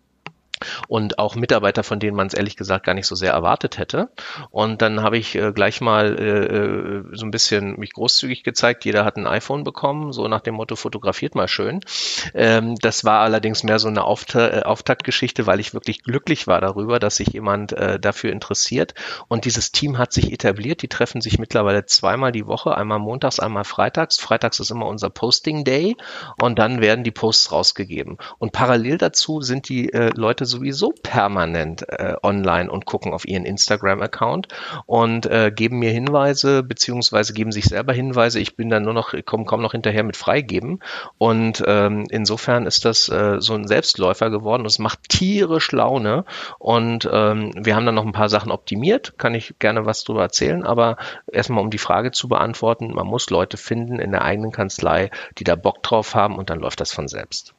und 0.89 1.19
auch 1.19 1.35
Mitarbeiter, 1.35 1.83
von 1.83 2.01
denen 2.01 2.17
man 2.17 2.27
es 2.27 2.35
ehrlich 2.35 2.57
gesagt 2.57 2.87
gar 2.87 2.95
nicht 2.95 3.07
so 3.07 3.15
sehr 3.15 3.33
erwartet 3.33 3.79
hätte. 3.79 4.11
Und 4.51 4.83
dann 4.83 5.03
habe 5.03 5.19
ich 5.19 5.35
äh, 5.35 5.53
gleich 5.53 5.81
mal 5.81 6.19
äh, 6.19 6.57
äh, 6.57 7.05
so 7.13 7.27
ein 7.27 7.31
bisschen 7.31 7.79
mich 7.79 7.93
großzügig 7.93 8.43
gezeigt. 8.43 8.85
Jeder 8.85 9.05
hat 9.05 9.17
ein 9.17 9.27
iPhone 9.27 9.65
bekommen, 9.65 10.13
so 10.13 10.29
nach 10.29 10.41
dem 10.41 10.55
Motto 10.55 10.77
fotografiert 10.77 11.35
mal 11.35 11.49
schön. 11.49 11.81
Ähm, 12.35 12.77
das 12.77 13.05
war 13.05 13.21
allerdings 13.21 13.63
mehr 13.63 13.79
so 13.79 13.89
eine 13.89 14.05
Aufta 14.05 14.49
äh, 14.49 14.63
Auftaktgeschichte, 14.63 15.47
weil 15.47 15.61
ich 15.61 15.75
wirklich 15.75 16.03
glücklich 16.03 16.47
war 16.47 16.61
darüber, 16.61 16.99
dass 16.99 17.17
sich 17.17 17.29
jemand 17.29 17.73
äh, 17.73 17.99
dafür 18.01 18.33
interessiert. 18.33 18.95
Und 19.29 19.45
dieses 19.45 19.73
Team 19.73 19.99
hat 19.99 20.13
sich 20.13 20.33
etabliert. 20.33 20.83
Die 20.83 20.89
treffen 20.89 21.21
sich 21.21 21.39
mittlerweile 21.39 21.87
zweimal 21.87 22.33
die 22.33 22.47
Woche, 22.47 22.77
einmal 22.77 22.99
montags, 22.99 23.41
einmal 23.41 23.65
freitags. 23.65 24.19
Freitags 24.19 24.61
ist 24.61 24.71
immer 24.71 24.87
unser 24.87 25.11
Posting 25.11 25.65
Day 25.65 25.97
und 26.41 26.59
dann 26.59 26.81
werden 26.81 27.05
die 27.05 27.11
Posts 27.11 27.53
rausgegeben. 27.53 28.19
Und 28.39 28.53
parallel 28.53 28.99
dazu 28.99 29.41
sind 29.41 29.69
die 29.69 29.93
äh, 29.93 30.11
Sowieso 30.47 30.93
permanent 31.03 31.89
äh, 31.89 32.15
online 32.23 32.71
und 32.71 32.87
gucken 32.87 33.13
auf 33.13 33.27
ihren 33.27 33.45
Instagram-Account 33.45 34.49
und 34.87 35.27
äh, 35.27 35.53
geben 35.55 35.79
mir 35.79 35.91
Hinweise, 35.91 36.63
beziehungsweise 36.63 37.33
geben 37.33 37.53
sich 37.53 37.67
selber 37.67 37.93
Hinweise. 37.93 38.41
Ich 38.41 38.57
bin 38.57 38.71
dann 38.71 38.85
nur 38.85 38.95
noch, 38.95 39.15
komme 39.25 39.45
komm 39.45 39.63
noch 39.63 39.73
hinterher 39.73 40.05
mit 40.05 40.17
freigeben. 40.17 40.81
Und 41.19 41.63
ähm, 41.67 42.05
insofern 42.11 42.67
ist 42.67 42.85
das 42.85 43.09
äh, 43.09 43.41
so 43.41 43.55
ein 43.55 43.67
Selbstläufer 43.67 44.31
geworden. 44.31 44.65
Es 44.65 44.79
macht 44.79 45.09
tierisch 45.09 45.73
Laune. 45.73 46.25
Und 46.59 47.09
ähm, 47.13 47.53
wir 47.57 47.77
haben 47.77 47.87
dann 47.87 47.95
noch 47.95 48.07
ein 48.07 48.13
paar 48.13 48.29
Sachen 48.29 48.51
optimiert. 48.53 49.15
Kann 49.19 49.35
ich 49.35 49.59
gerne 49.59 49.87
was 49.87 50.05
drüber 50.05 50.23
erzählen. 50.23 50.65
Aber 50.65 50.97
erstmal, 51.31 51.63
um 51.63 51.71
die 51.71 51.79
Frage 51.79 52.13
zu 52.13 52.29
beantworten, 52.29 52.95
man 52.95 53.07
muss 53.07 53.31
Leute 53.31 53.57
finden 53.57 53.99
in 53.99 54.13
der 54.13 54.23
eigenen 54.23 54.53
Kanzlei, 54.53 55.11
die 55.39 55.45
da 55.45 55.57
Bock 55.57 55.83
drauf 55.83 56.15
haben 56.15 56.37
und 56.37 56.51
dann 56.51 56.61
läuft 56.61 56.81
das 56.81 56.93
von 56.93 57.09
selbst. 57.09 57.55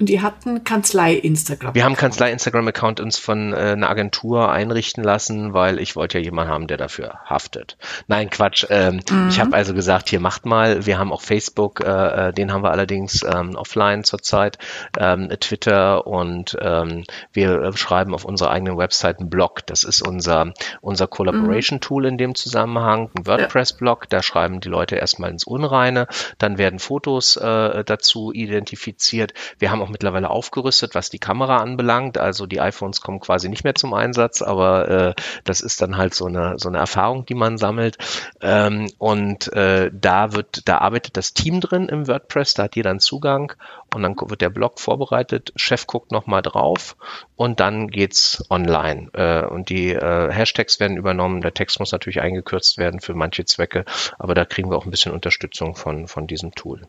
Und 0.00 0.08
die 0.08 0.20
hatten 0.20 0.64
Kanzlei-Instagram. 0.64 1.72
Wir 1.76 1.84
haben 1.84 1.94
Kanzlei-Instagram-Account 1.94 2.98
uns 2.98 3.16
von 3.16 3.52
äh, 3.52 3.56
einer 3.56 3.88
Agentur 3.88 4.50
einrichten 4.50 5.04
lassen, 5.04 5.54
weil 5.54 5.78
ich 5.78 5.94
wollte 5.94 6.18
ja 6.18 6.24
jemanden 6.24 6.52
haben, 6.52 6.66
der 6.66 6.78
dafür 6.78 7.20
haftet. 7.26 7.78
Nein, 8.08 8.28
Quatsch. 8.28 8.66
Ähm, 8.70 9.00
mhm. 9.08 9.28
Ich 9.28 9.38
habe 9.38 9.54
also 9.54 9.72
gesagt, 9.72 10.08
hier 10.08 10.18
macht 10.18 10.46
mal. 10.46 10.84
Wir 10.84 10.98
haben 10.98 11.12
auch 11.12 11.20
Facebook, 11.20 11.78
äh, 11.78 12.28
äh, 12.28 12.32
den 12.32 12.52
haben 12.52 12.64
wir 12.64 12.72
allerdings 12.72 13.22
ähm, 13.22 13.54
offline 13.54 14.02
zurzeit, 14.02 14.58
ähm, 14.98 15.28
Twitter 15.38 16.08
und 16.08 16.56
ähm, 16.60 17.04
wir 17.32 17.72
schreiben 17.76 18.14
auf 18.14 18.24
unserer 18.24 18.50
eigenen 18.50 18.76
Website 18.76 19.20
einen 19.20 19.30
Blog. 19.30 19.64
Das 19.66 19.84
ist 19.84 20.02
unser, 20.02 20.54
unser 20.80 21.06
Collaboration-Tool 21.06 22.02
mhm. 22.02 22.08
in 22.08 22.18
dem 22.18 22.34
Zusammenhang, 22.34 23.10
ein 23.16 23.28
WordPress-Blog. 23.28 24.08
Da 24.08 24.24
schreiben 24.24 24.58
die 24.58 24.68
Leute 24.68 24.96
erstmal 24.96 25.30
ins 25.30 25.44
Unreine, 25.44 26.08
dann 26.38 26.58
werden 26.58 26.80
Fotos 26.80 27.36
äh, 27.36 27.84
dazu 27.84 28.32
identifiziert. 28.32 29.34
Wir 29.60 29.70
haben 29.70 29.83
auch 29.84 29.90
mittlerweile 29.90 30.30
aufgerüstet, 30.30 30.94
was 30.94 31.10
die 31.10 31.18
Kamera 31.18 31.58
anbelangt. 31.58 32.18
Also 32.18 32.46
die 32.46 32.60
iPhones 32.60 33.00
kommen 33.00 33.20
quasi 33.20 33.48
nicht 33.48 33.64
mehr 33.64 33.74
zum 33.74 33.94
Einsatz, 33.94 34.42
aber 34.42 34.88
äh, 34.88 35.14
das 35.44 35.60
ist 35.60 35.82
dann 35.82 35.96
halt 35.96 36.14
so 36.14 36.26
eine, 36.26 36.58
so 36.58 36.68
eine 36.68 36.78
Erfahrung, 36.78 37.26
die 37.26 37.34
man 37.34 37.58
sammelt. 37.58 37.98
Ähm, 38.40 38.90
und 38.98 39.52
äh, 39.52 39.90
da 39.92 40.32
wird, 40.32 40.68
da 40.68 40.78
arbeitet 40.78 41.16
das 41.16 41.34
Team 41.34 41.60
drin 41.60 41.88
im 41.88 42.08
WordPress, 42.08 42.54
da 42.54 42.64
hat 42.64 42.76
jeder 42.76 42.90
einen 42.90 43.00
Zugang 43.00 43.52
und 43.94 44.02
dann 44.02 44.16
wird 44.18 44.40
der 44.40 44.50
Blog 44.50 44.80
vorbereitet, 44.80 45.52
Chef 45.56 45.86
guckt 45.86 46.10
nochmal 46.10 46.42
drauf 46.42 46.96
und 47.36 47.60
dann 47.60 47.88
geht's 47.88 48.44
online. 48.50 49.10
Äh, 49.12 49.44
und 49.46 49.68
die 49.68 49.92
äh, 49.92 50.32
Hashtags 50.32 50.80
werden 50.80 50.96
übernommen, 50.96 51.42
der 51.42 51.54
Text 51.54 51.78
muss 51.78 51.92
natürlich 51.92 52.20
eingekürzt 52.20 52.78
werden 52.78 53.00
für 53.00 53.14
manche 53.14 53.44
Zwecke, 53.44 53.84
aber 54.18 54.34
da 54.34 54.44
kriegen 54.44 54.70
wir 54.70 54.76
auch 54.76 54.86
ein 54.86 54.90
bisschen 54.90 55.12
Unterstützung 55.12 55.76
von, 55.76 56.08
von 56.08 56.26
diesem 56.26 56.54
Tool. 56.54 56.82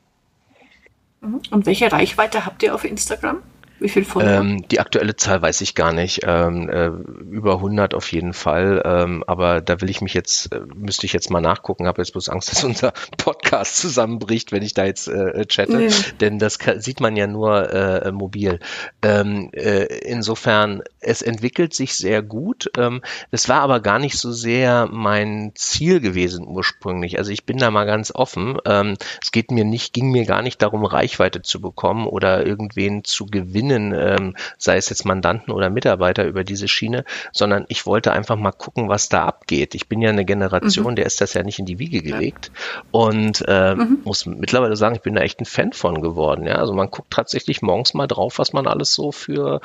Und 1.52 1.66
welche 1.66 1.92
Reichweite 1.92 2.46
habt 2.46 2.64
ihr 2.64 2.74
auf 2.74 2.84
Instagram? 2.84 3.42
Wie 3.80 3.90
viel 3.90 4.06
Follower? 4.06 4.40
Ähm, 4.40 4.68
die 4.70 4.80
aktuelle 4.80 5.16
Zahl 5.18 5.42
weiß 5.42 5.60
ich 5.62 5.76
gar 5.76 5.92
nicht. 5.92 6.22
Ähm, 6.24 6.70
äh, 6.70 6.88
über 6.88 7.56
100 7.56 7.94
auf 7.94 8.10
jeden 8.12 8.34
Fall. 8.34 8.82
Ähm, 8.86 9.24
aber 9.28 9.60
da 9.62 9.82
will 9.82 9.90
ich 9.90 10.02
mich 10.02 10.14
jetzt, 10.14 10.54
äh, 10.54 10.62
müsste 10.74 11.06
ich 11.06 11.14
jetzt 11.14 11.30
mal 11.30 11.42
nachgucken. 11.42 11.86
Habe 11.86 12.02
jetzt 12.02 12.12
bloß 12.12 12.30
Angst, 12.30 12.52
dass 12.52 12.64
unser 12.64 12.94
Podcast 13.18 13.76
zusammenbricht, 13.78 14.54
wenn 14.54 14.64
ich 14.64 14.74
da 14.74 14.86
jetzt 14.86 15.08
äh, 15.08 15.46
chatte. 15.46 15.78
Nee. 15.78 15.90
Denn 16.22 16.40
das 16.40 16.58
kann, 16.58 16.80
sieht 16.80 17.02
man 17.02 17.18
ja 17.18 17.28
nur 17.28 17.70
äh, 17.74 18.12
mobil. 18.12 18.60
Ähm, 19.02 19.50
äh, 19.52 19.86
insofern, 20.00 20.82
es 21.02 21.22
entwickelt 21.22 21.74
sich 21.74 21.96
sehr 21.96 22.22
gut. 22.22 22.72
Ähm, 22.78 23.02
das 23.32 23.50
war 23.50 23.60
aber 23.60 23.82
gar 23.82 24.00
nicht 24.00 24.18
so 24.18 24.32
sehr 24.32 24.88
mein 24.90 25.52
Ziel 25.56 26.00
gewesen 26.00 26.48
ursprünglich. 26.48 27.18
Also 27.18 27.32
ich 27.32 27.46
bin 27.46 27.58
da 27.58 27.72
mal 27.72 27.86
ganz 27.86 28.14
offen. 28.16 28.58
Ähm, 28.66 28.96
es 29.22 29.32
geht 29.32 29.52
mir 29.52 29.66
nicht, 29.66 29.92
ging 29.92 30.12
mir 30.12 30.26
gar 30.26 30.42
nicht 30.42 30.62
darum, 30.62 30.86
Reichweite 30.86 31.42
zu 31.42 31.60
bekommen 31.60 32.08
oder 32.08 32.46
irgendwen 32.46 33.04
zu 33.04 33.26
gewinnen 33.26 33.65
gewinnen, 33.68 33.94
ähm, 33.98 34.36
sei 34.58 34.78
es 34.78 34.90
jetzt 34.90 35.06
Mandanten 35.06 35.54
oder 35.54 35.70
Mitarbeiter 35.70 36.26
über 36.26 36.44
diese 36.44 36.68
Schiene, 36.68 37.06
sondern 37.32 37.66
ich 37.68 37.86
wollte 37.86 38.12
einfach 38.12 38.36
mal 38.36 38.52
gucken, 38.52 38.90
was 38.90 39.10
da 39.10 39.26
abgeht. 39.26 39.76
Ich 39.76 39.88
bin 39.88 40.02
ja 40.02 40.10
eine 40.10 40.26
Generation, 40.26 40.92
mhm. 40.92 40.96
der 40.96 41.06
ist 41.06 41.22
das 41.22 41.34
ja 41.34 41.44
nicht 41.44 41.60
in 41.60 41.66
die 41.66 41.80
Wiege 41.80 42.02
gelegt 42.02 42.52
und 42.92 43.44
äh, 43.48 43.76
mhm. 43.76 44.00
muss 44.04 44.26
mittlerweile 44.26 44.76
sagen, 44.76 44.96
ich 44.96 45.02
bin 45.02 45.16
da 45.16 45.22
echt 45.22 45.40
ein 45.42 45.46
Fan 45.46 45.74
von 45.74 46.02
geworden. 46.02 46.46
Ja? 46.46 46.56
Also 46.56 46.74
man 46.74 46.90
guckt 46.90 47.12
tatsächlich 47.12 47.62
morgens 47.62 47.94
mal 47.94 48.08
drauf, 48.08 48.40
was 48.40 48.54
man 48.54 48.68
alles 48.68 48.94
so 48.94 49.12
für 49.12 49.62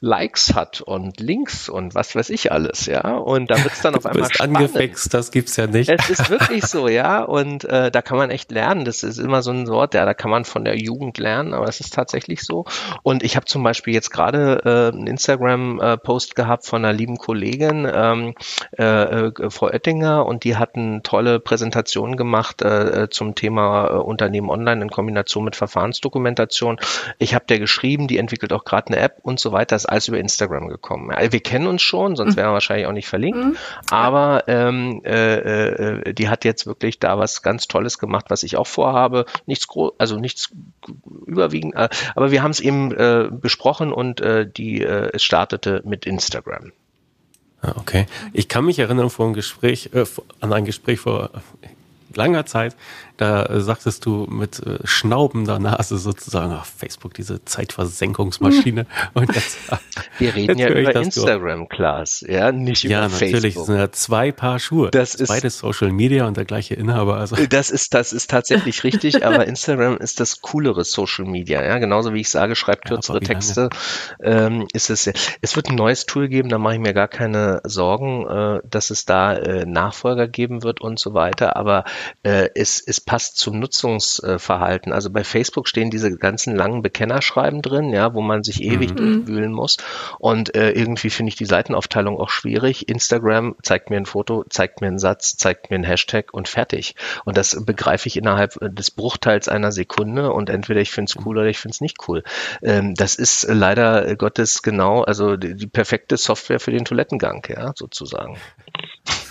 Likes 0.00 0.54
hat 0.54 0.80
und 0.80 1.20
Links 1.20 1.68
und 1.68 1.94
was 1.94 2.14
weiß 2.14 2.30
ich 2.30 2.52
alles, 2.52 2.86
ja. 2.86 3.16
Und 3.16 3.50
da 3.50 3.62
wird 3.62 3.74
es 3.74 3.80
dann 3.80 3.94
auf 3.94 4.06
einmal 4.06 4.32
spannend. 4.32 4.56
angefixt, 4.56 5.12
das 5.14 5.30
gibt's 5.30 5.56
ja 5.56 5.66
nicht. 5.66 5.90
Es 5.90 6.10
ist 6.10 6.30
wirklich 6.30 6.64
so, 6.66 6.88
ja. 6.88 7.22
Und 7.32 7.64
äh, 7.64 7.90
da 7.90 8.02
kann 8.02 8.18
man 8.18 8.30
echt 8.30 8.50
lernen. 8.50 8.84
Das 8.84 9.02
ist 9.02 9.18
immer 9.18 9.42
so 9.42 9.50
ein 9.50 9.66
Wort, 9.68 9.94
ja, 9.94 10.04
da 10.04 10.14
kann 10.14 10.30
man 10.30 10.44
von 10.44 10.64
der 10.64 10.76
Jugend 10.78 11.18
lernen, 11.18 11.54
aber 11.54 11.66
es 11.68 11.80
ist 11.80 11.94
tatsächlich 11.94 12.42
so. 12.42 12.64
Und 13.02 13.22
ich 13.22 13.36
habe 13.36 13.41
habe 13.42 13.46
zum 13.46 13.62
Beispiel 13.64 13.92
jetzt 13.92 14.10
gerade 14.10 14.62
äh, 14.64 14.96
einen 14.96 15.08
Instagram-Post 15.08 16.36
gehabt 16.36 16.64
von 16.64 16.84
einer 16.84 16.92
lieben 16.92 17.16
Kollegin, 17.16 17.90
ähm, 17.92 18.34
äh, 18.78 18.84
äh, 18.84 19.50
Frau 19.50 19.66
Oettinger, 19.66 20.24
und 20.26 20.44
die 20.44 20.56
hatten 20.56 21.02
tolle 21.02 21.40
Präsentationen 21.40 22.16
gemacht 22.16 22.62
äh, 22.62 23.08
zum 23.10 23.34
Thema 23.34 23.88
äh, 23.88 23.92
Unternehmen 23.94 24.48
online 24.48 24.82
in 24.82 24.90
Kombination 24.90 25.44
mit 25.44 25.56
Verfahrensdokumentation. 25.56 26.78
Ich 27.18 27.34
habe 27.34 27.44
der 27.48 27.58
geschrieben, 27.58 28.06
die 28.06 28.18
entwickelt 28.18 28.52
auch 28.52 28.64
gerade 28.64 28.88
eine 28.88 28.98
App 28.98 29.18
und 29.22 29.40
so 29.40 29.50
weiter, 29.50 29.74
ist 29.74 29.86
alles 29.86 30.06
über 30.06 30.18
Instagram 30.18 30.68
gekommen. 30.68 31.10
Ja, 31.10 31.32
wir 31.32 31.40
kennen 31.40 31.66
uns 31.66 31.82
schon, 31.82 32.14
sonst 32.14 32.34
mhm. 32.34 32.36
wären 32.36 32.48
wir 32.50 32.54
wahrscheinlich 32.54 32.86
auch 32.86 32.92
nicht 32.92 33.08
verlinkt, 33.08 33.38
mhm. 33.38 33.56
aber 33.90 34.44
ähm, 34.46 35.02
äh, 35.04 35.34
äh, 35.34 36.14
die 36.14 36.28
hat 36.28 36.44
jetzt 36.44 36.66
wirklich 36.66 37.00
da 37.00 37.18
was 37.18 37.42
ganz 37.42 37.66
Tolles 37.66 37.98
gemacht, 37.98 38.26
was 38.28 38.44
ich 38.44 38.56
auch 38.56 38.68
vorhabe. 38.68 39.26
Nichts 39.46 39.66
groß, 39.66 39.94
also 39.98 40.16
nichts 40.16 40.50
überwiegend, 41.26 41.74
äh, 41.74 41.88
aber 42.14 42.30
wir 42.30 42.42
haben 42.42 42.52
es 42.52 42.60
eben 42.60 42.92
äh, 42.92 43.28
besprochen 43.40 43.92
und 43.92 44.20
äh, 44.20 44.46
die, 44.48 44.82
äh, 44.82 45.10
es 45.12 45.22
startete 45.22 45.82
mit 45.84 46.06
Instagram. 46.06 46.72
Ah, 47.60 47.74
okay. 47.76 48.06
Ich 48.32 48.48
kann 48.48 48.64
mich 48.64 48.78
erinnern 48.78 49.10
vor 49.10 49.26
ein 49.26 49.34
Gespräch, 49.34 49.90
äh, 49.92 50.04
an 50.40 50.52
ein 50.52 50.64
Gespräch 50.64 51.00
vor 51.00 51.30
langer 52.14 52.46
Zeit, 52.46 52.76
da 53.16 53.44
äh, 53.46 53.60
sagtest 53.60 54.06
du 54.06 54.26
mit 54.30 54.60
äh, 54.60 54.78
schnaubender 54.84 55.58
Nase 55.58 55.98
sozusagen, 55.98 56.52
ach, 56.52 56.66
Facebook, 56.66 57.14
diese 57.14 57.44
Zeitversenkungsmaschine. 57.44 58.86
Jetzt, 59.34 59.58
Wir 60.18 60.34
reden 60.34 60.58
ja 60.58 60.68
über 60.68 60.94
Instagram, 60.94 61.68
Klaas, 61.68 62.24
ja, 62.26 62.52
nicht 62.52 62.84
ja, 62.84 63.00
über 63.00 63.10
Facebook. 63.10 63.28
Ja, 63.28 63.34
natürlich, 63.34 63.56
es 63.56 63.66
sind 63.66 63.76
ja 63.76 63.92
zwei 63.92 64.32
Paar 64.32 64.58
Schuhe. 64.58 64.90
Das 64.90 65.14
ist 65.14 65.28
beides 65.28 65.58
Social 65.58 65.92
Media 65.92 66.26
und 66.26 66.36
der 66.36 66.44
gleiche 66.44 66.74
Inhaber. 66.74 67.16
Also. 67.16 67.36
Das 67.46 67.70
ist, 67.70 67.94
das 67.94 68.12
ist 68.12 68.30
tatsächlich 68.30 68.82
richtig, 68.84 69.24
aber 69.26 69.46
Instagram 69.46 69.98
ist 69.98 70.20
das 70.20 70.40
coolere 70.40 70.84
Social 70.84 71.26
Media, 71.26 71.62
ja, 71.62 71.78
genauso 71.78 72.14
wie 72.14 72.20
ich 72.20 72.30
sage, 72.30 72.56
schreibt 72.56 72.86
kürzere 72.86 73.20
ja, 73.20 73.26
Texte, 73.26 73.70
ähm, 74.22 74.66
ist 74.72 74.90
es, 74.90 75.10
es 75.40 75.56
wird 75.56 75.68
ein 75.68 75.76
neues 75.76 76.06
Tool 76.06 76.28
geben, 76.28 76.48
da 76.48 76.58
mache 76.58 76.74
ich 76.74 76.80
mir 76.80 76.94
gar 76.94 77.08
keine 77.08 77.60
Sorgen, 77.64 78.26
äh, 78.28 78.60
dass 78.68 78.90
es 78.90 79.04
da 79.04 79.34
äh, 79.34 79.66
Nachfolger 79.66 80.28
geben 80.28 80.62
wird 80.62 80.80
und 80.80 80.98
so 80.98 81.14
weiter, 81.14 81.56
aber 81.56 81.84
äh, 82.22 82.48
es, 82.54 82.82
es 82.84 83.01
passt 83.04 83.36
zum 83.36 83.58
Nutzungsverhalten. 83.58 84.92
Also 84.92 85.10
bei 85.10 85.24
Facebook 85.24 85.68
stehen 85.68 85.90
diese 85.90 86.16
ganzen 86.16 86.56
langen 86.56 86.82
Bekennerschreiben 86.82 87.62
drin, 87.62 87.90
ja, 87.90 88.14
wo 88.14 88.20
man 88.20 88.42
sich 88.42 88.62
ewig 88.62 88.90
mhm. 88.90 88.96
durchwühlen 88.96 89.52
muss. 89.52 89.76
Und 90.18 90.54
äh, 90.54 90.70
irgendwie 90.70 91.10
finde 91.10 91.30
ich 91.30 91.36
die 91.36 91.44
Seitenaufteilung 91.44 92.18
auch 92.18 92.30
schwierig. 92.30 92.88
Instagram 92.88 93.56
zeigt 93.62 93.90
mir 93.90 93.96
ein 93.96 94.06
Foto, 94.06 94.44
zeigt 94.48 94.80
mir 94.80 94.88
einen 94.88 94.98
Satz, 94.98 95.36
zeigt 95.36 95.70
mir 95.70 95.76
einen 95.76 95.84
Hashtag 95.84 96.32
und 96.32 96.48
fertig. 96.48 96.94
Und 97.24 97.36
das 97.36 97.64
begreife 97.64 98.08
ich 98.08 98.16
innerhalb 98.16 98.58
des 98.60 98.90
Bruchteils 98.90 99.48
einer 99.48 99.72
Sekunde 99.72 100.32
und 100.32 100.50
entweder 100.50 100.80
ich 100.80 100.90
finde 100.90 101.12
es 101.14 101.24
cool 101.24 101.38
oder 101.38 101.48
ich 101.48 101.58
finde 101.58 101.74
es 101.74 101.80
nicht 101.80 102.08
cool. 102.08 102.22
Ähm, 102.62 102.94
das 102.94 103.16
ist 103.16 103.46
leider 103.48 104.16
Gottes 104.16 104.62
genau, 104.62 105.02
also 105.02 105.36
die, 105.36 105.54
die 105.54 105.66
perfekte 105.66 106.16
Software 106.16 106.60
für 106.60 106.70
den 106.70 106.84
Toilettengang, 106.84 107.46
ja, 107.48 107.72
sozusagen. 107.76 108.38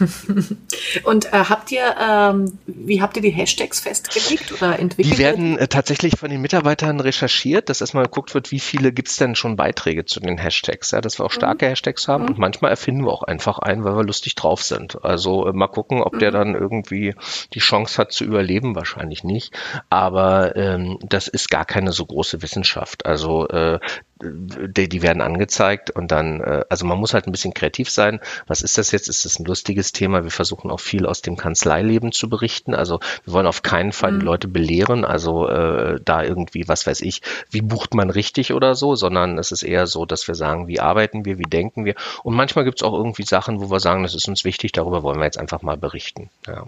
und 1.04 1.26
äh, 1.26 1.46
habt 1.50 1.72
ihr, 1.72 1.96
ähm, 2.00 2.60
wie 2.66 3.02
habt 3.02 3.16
ihr 3.16 3.22
die 3.22 3.30
Hashtags 3.30 3.80
festgelegt 3.80 4.52
oder 4.52 4.80
entwickelt? 4.80 5.16
Die 5.16 5.20
werden 5.22 5.58
äh, 5.58 5.68
tatsächlich 5.68 6.18
von 6.18 6.30
den 6.30 6.42
Mitarbeitern 6.42 7.00
recherchiert, 7.00 7.70
dass 7.70 7.82
erstmal 7.82 8.06
geguckt 8.06 8.34
wird, 8.34 8.52
wie 8.52 8.60
viele 8.60 8.92
gibt 8.92 9.10
es 9.10 9.16
denn 9.18 9.36
schon 9.36 9.56
Beiträge 9.56 10.06
zu 10.06 10.20
den 10.20 10.38
Hashtags, 10.38 10.92
ja, 10.92 11.02
dass 11.02 11.20
wir 11.20 11.26
auch 11.26 11.32
starke 11.32 11.66
mhm. 11.66 11.70
Hashtags 11.70 12.08
haben 12.08 12.24
mhm. 12.24 12.30
und 12.30 12.38
manchmal 12.39 12.72
erfinden 12.72 13.06
wir 13.06 13.12
auch 13.12 13.24
einfach 13.24 13.60
einen, 13.60 13.84
weil 13.84 13.96
wir 13.96 14.04
lustig 14.04 14.36
drauf 14.36 14.64
sind. 14.64 15.04
Also 15.04 15.48
äh, 15.48 15.54
mal 15.54 15.68
gucken, 15.68 16.02
ob 16.02 16.14
mhm. 16.14 16.20
der 16.20 16.32
dann 16.32 16.56
irgendwie 16.56 17.16
die 17.54 17.60
Chance 17.60 17.98
hat 17.98 18.12
zu 18.12 18.24
überleben, 18.24 18.76
wahrscheinlich 18.76 19.24
nicht. 19.24 19.54
Aber 19.89 20.56
ähm, 20.56 20.98
das 21.02 21.28
ist 21.28 21.50
gar 21.50 21.66
keine 21.66 21.92
so 21.92 22.06
große 22.06 22.42
Wissenschaft. 22.42 23.06
Also 23.06 23.48
äh, 23.48 23.80
die, 24.24 24.90
die 24.90 25.02
werden 25.02 25.22
angezeigt 25.22 25.92
und 25.92 26.12
dann, 26.12 26.42
äh, 26.42 26.64
also 26.70 26.86
man 26.86 26.98
muss 26.98 27.14
halt 27.14 27.28
ein 27.28 27.32
bisschen 27.32 27.54
kreativ 27.54 27.90
sein. 27.90 28.20
Was 28.48 28.62
ist 28.62 28.78
das 28.78 28.92
jetzt? 28.92 29.08
Ist 29.08 29.26
das 29.26 29.40
ein 29.40 29.46
lustiges 29.46 29.92
Thema? 29.92 30.24
Wir 30.24 30.32
versuchen 30.32 30.72
auch 30.72 30.80
viel 30.80 31.06
aus 31.06 31.22
dem 31.22 31.38
Kanzleileben 31.38 32.12
zu 32.12 32.30
berichten. 32.30 32.74
Also 32.76 33.00
wir 33.26 33.34
wollen 33.34 33.48
auf 33.48 33.64
keinen 33.64 33.92
Fall 33.92 34.14
mhm. 34.14 34.20
die 34.20 34.26
Leute 34.26 34.48
belehren, 34.48 35.06
also 35.06 35.48
äh, 35.48 36.00
da 36.04 36.24
irgendwie, 36.24 36.68
was 36.68 36.86
weiß 36.86 37.02
ich, 37.02 37.22
wie 37.50 37.62
bucht 37.62 37.94
man 37.94 38.10
richtig 38.10 38.54
oder 38.54 38.76
so, 38.76 38.96
sondern 38.96 39.38
es 39.38 39.52
ist 39.52 39.64
eher 39.64 39.88
so, 39.88 40.06
dass 40.06 40.28
wir 40.28 40.36
sagen, 40.36 40.68
wie 40.68 40.80
arbeiten 40.80 41.26
wir, 41.26 41.38
wie 41.38 41.44
denken 41.44 41.86
wir. 41.86 41.96
Und 42.24 42.36
manchmal 42.36 42.66
gibt 42.66 42.80
es 42.80 42.84
auch 42.84 42.94
irgendwie 42.94 43.24
Sachen, 43.24 43.62
wo 43.62 43.70
wir 43.72 43.80
sagen, 43.80 44.04
das 44.04 44.16
ist 44.16 44.28
uns 44.28 44.44
wichtig, 44.44 44.72
darüber 44.72 45.04
wollen 45.04 45.20
wir 45.20 45.26
jetzt 45.26 45.40
einfach 45.40 45.62
mal 45.62 45.78
berichten. 45.78 46.30
Ja, 46.48 46.68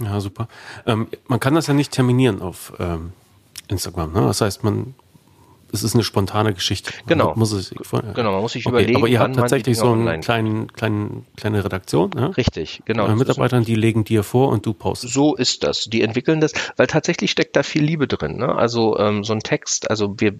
ja 0.00 0.20
super. 0.20 0.48
Ähm, 0.86 1.08
man 1.26 1.40
kann 1.40 1.54
das 1.54 1.66
ja 1.66 1.74
nicht 1.74 1.92
terminieren 1.92 2.42
auf 2.42 2.72
ähm, 2.78 3.12
Instagram. 3.68 4.12
Ne? 4.12 4.22
Das 4.22 4.40
heißt, 4.40 4.64
man 4.64 4.94
es 5.72 5.82
ist 5.82 5.94
eine 5.94 6.04
spontane 6.04 6.54
Geschichte. 6.54 6.92
Genau. 7.06 7.30
Man 7.30 7.38
muss 7.38 7.52
es, 7.52 7.70
genau, 7.70 8.32
man 8.32 8.40
muss 8.40 8.52
sich 8.52 8.66
okay, 8.66 8.76
überlegen. 8.76 8.96
Aber 8.96 9.08
ihr 9.08 9.20
habt 9.20 9.36
tatsächlich 9.36 9.78
so 9.78 9.92
einen 9.92 10.20
kleinen, 10.20 10.72
kleinen, 10.72 11.26
kleine 11.36 11.64
Redaktion, 11.64 12.10
ne? 12.10 12.36
Richtig, 12.36 12.82
genau. 12.84 13.06
Äh, 13.06 13.14
Mitarbeitern, 13.14 13.64
die 13.64 13.74
legen 13.74 14.04
dir 14.04 14.22
vor 14.22 14.48
und 14.48 14.66
du 14.66 14.74
postest. 14.74 15.14
So 15.14 15.34
ist 15.34 15.64
das. 15.64 15.84
Die 15.84 16.02
entwickeln 16.02 16.40
das, 16.40 16.52
weil 16.76 16.86
tatsächlich 16.86 17.30
steckt 17.30 17.56
da 17.56 17.62
viel 17.62 17.84
Liebe 17.84 18.06
drin. 18.06 18.36
Ne? 18.36 18.54
Also 18.54 18.98
ähm, 18.98 19.24
so 19.24 19.32
ein 19.32 19.40
Text, 19.40 19.90
also 19.90 20.14
wir 20.18 20.38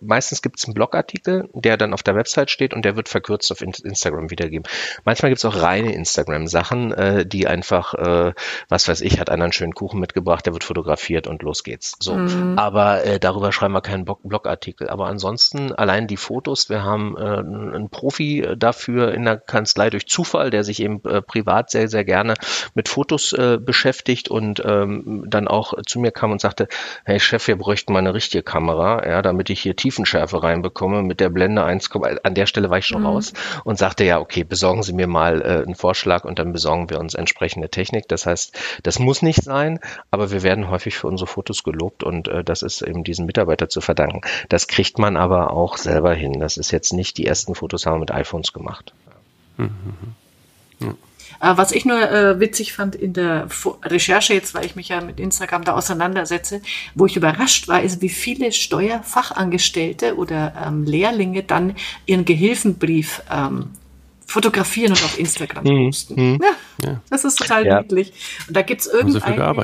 meistens 0.00 0.42
gibt 0.42 0.58
es 0.58 0.64
einen 0.64 0.74
Blogartikel, 0.74 1.48
der 1.52 1.76
dann 1.76 1.92
auf 1.92 2.02
der 2.02 2.14
Website 2.14 2.50
steht 2.50 2.74
und 2.74 2.84
der 2.84 2.96
wird 2.96 3.08
verkürzt 3.08 3.50
auf 3.52 3.60
Instagram 3.60 4.30
wiedergeben. 4.30 4.64
Manchmal 5.04 5.30
gibt 5.30 5.38
es 5.38 5.44
auch 5.44 5.60
reine 5.60 5.92
Instagram-Sachen, 5.94 6.92
äh, 6.92 7.26
die 7.26 7.46
einfach, 7.46 7.94
äh, 7.94 8.32
was 8.68 8.88
weiß 8.88 9.00
ich, 9.02 9.20
hat 9.20 9.30
einer 9.30 9.44
einen 9.44 9.52
schönen 9.52 9.74
Kuchen 9.74 10.00
mitgebracht, 10.00 10.46
der 10.46 10.52
wird 10.52 10.64
fotografiert 10.64 11.26
und 11.26 11.42
los 11.42 11.62
geht's. 11.62 11.96
So. 12.00 12.14
Mhm. 12.14 12.58
Aber 12.58 13.04
äh, 13.04 13.20
darüber 13.20 13.52
schreiben 13.52 13.74
wir 13.74 13.82
keinen 13.82 14.04
Blogartikel. 14.04 14.63
Aber 14.88 15.06
ansonsten 15.06 15.72
allein 15.72 16.06
die 16.06 16.16
Fotos, 16.16 16.68
wir 16.68 16.82
haben 16.82 17.16
äh, 17.16 17.20
einen 17.20 17.90
Profi 17.90 18.46
dafür 18.56 19.12
in 19.12 19.24
der 19.24 19.36
Kanzlei 19.36 19.90
durch 19.90 20.06
Zufall, 20.06 20.50
der 20.50 20.64
sich 20.64 20.80
eben 20.80 21.02
äh, 21.04 21.22
privat 21.22 21.70
sehr, 21.70 21.88
sehr 21.88 22.04
gerne 22.04 22.34
mit 22.74 22.88
Fotos 22.88 23.32
äh, 23.32 23.58
beschäftigt 23.58 24.28
und 24.28 24.62
ähm, 24.64 25.24
dann 25.26 25.48
auch 25.48 25.74
zu 25.86 26.00
mir 26.00 26.10
kam 26.10 26.32
und 26.32 26.40
sagte, 26.40 26.68
hey 27.04 27.20
Chef, 27.20 27.46
wir 27.46 27.56
bräuchten 27.56 27.92
mal 27.92 27.98
eine 27.98 28.14
richtige 28.14 28.42
Kamera, 28.42 29.06
ja, 29.06 29.22
damit 29.22 29.50
ich 29.50 29.60
hier 29.60 29.76
Tiefenschärfe 29.76 30.42
reinbekomme 30.42 31.02
mit 31.02 31.20
der 31.20 31.30
Blende 31.30 31.64
1, 31.64 31.90
an 32.22 32.34
der 32.34 32.46
Stelle 32.46 32.70
war 32.70 32.78
ich 32.78 32.86
schon 32.86 33.02
mhm. 33.02 33.06
raus 33.06 33.32
und 33.64 33.78
sagte, 33.78 34.04
ja, 34.04 34.20
okay, 34.20 34.44
besorgen 34.44 34.82
Sie 34.82 34.92
mir 34.92 35.06
mal 35.06 35.42
äh, 35.42 35.62
einen 35.62 35.74
Vorschlag 35.74 36.24
und 36.24 36.38
dann 36.38 36.52
besorgen 36.52 36.90
wir 36.90 36.98
uns 36.98 37.14
entsprechende 37.14 37.68
Technik. 37.68 38.08
Das 38.08 38.26
heißt, 38.26 38.58
das 38.82 38.98
muss 38.98 39.22
nicht 39.22 39.42
sein, 39.42 39.80
aber 40.10 40.30
wir 40.30 40.42
werden 40.42 40.70
häufig 40.70 40.96
für 40.96 41.06
unsere 41.06 41.26
Fotos 41.26 41.62
gelobt 41.62 42.02
und 42.02 42.28
äh, 42.28 42.44
das 42.44 42.62
ist 42.62 42.82
eben 42.82 43.04
diesen 43.04 43.26
Mitarbeiter 43.26 43.68
zu 43.68 43.80
verdanken. 43.80 44.20
Das 44.54 44.68
kriegt 44.68 45.00
man 45.00 45.16
aber 45.16 45.50
auch 45.50 45.76
selber 45.78 46.14
hin. 46.14 46.38
Das 46.38 46.56
ist 46.56 46.70
jetzt 46.70 46.92
nicht, 46.92 47.18
die 47.18 47.26
ersten 47.26 47.56
Fotos 47.56 47.86
haben 47.86 47.94
wir 47.94 47.98
mit 47.98 48.12
iPhones 48.12 48.52
gemacht. 48.52 48.94
Mhm. 49.56 49.68
Ja. 50.78 50.90
Äh, 51.40 51.56
was 51.56 51.72
ich 51.72 51.84
nur 51.84 52.00
äh, 52.00 52.38
witzig 52.38 52.72
fand 52.72 52.94
in 52.94 53.14
der 53.14 53.48
Recherche 53.82 54.32
jetzt, 54.32 54.54
weil 54.54 54.64
ich 54.64 54.76
mich 54.76 54.90
ja 54.90 55.00
mit 55.00 55.18
Instagram 55.18 55.64
da 55.64 55.74
auseinandersetze, 55.74 56.62
wo 56.94 57.06
ich 57.06 57.16
überrascht 57.16 57.66
war, 57.66 57.82
ist, 57.82 58.00
wie 58.00 58.08
viele 58.08 58.52
Steuerfachangestellte 58.52 60.14
oder 60.14 60.54
ähm, 60.64 60.84
Lehrlinge 60.84 61.42
dann 61.42 61.74
ihren 62.06 62.24
Gehilfenbrief 62.24 63.22
ähm, 63.32 63.70
fotografieren 64.24 64.92
und 64.92 65.04
auf 65.04 65.18
Instagram 65.18 65.64
mhm. 65.64 65.86
posten. 65.86 66.14
Mhm. 66.14 66.40
Ja, 66.40 66.90
ja, 66.90 67.00
das 67.10 67.24
ist 67.24 67.38
total 67.38 67.66
ja. 67.66 67.80
niedlich. 67.80 68.12
Und 68.46 68.56
da 68.56 68.62
gibt's 68.62 68.86
irgendeine 68.86 69.56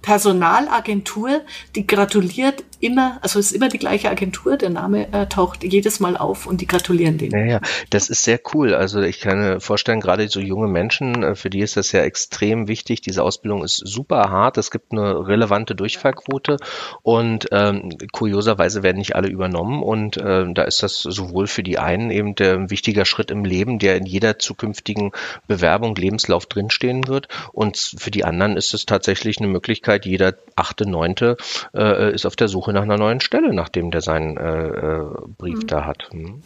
Personalagentur, 0.00 1.40
die 1.74 1.88
gratuliert 1.88 2.62
immer, 2.80 3.18
also 3.22 3.38
es 3.38 3.46
ist 3.46 3.52
immer 3.52 3.68
die 3.68 3.78
gleiche 3.78 4.10
Agentur, 4.10 4.56
der 4.56 4.70
Name 4.70 5.12
äh, 5.12 5.26
taucht 5.26 5.64
jedes 5.64 6.00
Mal 6.00 6.16
auf 6.16 6.46
und 6.46 6.60
die 6.60 6.66
gratulieren 6.66 7.18
denen. 7.18 7.32
Ja, 7.32 7.54
ja, 7.54 7.60
das 7.90 8.08
ist 8.08 8.24
sehr 8.24 8.40
cool. 8.54 8.74
Also 8.74 9.00
ich 9.02 9.20
kann 9.20 9.38
mir 9.38 9.60
vorstellen, 9.60 10.00
gerade 10.00 10.28
so 10.28 10.40
junge 10.40 10.68
Menschen, 10.68 11.22
äh, 11.22 11.34
für 11.34 11.50
die 11.50 11.60
ist 11.60 11.76
das 11.76 11.92
ja 11.92 12.02
extrem 12.02 12.68
wichtig. 12.68 13.00
Diese 13.00 13.22
Ausbildung 13.22 13.64
ist 13.64 13.76
super 13.76 14.30
hart. 14.30 14.58
Es 14.58 14.70
gibt 14.70 14.92
eine 14.92 15.26
relevante 15.26 15.74
Durchfallquote 15.74 16.56
und 17.02 17.48
ähm, 17.52 17.90
kurioserweise 18.12 18.82
werden 18.82 18.98
nicht 18.98 19.16
alle 19.16 19.28
übernommen 19.28 19.82
und 19.82 20.16
äh, 20.16 20.52
da 20.52 20.62
ist 20.62 20.82
das 20.82 21.00
sowohl 21.00 21.46
für 21.46 21.62
die 21.62 21.78
einen 21.78 22.10
eben 22.10 22.34
der 22.34 22.70
wichtiger 22.70 23.04
Schritt 23.04 23.30
im 23.30 23.44
Leben, 23.44 23.78
der 23.78 23.96
in 23.96 24.06
jeder 24.06 24.38
zukünftigen 24.38 25.12
Bewerbung, 25.46 25.94
Lebenslauf 25.94 26.46
drinstehen 26.46 27.08
wird. 27.08 27.28
Und 27.52 27.76
für 27.98 28.10
die 28.10 28.24
anderen 28.24 28.56
ist 28.56 28.74
es 28.74 28.86
tatsächlich 28.86 29.38
eine 29.38 29.48
Möglichkeit, 29.48 30.06
jeder 30.06 30.34
achte, 30.56 30.88
neunte 30.88 31.36
äh, 31.74 32.12
ist 32.12 32.26
auf 32.26 32.36
der 32.36 32.48
Suche 32.48 32.67
nach 32.72 32.82
einer 32.82 32.98
neuen 32.98 33.20
Stelle, 33.20 33.52
nachdem 33.54 33.90
der 33.90 34.00
seinen 34.00 34.36
äh, 34.36 34.68
äh 34.68 35.06
Brief 35.36 35.58
mhm. 35.58 35.66
da 35.66 35.84
hat. 35.84 36.08
Hm. 36.10 36.42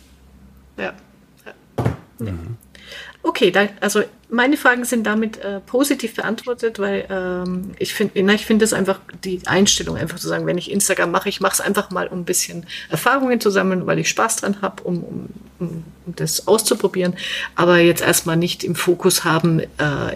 Ja. 0.77 0.93
Mhm. 2.19 2.57
Okay, 3.25 3.53
dann, 3.53 3.69
also 3.81 4.03
meine 4.31 4.57
Fragen 4.57 4.85
sind 4.85 5.07
damit 5.07 5.39
äh, 5.39 5.61
positiv 5.61 6.17
beantwortet, 6.17 6.81
weil 6.81 7.07
ähm, 7.09 7.71
ich 7.79 7.95
finde, 7.95 8.35
ich 8.35 8.47
finde 8.47 8.65
es 8.65 8.73
einfach 8.73 8.99
die 9.23 9.41
Einstellung, 9.47 9.97
einfach 9.97 10.19
zu 10.19 10.27
sagen, 10.27 10.45
wenn 10.47 10.59
ich 10.59 10.73
Instagram 10.73 11.13
mache, 11.13 11.29
ich 11.29 11.41
mache 11.41 11.53
es 11.53 11.61
einfach 11.61 11.91
mal, 11.91 12.09
um 12.09 12.21
ein 12.21 12.25
bisschen 12.25 12.67
Erfahrungen 12.91 13.41
zu 13.41 13.51
sammeln, 13.51 13.87
weil 13.87 14.01
ich 14.01 14.09
Spaß 14.09 14.37
dran 14.37 14.57
habe, 14.61 14.83
um, 14.83 15.05
um, 15.05 15.29
um, 15.61 15.85
das 16.17 16.49
auszuprobieren, 16.49 17.15
aber 17.55 17.79
jetzt 17.79 18.03
erstmal 18.03 18.37
nicht 18.37 18.65
im 18.65 18.75
Fokus 18.75 19.25
haben, 19.25 19.61
äh, 19.61 19.67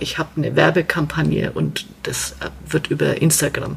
ich 0.00 0.18
habe 0.18 0.30
eine 0.36 0.56
Werbekampagne 0.56 1.52
und 1.52 1.86
das 2.02 2.32
äh, 2.40 2.50
wird 2.68 2.88
über 2.88 3.22
Instagram 3.22 3.76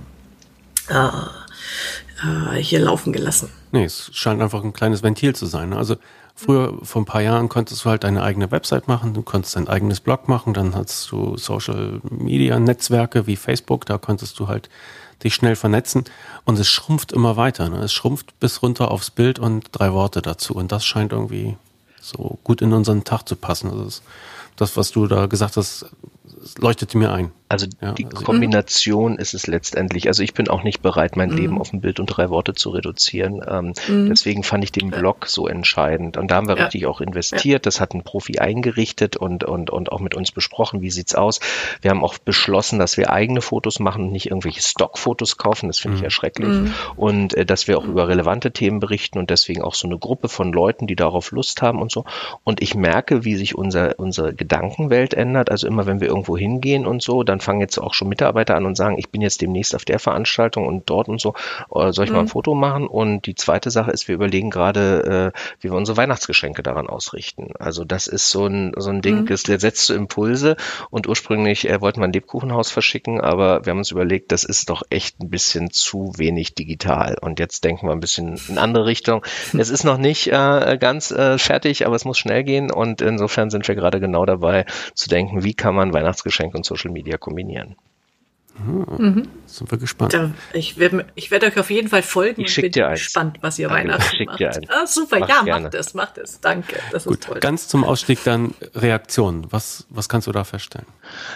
äh, 2.23 2.57
hier 2.57 2.79
laufen 2.79 3.13
gelassen. 3.13 3.49
Nee, 3.71 3.85
es 3.85 4.09
scheint 4.13 4.41
einfach 4.41 4.63
ein 4.63 4.73
kleines 4.73 5.03
Ventil 5.03 5.35
zu 5.35 5.45
sein. 5.45 5.69
Ne? 5.69 5.77
Also 5.77 5.95
Früher, 6.41 6.73
vor 6.83 7.01
ein 7.01 7.05
paar 7.05 7.21
Jahren, 7.21 7.49
konntest 7.49 7.83
du 7.83 7.89
halt 7.89 8.05
deine 8.05 8.23
eigene 8.23 8.49
Website 8.49 8.87
machen, 8.87 9.13
du 9.13 9.23
konntest 9.23 9.57
dein 9.57 9.67
eigenes 9.67 9.99
Blog 9.99 10.29
machen, 10.29 10.53
dann 10.53 10.73
hattest 10.73 11.11
du 11.11 11.35
Social 11.35 11.99
Media 12.09 12.57
Netzwerke 12.57 13.27
wie 13.27 13.35
Facebook, 13.35 13.85
da 13.85 13.97
konntest 13.97 14.39
du 14.39 14.47
halt 14.47 14.69
dich 15.21 15.35
schnell 15.35 15.57
vernetzen 15.57 16.05
und 16.45 16.57
es 16.57 16.69
schrumpft 16.69 17.11
immer 17.11 17.35
weiter. 17.35 17.67
Ne? 17.67 17.79
Es 17.79 17.91
schrumpft 17.91 18.39
bis 18.39 18.61
runter 18.61 18.89
aufs 18.89 19.11
Bild 19.11 19.37
und 19.37 19.65
drei 19.73 19.91
Worte 19.91 20.21
dazu 20.21 20.53
und 20.55 20.71
das 20.71 20.85
scheint 20.85 21.11
irgendwie 21.11 21.57
so 21.99 22.39
gut 22.45 22.61
in 22.61 22.71
unseren 22.71 23.03
Tag 23.03 23.27
zu 23.27 23.35
passen. 23.35 23.69
Das, 23.77 23.95
ist 23.95 24.03
das 24.55 24.77
was 24.77 24.91
du 24.91 25.07
da 25.07 25.25
gesagt 25.25 25.57
hast, 25.57 25.87
leuchtete 26.57 26.97
mir 26.97 27.11
ein. 27.11 27.33
Also 27.49 27.65
ja, 27.81 27.93
die 27.93 28.05
also 28.05 28.23
Kombination 28.23 29.17
ist 29.17 29.33
es 29.33 29.47
letztendlich. 29.47 30.07
Also 30.07 30.21
ich 30.21 30.35
bin 30.35 30.47
auch 30.49 30.61
nicht 30.61 30.83
bereit, 30.83 31.17
mein 31.17 31.31
mhm. 31.31 31.37
Leben 31.37 31.59
auf 31.59 31.73
ein 31.73 31.81
Bild 31.81 31.99
und 31.99 32.05
drei 32.05 32.29
Worte 32.29 32.53
zu 32.53 32.69
reduzieren. 32.69 33.41
Ähm, 33.45 33.73
mhm. 33.87 34.07
Deswegen 34.07 34.43
fand 34.43 34.63
ich 34.63 34.71
den 34.71 34.91
Blog 34.91 35.25
so 35.25 35.47
entscheidend. 35.47 36.15
Und 36.17 36.29
da 36.29 36.35
haben 36.35 36.47
wir 36.47 36.57
ja. 36.57 36.65
richtig 36.65 36.85
auch 36.85 37.01
investiert. 37.01 37.65
Das 37.65 37.81
hat 37.81 37.95
ein 37.95 38.03
Profi 38.03 38.37
eingerichtet 38.37 39.17
und, 39.17 39.43
und, 39.43 39.71
und 39.71 39.91
auch 39.91 39.99
mit 39.99 40.13
uns 40.13 40.31
besprochen, 40.31 40.83
wie 40.83 40.91
sieht's 40.91 41.15
aus. 41.15 41.39
Wir 41.81 41.89
haben 41.89 42.03
auch 42.03 42.19
beschlossen, 42.19 42.77
dass 42.77 42.97
wir 42.97 43.11
eigene 43.11 43.41
Fotos 43.41 43.79
machen 43.79 44.05
und 44.05 44.11
nicht 44.11 44.27
irgendwelche 44.27 44.61
Stockfotos 44.61 45.37
kaufen. 45.37 45.69
Das 45.69 45.79
finde 45.79 45.97
ich 45.97 46.03
erschrecklich. 46.03 46.49
Mhm. 46.49 46.73
Und 46.97 47.33
äh, 47.33 47.47
dass 47.47 47.67
wir 47.67 47.79
auch 47.79 47.85
über 47.85 48.07
relevante 48.07 48.51
Themen 48.51 48.79
berichten 48.79 49.17
und 49.17 49.31
deswegen 49.31 49.63
auch 49.63 49.73
so 49.73 49.87
eine 49.87 49.97
Gruppe 49.97 50.29
von 50.29 50.53
Leuten, 50.53 50.85
die 50.85 50.95
darauf 50.95 51.31
Lust 51.31 51.63
haben 51.63 51.81
und 51.81 51.91
so. 51.91 52.05
Und 52.43 52.61
ich 52.61 52.75
merke, 52.75 53.25
wie 53.25 53.35
sich 53.35 53.55
unser, 53.55 53.97
unsere 53.97 54.35
Gedankenwelt 54.35 55.15
ändert. 55.15 55.49
Also 55.49 55.65
immer, 55.65 55.87
wenn 55.87 55.99
wir 55.99 56.09
irgendwo 56.09 56.37
hingehen 56.37 56.85
und 56.85 57.01
so, 57.01 57.23
dann 57.23 57.38
fangen 57.39 57.61
jetzt 57.61 57.77
auch 57.77 57.93
schon 57.93 58.09
Mitarbeiter 58.09 58.55
an 58.55 58.65
und 58.65 58.75
sagen, 58.75 58.97
ich 58.97 59.09
bin 59.09 59.21
jetzt 59.21 59.41
demnächst 59.41 59.75
auf 59.75 59.85
der 59.85 59.99
Veranstaltung 59.99 60.67
und 60.67 60.89
dort 60.89 61.07
und 61.07 61.19
so, 61.19 61.33
äh, 61.73 61.91
soll 61.91 62.05
ich 62.05 62.11
mhm. 62.11 62.15
mal 62.15 62.21
ein 62.21 62.25
mhm. 62.25 62.29
Foto 62.29 62.55
machen? 62.55 62.87
Und 62.87 63.25
die 63.25 63.35
zweite 63.35 63.71
Sache 63.71 63.91
ist, 63.91 64.07
wir 64.07 64.15
überlegen 64.15 64.49
gerade, 64.49 65.33
äh, 65.35 65.39
wie 65.61 65.69
wir 65.69 65.77
unsere 65.77 65.97
Weihnachtsgeschenke 65.97 66.63
daran 66.63 66.87
ausrichten. 66.87 67.51
Also 67.59 67.83
das 67.83 68.07
ist 68.07 68.29
so 68.29 68.45
ein, 68.45 68.73
so 68.77 68.89
ein 68.89 69.01
Ding, 69.01 69.21
mhm. 69.21 69.25
das 69.27 69.43
setzt 69.43 69.85
so 69.85 69.93
Impulse 69.93 70.55
und 70.89 71.07
ursprünglich 71.07 71.69
äh, 71.69 71.81
wollten 71.81 72.01
wir 72.01 72.05
ein 72.05 72.13
Lebkuchenhaus 72.13 72.71
verschicken, 72.71 73.21
aber 73.21 73.65
wir 73.65 73.71
haben 73.71 73.79
uns 73.79 73.91
überlegt, 73.91 74.31
das 74.31 74.43
ist 74.43 74.69
doch 74.69 74.83
echt 74.89 75.19
ein 75.21 75.29
bisschen 75.29 75.71
zu 75.71 76.13
wenig 76.17 76.55
digital. 76.55 77.17
Und 77.19 77.39
jetzt 77.39 77.63
denken 77.63 77.87
wir 77.87 77.93
ein 77.93 77.99
bisschen 77.99 78.39
in 78.47 78.57
andere 78.57 78.85
Richtung. 78.85 79.25
Es 79.57 79.69
ist 79.69 79.83
noch 79.83 79.97
nicht 79.97 80.27
äh, 80.27 80.77
ganz 80.79 81.11
äh, 81.11 81.37
fertig, 81.37 81.85
aber 81.85 81.95
es 81.95 82.05
muss 82.05 82.17
schnell 82.17 82.43
gehen 82.43 82.71
und 82.71 83.01
insofern 83.01 83.49
sind 83.49 83.67
wir 83.67 83.75
gerade 83.75 83.99
genau 83.99 84.25
dabei 84.25 84.65
zu 84.93 85.09
denken, 85.09 85.43
wie 85.43 85.53
kann 85.53 85.75
man 85.75 85.93
Weihnachtsgeschenke 85.93 86.57
und 86.57 86.65
Social 86.65 86.91
Media 86.91 87.17
Argominian 87.29 87.75
kombinieren. 88.65 89.15
Mhm. 89.15 89.27
Sind 89.45 89.71
wir 89.71 89.77
gespannt. 89.77 90.13
Da, 90.13 90.31
ich 90.53 90.77
werde 90.77 91.05
ich 91.15 91.31
werd 91.31 91.43
euch 91.43 91.57
auf 91.59 91.69
jeden 91.69 91.87
Fall 91.87 92.03
folgen 92.03 92.41
ich 92.41 92.55
und 92.57 92.61
bin 92.61 92.71
dir 92.71 92.89
gespannt, 92.89 93.37
was 93.41 93.57
ihr 93.57 93.67
Danke, 93.67 93.89
Weihnachten 93.89 94.25
macht. 94.25 94.39
Dir 94.39 94.51
Ah, 94.69 94.85
super, 94.85 95.19
mach 95.19 95.29
ja, 95.29 95.41
gerne. 95.41 95.63
macht 95.63 95.73
es, 95.75 95.93
macht 95.93 96.17
es. 96.17 96.39
Danke. 96.39 96.75
Das 96.91 97.05
Gut, 97.05 97.19
ist 97.19 97.23
toll. 97.27 97.39
Ganz 97.39 97.67
zum 97.67 97.83
Ausstieg 97.83 98.23
dann 98.23 98.53
Reaktionen. 98.75 99.47
Was, 99.51 99.85
was 99.89 100.09
kannst 100.09 100.27
du 100.27 100.31
da 100.31 100.43
feststellen? 100.43 100.87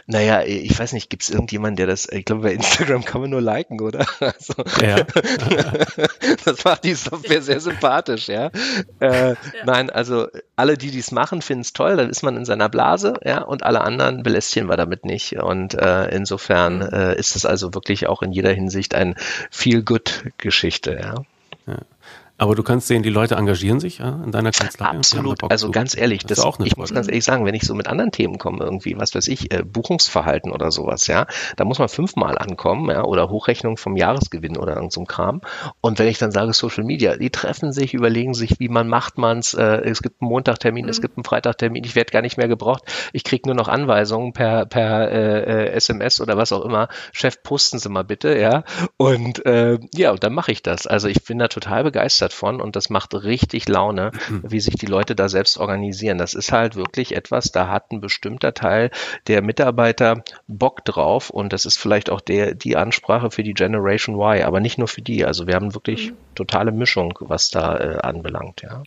Naja, 0.06 0.44
ich 0.44 0.78
weiß 0.78 0.94
nicht, 0.94 1.10
gibt 1.10 1.24
es 1.24 1.30
irgendjemanden, 1.30 1.78
der 1.78 1.88
das, 1.88 2.08
ich 2.10 2.26
glaube, 2.26 2.44
bei 2.44 2.54
Instagram 2.54 3.04
kann 3.06 3.22
man 3.22 3.30
nur 3.30 3.42
liken, 3.42 3.82
oder? 3.82 4.06
Also, 4.24 4.54
ja. 4.82 5.04
das 6.46 6.64
macht 6.64 6.84
die 6.86 6.94
Software 6.94 7.42
sehr 7.42 7.60
sympathisch, 7.60 8.28
ja. 8.28 8.52
Äh, 9.00 9.30
ja. 9.30 9.36
Nein, 9.66 9.90
also 9.90 10.28
alle, 10.56 10.78
die 10.78 10.92
dies 10.92 11.12
machen, 11.12 11.42
finden 11.42 11.62
es 11.62 11.74
toll, 11.74 11.98
dann 11.98 12.10
ist 12.10 12.24
man 12.24 12.38
in 12.38 12.46
seiner 12.46 12.70
Blase, 12.70 13.16
ja, 13.24 13.42
und 13.42 13.64
alle 13.64 13.82
anderen 13.82 14.24
belästigen 14.24 14.70
wir 14.70 14.78
damit 14.78 15.06
nicht. 15.06 15.34
Und 15.34 15.74
äh, 15.74 16.06
insofern 16.16 16.78
mhm. 16.78 16.94
äh, 16.94 17.13
ist 17.16 17.36
es 17.36 17.46
also 17.46 17.74
wirklich 17.74 18.08
auch 18.08 18.22
in 18.22 18.32
jeder 18.32 18.52
Hinsicht 18.52 18.96
ein 18.96 19.16
Feel-Good-Geschichte, 19.52 20.98
ja. 21.00 21.16
ja. 21.68 21.80
Aber 22.44 22.56
du 22.56 22.64
kannst 22.64 22.88
sehen, 22.88 23.04
die 23.04 23.10
Leute 23.10 23.36
engagieren 23.36 23.80
sich 23.80 24.00
ja, 24.00 24.22
in 24.22 24.34
deiner 24.34 24.52
Kanzlei. 24.52 24.88
Absolut. 24.88 25.50
Also 25.50 25.72
ganz 25.72 25.96
ehrlich, 25.96 26.26
das, 26.26 26.40
das 26.40 26.46
auch 26.46 26.60
ich 26.60 26.76
muss 26.76 26.94
ganz 26.94 27.08
ehrlich 27.08 27.24
sagen, 27.24 27.46
wenn 27.46 27.56
ich 27.56 27.64
so 27.64 27.74
mit 27.74 27.88
anderen 27.88 28.12
Themen 28.12 28.38
komme, 28.38 28.66
irgendwie, 28.66 28.98
was 29.00 29.16
weiß 29.16 29.30
ich, 29.30 29.54
äh, 29.54 29.64
Buchungsverhalten 29.64 30.52
oder 30.52 30.70
sowas, 30.70 31.08
ja, 31.08 31.26
da 31.56 31.64
muss 31.64 31.80
man 31.80 31.88
fünfmal 31.88 32.38
ankommen, 32.38 32.90
ja, 32.90 33.06
oder 33.06 33.30
Hochrechnung 33.30 33.78
vom 33.78 33.96
Jahresgewinn 33.96 34.58
oder 34.58 34.76
irgend 34.76 34.92
so 34.92 35.00
ein 35.00 35.08
Kram. 35.08 35.40
Und 35.80 36.00
wenn 36.00 36.10
ich 36.10 36.18
dann 36.18 36.34
sage 36.34 36.52
Social 36.52 36.84
Media, 36.84 37.16
die 37.16 37.30
treffen 37.30 37.72
sich, 37.72 37.94
überlegen 37.94 38.34
sich, 38.34 38.60
wie 38.60 38.68
man 38.68 38.90
macht 38.90 39.18
man's. 39.18 39.54
Äh, 39.54 39.78
es 39.86 40.02
gibt 40.02 40.22
einen 40.22 40.30
Montagtermin, 40.30 40.84
mhm. 40.84 40.92
es 40.92 41.00
gibt 41.00 41.16
einen 41.16 41.24
Freitagtermin, 41.24 41.86
ich 41.86 41.96
werde 41.96 42.12
gar 42.12 42.22
nicht 42.22 42.36
mehr 42.36 42.50
gebraucht. 42.50 42.84
Ich 43.14 43.24
kriege 43.24 43.48
nur 43.48 43.56
noch 43.56 43.70
Anweisungen 43.70 44.34
per 44.34 44.66
per 44.66 45.10
äh, 45.10 45.70
SMS 45.70 46.20
äh, 46.20 46.24
oder 46.24 46.36
was 46.36 46.52
auch 46.52 46.66
immer. 46.66 46.90
Chef, 47.14 47.42
posten 47.42 47.80
Sie 47.80 47.88
mal 47.88 48.04
bitte, 48.04 48.38
ja. 48.38 48.66
Und 48.98 49.46
äh, 49.46 49.80
ja, 49.96 50.12
und 50.12 50.26
dann 50.26 50.34
mache 50.34 50.52
ich 50.52 50.62
das. 50.62 50.88
Also 50.88 51.08
ich 51.08 51.24
bin 51.24 51.40
da 51.40 51.48
total 51.48 51.86
begeistert 51.86 52.33
begeistert 52.34 52.44
von 52.44 52.62
und 52.62 52.76
das 52.76 52.90
macht 52.90 53.14
richtig 53.14 53.68
Laune, 53.68 54.12
mhm. 54.30 54.44
wie 54.44 54.60
sich 54.60 54.76
die 54.76 54.86
Leute 54.86 55.16
da 55.16 55.30
selbst 55.30 55.58
organisieren. 55.58 56.18
Das 56.18 56.34
ist 56.34 56.52
halt 56.52 56.76
wirklich 56.76 57.16
etwas, 57.16 57.52
da 57.52 57.70
hat 57.70 57.92
ein 57.92 58.02
bestimmter 58.02 58.54
Teil 58.54 58.92
der 59.28 59.42
Mitarbeiter 59.42 60.24
Bock 60.48 60.84
drauf 60.86 61.30
und 61.30 61.54
das 61.54 61.66
ist 61.66 61.78
vielleicht 61.78 62.10
auch 62.10 62.22
der, 62.22 62.56
die 62.56 62.76
Ansprache 62.76 63.32
für 63.32 63.44
die 63.44 63.54
Generation 63.54 64.16
Y, 64.16 64.44
aber 64.44 64.60
nicht 64.60 64.78
nur 64.78 64.88
für 64.88 65.02
die. 65.02 65.26
Also 65.26 65.48
wir 65.48 65.56
haben 65.56 65.74
wirklich 65.74 66.12
mhm. 66.12 66.18
totale 66.36 66.72
Mischung, 66.72 67.18
was 67.22 67.50
da 67.50 67.78
äh, 67.78 67.98
anbelangt, 68.02 68.62
ja. 68.62 68.84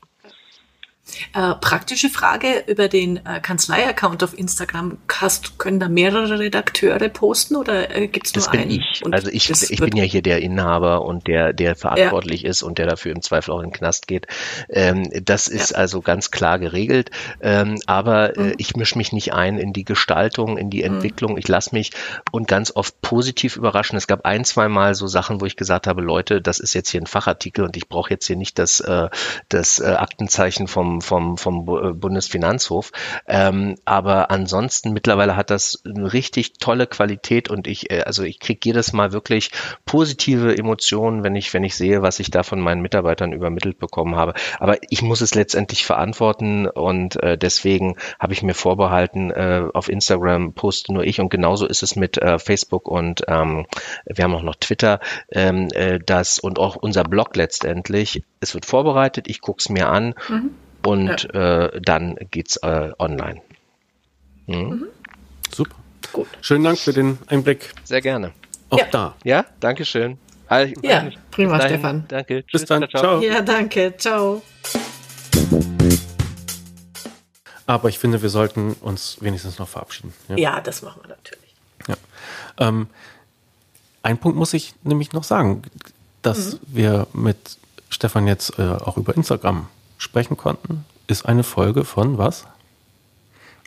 Äh, 1.35 1.55
praktische 1.61 2.11
Frage 2.11 2.65
über 2.67 2.89
den 2.89 3.25
äh, 3.25 3.41
Kanzlei-Account 3.41 4.25
auf 4.25 4.37
Instagram. 4.37 4.99
Hast, 5.09 5.57
können 5.59 5.79
da 5.79 5.89
mehrere 5.89 6.39
Redakteure 6.39 7.09
posten 7.09 7.55
oder 7.55 7.95
äh, 7.95 8.09
gibt 8.09 8.27
es 8.27 8.35
nur 8.35 8.43
das 8.45 8.51
bin 8.51 8.61
einen? 8.63 8.71
Ich. 8.71 9.03
also 9.09 9.31
ich, 9.31 9.51
ich 9.51 9.81
bin 9.81 9.97
ja 9.97 10.03
hier 10.03 10.21
der 10.21 10.43
Inhaber 10.43 11.03
und 11.03 11.29
der, 11.29 11.53
der 11.53 11.77
verantwortlich 11.77 12.43
ja. 12.43 12.51
ist 12.51 12.63
und 12.63 12.79
der 12.79 12.87
dafür 12.87 13.13
im 13.13 13.23
Zweifel 13.23 13.53
auch 13.53 13.61
in 13.61 13.71
den 13.71 13.73
Knast 13.73 14.09
geht. 14.09 14.27
Ähm, 14.69 15.09
das 15.23 15.47
ist 15.47 15.71
ja. 15.71 15.77
also 15.77 16.01
ganz 16.01 16.33
klar 16.33 16.59
geregelt. 16.59 17.11
Ähm, 17.41 17.79
aber 17.87 18.37
äh, 18.37 18.41
mhm. 18.41 18.55
ich 18.59 18.75
mische 18.75 18.99
mich 18.99 19.13
nicht 19.13 19.33
ein 19.33 19.59
in 19.59 19.73
die 19.73 19.85
Gestaltung, 19.85 20.59
in 20.59 20.71
die 20.71 20.81
mhm. 20.81 20.97
Entwicklung. 20.97 21.33
Mhm. 21.33 21.39
Ich 21.39 21.47
lasse 21.47 21.73
mich 21.73 21.93
und 22.33 22.49
ganz 22.49 22.73
oft 22.75 23.01
positiv 23.01 23.57
überraschen. 23.57 23.97
Es 23.97 24.09
gab 24.09 24.27
ein, 24.27 24.45
zwei 24.45 24.69
Mal 24.69 24.97
so 24.97 25.07
Sachen, 25.07 25.41
wo 25.41 25.47
ich 25.47 25.57
gesagt 25.57 25.87
habe, 25.87 26.03
Leute, 26.03 26.43
das 26.43 26.59
ist 26.59 26.75
jetzt 26.75 26.91
hier 26.91 27.01
ein 27.01 27.07
Fachartikel 27.07 27.65
und 27.65 27.77
ich 27.77 27.89
brauche 27.89 28.11
jetzt 28.11 28.27
hier 28.27 28.37
nicht 28.37 28.59
das, 28.59 28.81
äh, 28.81 29.09
das 29.49 29.79
äh, 29.79 29.87
Aktenzeichen 29.87 30.67
vom 30.67 30.96
vom, 31.01 31.37
vom, 31.37 31.69
äh, 31.69 31.93
Bundesfinanzhof. 31.93 32.93
Ähm, 33.27 33.77
aber 33.85 34.31
ansonsten 34.31 34.93
mittlerweile 34.93 35.37
hat 35.37 35.51
das 35.51 35.83
eine 35.85 36.13
richtig 36.13 36.55
tolle 36.55 36.87
Qualität 36.87 37.51
und 37.51 37.67
ich, 37.67 37.91
äh, 37.91 38.03
also 38.03 38.23
ich 38.23 38.41
kriege 38.41 38.61
jedes 38.65 38.93
Mal 38.93 39.13
wirklich 39.13 39.51
positive 39.85 40.57
Emotionen, 40.57 41.25
wenn 41.25 41.37
ich, 41.37 41.53
wenn 41.55 41.65
ich 41.65 41.77
sehe, 41.77 42.03
was 42.03 42.19
ich 42.21 42.31
da 42.31 42.43
von 42.43 42.61
meinen 42.61 42.83
Mitarbeitern 42.83 43.33
übermittelt 43.33 43.79
bekommen 43.79 44.17
habe. 44.17 44.35
Aber 44.59 44.79
ich 44.89 45.03
muss 45.03 45.21
es 45.21 45.35
letztendlich 45.35 45.85
verantworten 45.85 46.67
und 46.67 47.23
äh, 47.23 47.39
deswegen 47.39 47.97
habe 48.19 48.33
ich 48.33 48.43
mir 48.43 48.55
vorbehalten, 48.55 49.31
äh, 49.31 49.63
auf 49.73 49.89
Instagram 49.89 50.53
poste 50.53 50.93
nur 50.93 51.05
ich 51.05 51.21
und 51.21 51.31
genauso 51.31 51.67
ist 51.67 51.83
es 51.83 51.97
mit 51.97 52.19
äh, 52.19 52.39
Facebook 52.39 52.89
und 52.89 53.23
ähm, 53.29 53.67
wir 54.07 54.25
haben 54.25 54.35
auch 54.35 54.43
noch 54.43 54.57
Twitter, 54.57 55.01
ähm, 55.31 55.69
äh, 55.73 55.99
das 56.05 56.39
und 56.39 56.59
auch 56.59 56.77
unser 56.77 57.05
Blog 57.05 57.37
letztendlich. 57.37 58.23
Es 58.41 58.55
wird 58.55 58.67
vorbereitet, 58.67 59.29
ich 59.29 59.41
gucke 59.41 59.59
es 59.61 59.69
mir 59.69 59.89
an. 59.89 60.15
Mhm 60.29 60.55
und 60.87 61.29
ja. 61.35 61.65
äh, 61.65 61.81
dann 61.81 62.17
geht's 62.31 62.57
äh, 62.59 62.93
online. 62.99 63.43
Mhm. 64.47 64.57
Mhm. 64.57 64.87
Super. 65.53 65.77
Gut. 66.13 66.29
Schönen 66.41 66.65
Dank 66.65 66.79
für 66.79 66.93
den 66.93 67.19
Einblick. 67.27 67.73
Sehr 67.85 68.01
gerne. 68.01 68.33
Auch 68.71 68.79
ja. 68.79 68.87
da. 68.91 69.15
Ja, 69.25 69.45
danke 69.59 69.85
schön. 69.85 70.19
Also, 70.47 70.75
ja, 70.83 71.11
prima, 71.33 71.59
dahin, 71.59 71.75
Stefan. 71.75 72.05
Danke. 72.07 72.43
Bis 72.43 72.61
Tschüss, 72.61 72.65
dann. 72.67 72.89
Ciao. 72.89 73.03
ciao. 73.03 73.21
Ja, 73.21 73.43
danke. 73.43 73.95
Ciao. 73.97 74.43
Aber 77.67 77.89
ich 77.89 77.99
finde, 77.99 78.23
wir 78.23 78.31
sollten 78.31 78.75
uns 78.75 79.17
wenigstens 79.21 79.59
noch 79.59 79.69
verabschieden. 79.69 80.13
Ja, 80.29 80.37
ja 80.37 80.61
das 80.61 80.83
machen 80.83 81.03
wir 81.03 81.09
natürlich. 81.09 81.55
Ja. 81.89 81.97
Ähm, 82.59 82.87
ein 84.05 84.19
Punkt 84.19 84.39
muss 84.39 84.55
ich 84.55 84.75
nämlich 84.85 85.13
noch 85.13 85.25
sagen, 85.25 85.63
dass 86.23 86.53
mhm. 86.53 86.59
wir 86.69 87.07
mit 87.13 87.59
Stefan 87.89 88.29
jetzt 88.29 88.57
äh, 88.61 88.63
auch 88.63 88.97
über 88.97 89.17
Instagram 89.17 89.69
sprechen 89.99 90.37
konnten, 90.37 90.85
ist 91.07 91.27
eine 91.27 91.43
Folge 91.43 91.85
von 91.85 92.19
was? 92.19 92.47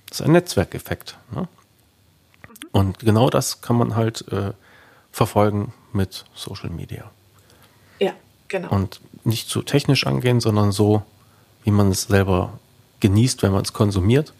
Das 0.10 0.20
ist 0.20 0.26
ein 0.26 0.32
Netzwerkeffekt. 0.32 1.18
Ne? 1.32 1.48
Und 2.72 3.00
genau 3.00 3.30
das 3.30 3.62
kann 3.62 3.78
man 3.78 3.96
halt 3.96 4.28
äh, 4.32 4.54
verfolgen 5.12 5.74
mit 5.94 6.26
Social 6.34 6.70
Media. 6.70 7.10
Ja, 8.00 8.14
genau. 8.48 8.70
Und 8.70 9.02
nicht 9.24 9.50
zu 9.50 9.62
technisch 9.62 10.06
angehen, 10.08 10.40
sondern 10.40 10.72
so, 10.72 11.04
wie 11.64 11.72
man 11.72 11.92
es 11.92 12.04
selber 12.04 12.60
genießt, 13.00 13.44
wenn 13.44 13.52
man 13.52 13.64
es 13.64 13.74
konsumiert. 13.74 14.34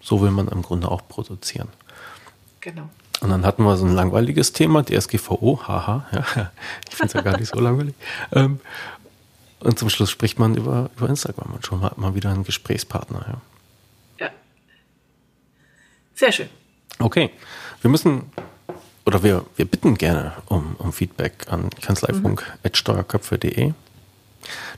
So 0.00 0.20
will 0.20 0.30
man 0.30 0.48
im 0.48 0.62
Grunde 0.62 0.90
auch 0.90 1.06
produzieren. 1.06 1.68
Genau. 2.60 2.88
Und 3.20 3.30
dann 3.30 3.46
hatten 3.46 3.62
wir 3.62 3.76
so 3.76 3.86
ein 3.86 3.94
langweiliges 3.94 4.52
Thema, 4.52 4.82
die 4.82 5.00
SGVO, 5.00 5.60
haha, 5.66 6.06
ja, 6.12 6.50
ich 6.88 6.96
finde 6.96 7.06
es 7.06 7.12
ja 7.12 7.20
gar 7.22 7.38
nicht 7.38 7.52
so 7.52 7.60
langweilig. 7.60 7.94
Ähm, 8.32 8.58
und 9.62 9.78
zum 9.78 9.90
Schluss 9.90 10.10
spricht 10.10 10.38
man 10.38 10.54
über, 10.56 10.90
über 10.96 11.08
Instagram 11.08 11.52
und 11.54 11.66
schon 11.66 11.80
mal, 11.80 11.92
mal 11.96 12.14
wieder 12.14 12.30
einen 12.30 12.44
Gesprächspartner. 12.44 13.40
Ja. 14.18 14.26
ja. 14.26 14.32
Sehr 16.14 16.32
schön. 16.32 16.48
Okay. 16.98 17.30
Wir 17.80 17.90
müssen 17.90 18.30
oder 19.04 19.22
wir, 19.22 19.44
wir 19.56 19.64
bitten 19.64 19.96
gerne 19.96 20.32
um, 20.46 20.76
um 20.78 20.92
Feedback 20.92 21.46
an 21.48 21.70
kanzleifunk.steuerköpfe.de. 21.70 23.68
Mhm. 23.68 23.74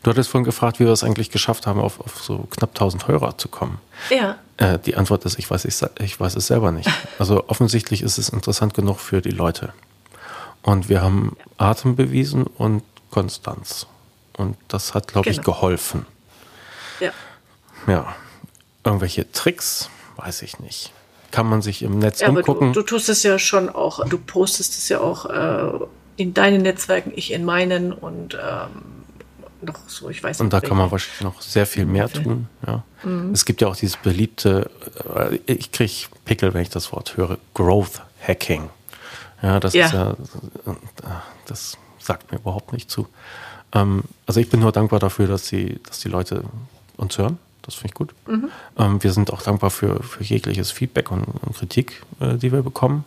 Du 0.02 0.10
hattest 0.10 0.28
vorhin 0.30 0.44
gefragt, 0.44 0.78
wie 0.80 0.84
wir 0.84 0.92
es 0.92 1.04
eigentlich 1.04 1.30
geschafft 1.30 1.66
haben, 1.66 1.80
auf, 1.80 2.00
auf 2.00 2.22
so 2.22 2.46
knapp 2.50 2.70
1000 2.70 3.08
Hörer 3.08 3.38
zu 3.38 3.48
kommen. 3.48 3.80
Ja. 4.10 4.38
Äh, 4.56 4.78
die 4.78 4.96
Antwort 4.96 5.24
ist, 5.24 5.38
ich 5.38 5.50
weiß, 5.50 5.64
ich, 5.64 5.80
ich 6.00 6.20
weiß 6.20 6.36
es 6.36 6.46
selber 6.46 6.72
nicht. 6.72 6.90
Also 7.18 7.48
offensichtlich 7.48 8.02
ist 8.02 8.18
es 8.18 8.28
interessant 8.28 8.74
genug 8.74 8.98
für 8.98 9.22
die 9.22 9.30
Leute. 9.30 9.72
Und 10.62 10.88
wir 10.88 11.00
haben 11.00 11.36
Atem 11.58 11.96
bewiesen 11.96 12.44
und 12.44 12.82
Konstanz. 13.10 13.86
Und 14.36 14.56
das 14.68 14.94
hat, 14.94 15.08
glaube 15.08 15.28
genau. 15.28 15.40
ich, 15.40 15.44
geholfen. 15.44 16.06
Ja. 17.00 17.12
Ja. 17.86 18.14
Irgendwelche 18.84 19.30
Tricks, 19.32 19.88
weiß 20.16 20.42
ich 20.42 20.58
nicht. 20.58 20.92
Kann 21.30 21.48
man 21.48 21.62
sich 21.62 21.82
im 21.82 21.98
Netz 21.98 22.20
ja, 22.20 22.28
umgucken. 22.28 22.72
Du, 22.72 22.80
du, 22.80 22.86
tust 22.86 23.08
es 23.08 23.22
ja 23.22 23.38
schon 23.38 23.68
auch, 23.68 24.06
du 24.08 24.18
postest 24.18 24.78
es 24.78 24.88
ja 24.88 25.00
auch 25.00 25.26
äh, 25.26 25.86
in 26.16 26.34
deinen 26.34 26.62
Netzwerken, 26.62 27.12
ich 27.14 27.32
in 27.32 27.44
meinen 27.44 27.92
und 27.92 28.34
ähm, 28.34 29.04
noch 29.62 29.88
so, 29.88 30.10
ich 30.10 30.22
weiß 30.22 30.38
nicht. 30.38 30.44
Und 30.44 30.52
da 30.52 30.60
kann 30.60 30.76
man 30.76 30.90
wahrscheinlich 30.90 31.22
noch 31.22 31.40
sehr 31.40 31.66
viel 31.66 31.86
mehr 31.86 32.08
tun. 32.08 32.48
Ja. 32.66 32.84
Mhm. 33.02 33.32
Es 33.32 33.44
gibt 33.44 33.60
ja 33.60 33.68
auch 33.68 33.76
dieses 33.76 33.96
beliebte, 33.96 34.70
äh, 35.14 35.38
ich 35.46 35.72
kriege 35.72 35.92
Pickel, 36.24 36.54
wenn 36.54 36.62
ich 36.62 36.70
das 36.70 36.92
Wort 36.92 37.16
höre, 37.16 37.38
Growth 37.54 38.02
Hacking. 38.26 38.68
Ja, 39.42 39.60
das 39.60 39.74
ja. 39.74 39.86
ist 39.86 39.92
ja, 39.92 40.16
das 41.46 41.76
sagt 41.98 42.32
mir 42.32 42.38
überhaupt 42.38 42.72
nicht 42.72 42.90
zu. 42.90 43.08
Ähm, 43.74 44.04
also 44.26 44.40
ich 44.40 44.48
bin 44.48 44.60
nur 44.60 44.72
dankbar 44.72 45.00
dafür, 45.00 45.26
dass 45.26 45.48
die, 45.48 45.80
dass 45.82 46.00
die 46.00 46.08
Leute 46.08 46.44
uns 46.96 47.18
hören. 47.18 47.38
Das 47.62 47.74
finde 47.74 47.88
ich 47.88 47.94
gut. 47.94 48.14
Mhm. 48.26 48.50
Ähm, 48.78 49.02
wir 49.02 49.12
sind 49.12 49.32
auch 49.32 49.42
dankbar 49.42 49.70
für, 49.70 50.02
für 50.02 50.22
jegliches 50.22 50.70
Feedback 50.70 51.10
und, 51.10 51.24
und 51.24 51.56
Kritik, 51.56 52.02
äh, 52.20 52.36
die 52.36 52.52
wir 52.52 52.62
bekommen. 52.62 53.04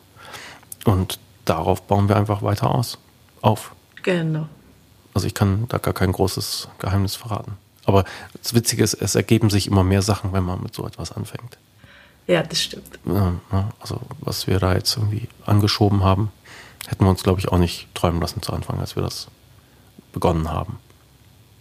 Und 0.86 1.20
darauf 1.45 1.84
bauen 1.84 2.09
wir 2.09 2.15
einfach 2.15 2.41
weiter 2.41 2.74
aus. 2.74 2.97
Auf. 3.41 3.74
Genau. 4.03 4.47
Also 5.13 5.28
ich 5.28 5.34
kann 5.34 5.68
da 5.70 5.78
gar 5.78 5.93
kein 5.93 6.11
großes 6.11 6.70
Geheimnis 6.80 7.15
verraten. 7.15 7.53
Aber 7.86 8.03
das 8.41 8.53
Witzige 8.53 8.84
ist, 8.84 8.95
es 8.95 9.15
ergeben 9.15 9.49
sich 9.49 9.68
immer 9.68 9.84
mehr 9.84 10.01
Sachen, 10.01 10.34
wenn 10.34 10.43
man 10.43 10.61
mit 10.61 10.74
so 10.74 10.86
etwas 10.86 11.11
anfängt. 11.11 11.57
Ja, 12.28 12.43
das 12.43 12.61
stimmt. 12.61 12.99
Also 13.80 14.01
was 14.20 14.47
wir 14.47 14.59
da 14.59 14.74
jetzt 14.74 14.97
irgendwie 14.97 15.30
angeschoben 15.45 16.03
haben, 16.03 16.32
hätten 16.88 17.05
wir 17.05 17.09
uns, 17.09 17.24
glaube 17.24 17.39
ich, 17.39 17.47
auch 17.47 17.57
nicht 17.57 17.88
träumen 17.95 18.20
lassen 18.20 18.41
zu 18.41 18.51
Anfang, 18.51 18.80
als 18.80 18.95
wir 18.97 19.03
das 19.03 19.28
begonnen 20.18 20.49
haben. 20.49 20.80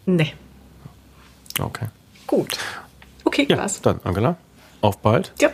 Nee. 0.06 0.32
Okay. 1.60 1.88
Gut. 2.26 2.56
Okay, 3.24 3.46
ja, 3.48 3.56
krass. 3.56 3.82
Dann, 3.82 4.00
Angela, 4.02 4.36
auf 4.80 4.98
bald. 4.98 5.32
Ja, 5.40 5.50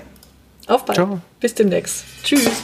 auf 0.68 0.84
bald. 0.84 0.96
Ciao. 0.96 1.20
Bis 1.40 1.54
demnächst. 1.54 2.04
Tschüss. 2.22 2.62